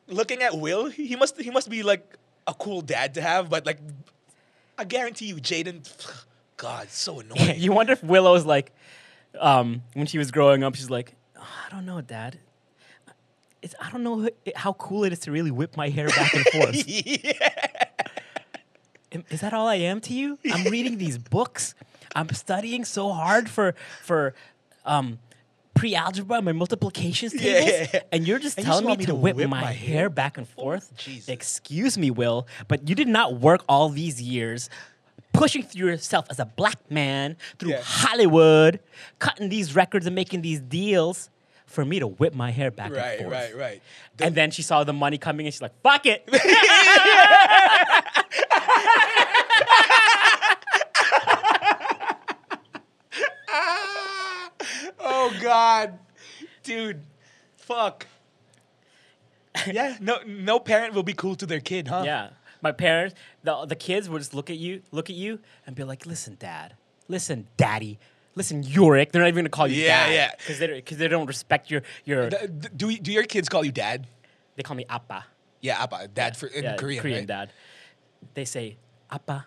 looking 0.07 0.41
at 0.41 0.57
Will, 0.57 0.89
he 0.89 1.15
must 1.15 1.39
he 1.39 1.49
must 1.51 1.69
be 1.69 1.83
like 1.83 2.17
a 2.47 2.53
cool 2.53 2.81
dad 2.81 3.13
to 3.15 3.21
have. 3.21 3.49
But 3.49 3.65
like, 3.65 3.79
I 4.77 4.83
guarantee 4.83 5.25
you, 5.27 5.35
Jaden, 5.35 5.87
God, 6.57 6.89
so 6.89 7.19
annoying. 7.21 7.59
you 7.59 7.71
wonder 7.71 7.93
if 7.93 8.03
Willow's 8.03 8.45
like, 8.45 8.71
um, 9.39 9.81
when 9.93 10.07
she 10.07 10.17
was 10.17 10.31
growing 10.31 10.63
up, 10.63 10.75
she's 10.75 10.89
like, 10.89 11.13
"Oh, 11.37 11.47
I 11.67 11.69
don't 11.73 11.85
know, 11.85 12.01
Dad. 12.01 12.39
It's, 13.61 13.75
I 13.79 13.89
don't 13.91 14.03
know 14.03 14.27
how 14.55 14.73
cool 14.73 15.05
it 15.05 15.13
is 15.13 15.19
to 15.19 15.31
really 15.31 15.49
whip 15.51 15.77
my 15.77 15.87
hair 15.87 16.07
back 16.09 16.33
and 16.33 16.43
forth. 16.47 16.75
Am- 19.13 19.23
Is 19.29 19.41
that 19.41 19.53
all 19.53 19.67
I 19.67 19.75
am 19.75 20.01
to 20.01 20.13
you? 20.13 20.37
I'm 20.51 20.69
reading 20.71 20.97
these 20.97 21.17
books. 21.17 21.75
I'm 22.15 22.29
studying 22.33 22.83
so 22.83 23.11
hard 23.11 23.49
for 23.49 23.73
for 24.01 24.33
um, 24.85 25.19
pre-algebra, 25.83 26.41
my 26.41 26.53
multiplications 26.53 27.33
Yeah, 27.37 27.41
tables, 27.41 27.69
yeah, 27.69 27.87
yeah. 27.95 27.99
and 28.13 28.25
you're 28.25 28.39
just 28.39 28.57
And 28.57 28.65
you 28.65 28.71
telling 28.71 28.85
me 28.85 28.91
want 28.91 28.99
me 28.99 29.05
to 29.07 29.15
whip, 29.15 29.35
whip 29.35 29.49
my, 29.49 29.59
my 29.59 29.73
hair 29.73 30.09
back 30.09 30.37
and 30.37 30.47
forth. 30.47 30.95
Jesus. 30.95 31.27
Excuse 31.27 31.97
me, 31.97 32.09
Will, 32.09 32.47
but 32.69 32.87
you 32.87 32.95
did 32.95 33.09
not 33.09 33.41
work 33.41 33.65
all 33.67 33.89
these 33.89 34.21
years 34.21 34.69
pushing 35.33 35.61
through 35.61 35.89
yourself 35.89 36.25
as 36.29 36.39
a 36.39 36.45
black 36.45 36.79
man 36.89 37.35
through 37.59 37.71
Yeah. 37.71 37.81
Hollywood, 37.83 38.79
cutting 39.19 39.49
these 39.49 39.75
records 39.75 40.05
and 40.05 40.15
making 40.15 40.41
these 40.41 40.61
deals 40.61 41.29
for 41.65 41.83
me 41.83 41.99
to 41.99 42.07
whip 42.07 42.33
my 42.33 42.51
hair 42.51 42.71
back 42.71 42.87
and 42.87 42.95
right, 42.95 43.19
forth. 43.19 43.31
right, 43.33 43.53
right. 43.57 43.81
And 44.19 44.35
then 44.35 44.51
she 44.51 44.61
saw 44.61 44.85
the 44.85 44.93
money 44.93 45.17
coming 45.17 45.45
and 45.47 45.53
she's 45.53 45.61
like, 45.61 45.77
fuck 45.81 46.05
it. 46.05 46.23
Oh 55.25 55.33
God, 55.41 55.99
dude, 56.63 57.01
fuck. 57.55 58.07
yeah, 59.71 59.95
no, 60.01 60.17
no 60.25 60.59
parent 60.59 60.93
will 60.93 61.03
be 61.03 61.13
cool 61.13 61.35
to 61.35 61.45
their 61.45 61.59
kid, 61.61 61.87
huh? 61.87 62.03
Yeah. 62.05 62.29
My 62.61 62.71
parents, 62.73 63.15
the, 63.43 63.65
the 63.65 63.75
kids 63.75 64.09
will 64.09 64.17
just 64.19 64.33
look 64.33 64.49
at 64.49 64.57
you, 64.57 64.81
look 64.91 65.09
at 65.09 65.15
you, 65.15 65.39
and 65.65 65.75
be 65.75 65.83
like, 65.83 66.05
listen, 66.05 66.35
dad. 66.39 66.75
Listen, 67.07 67.47
daddy. 67.57 67.99
Listen, 68.35 68.63
Yorick. 68.63 69.11
They're 69.11 69.21
not 69.21 69.27
even 69.29 69.43
gonna 69.43 69.49
call 69.49 69.67
you 69.67 69.81
Yeah, 69.83 70.07
dad. 70.07 70.13
yeah. 70.13 70.31
Because 70.37 70.59
they, 70.59 70.67
because 70.67 70.97
they 70.97 71.07
don't 71.07 71.27
respect 71.27 71.69
your, 71.71 71.83
your 72.03 72.29
th- 72.29 72.49
Do 72.75 72.95
do 72.97 73.11
your 73.13 73.23
kids 73.23 73.47
call 73.47 73.63
you 73.63 73.71
dad? 73.71 74.07
they 74.55 74.63
call 74.63 74.75
me 74.75 74.85
appa. 74.89 75.25
Yeah, 75.61 75.81
Appa, 75.81 76.09
dad 76.09 76.35
for 76.35 76.47
in 76.47 76.63
Yeah, 76.65 76.75
Korean, 76.75 77.01
Korean 77.01 77.17
right? 77.19 77.27
dad. 77.27 77.53
They 78.33 78.43
say, 78.45 78.75
appa. 79.09 79.45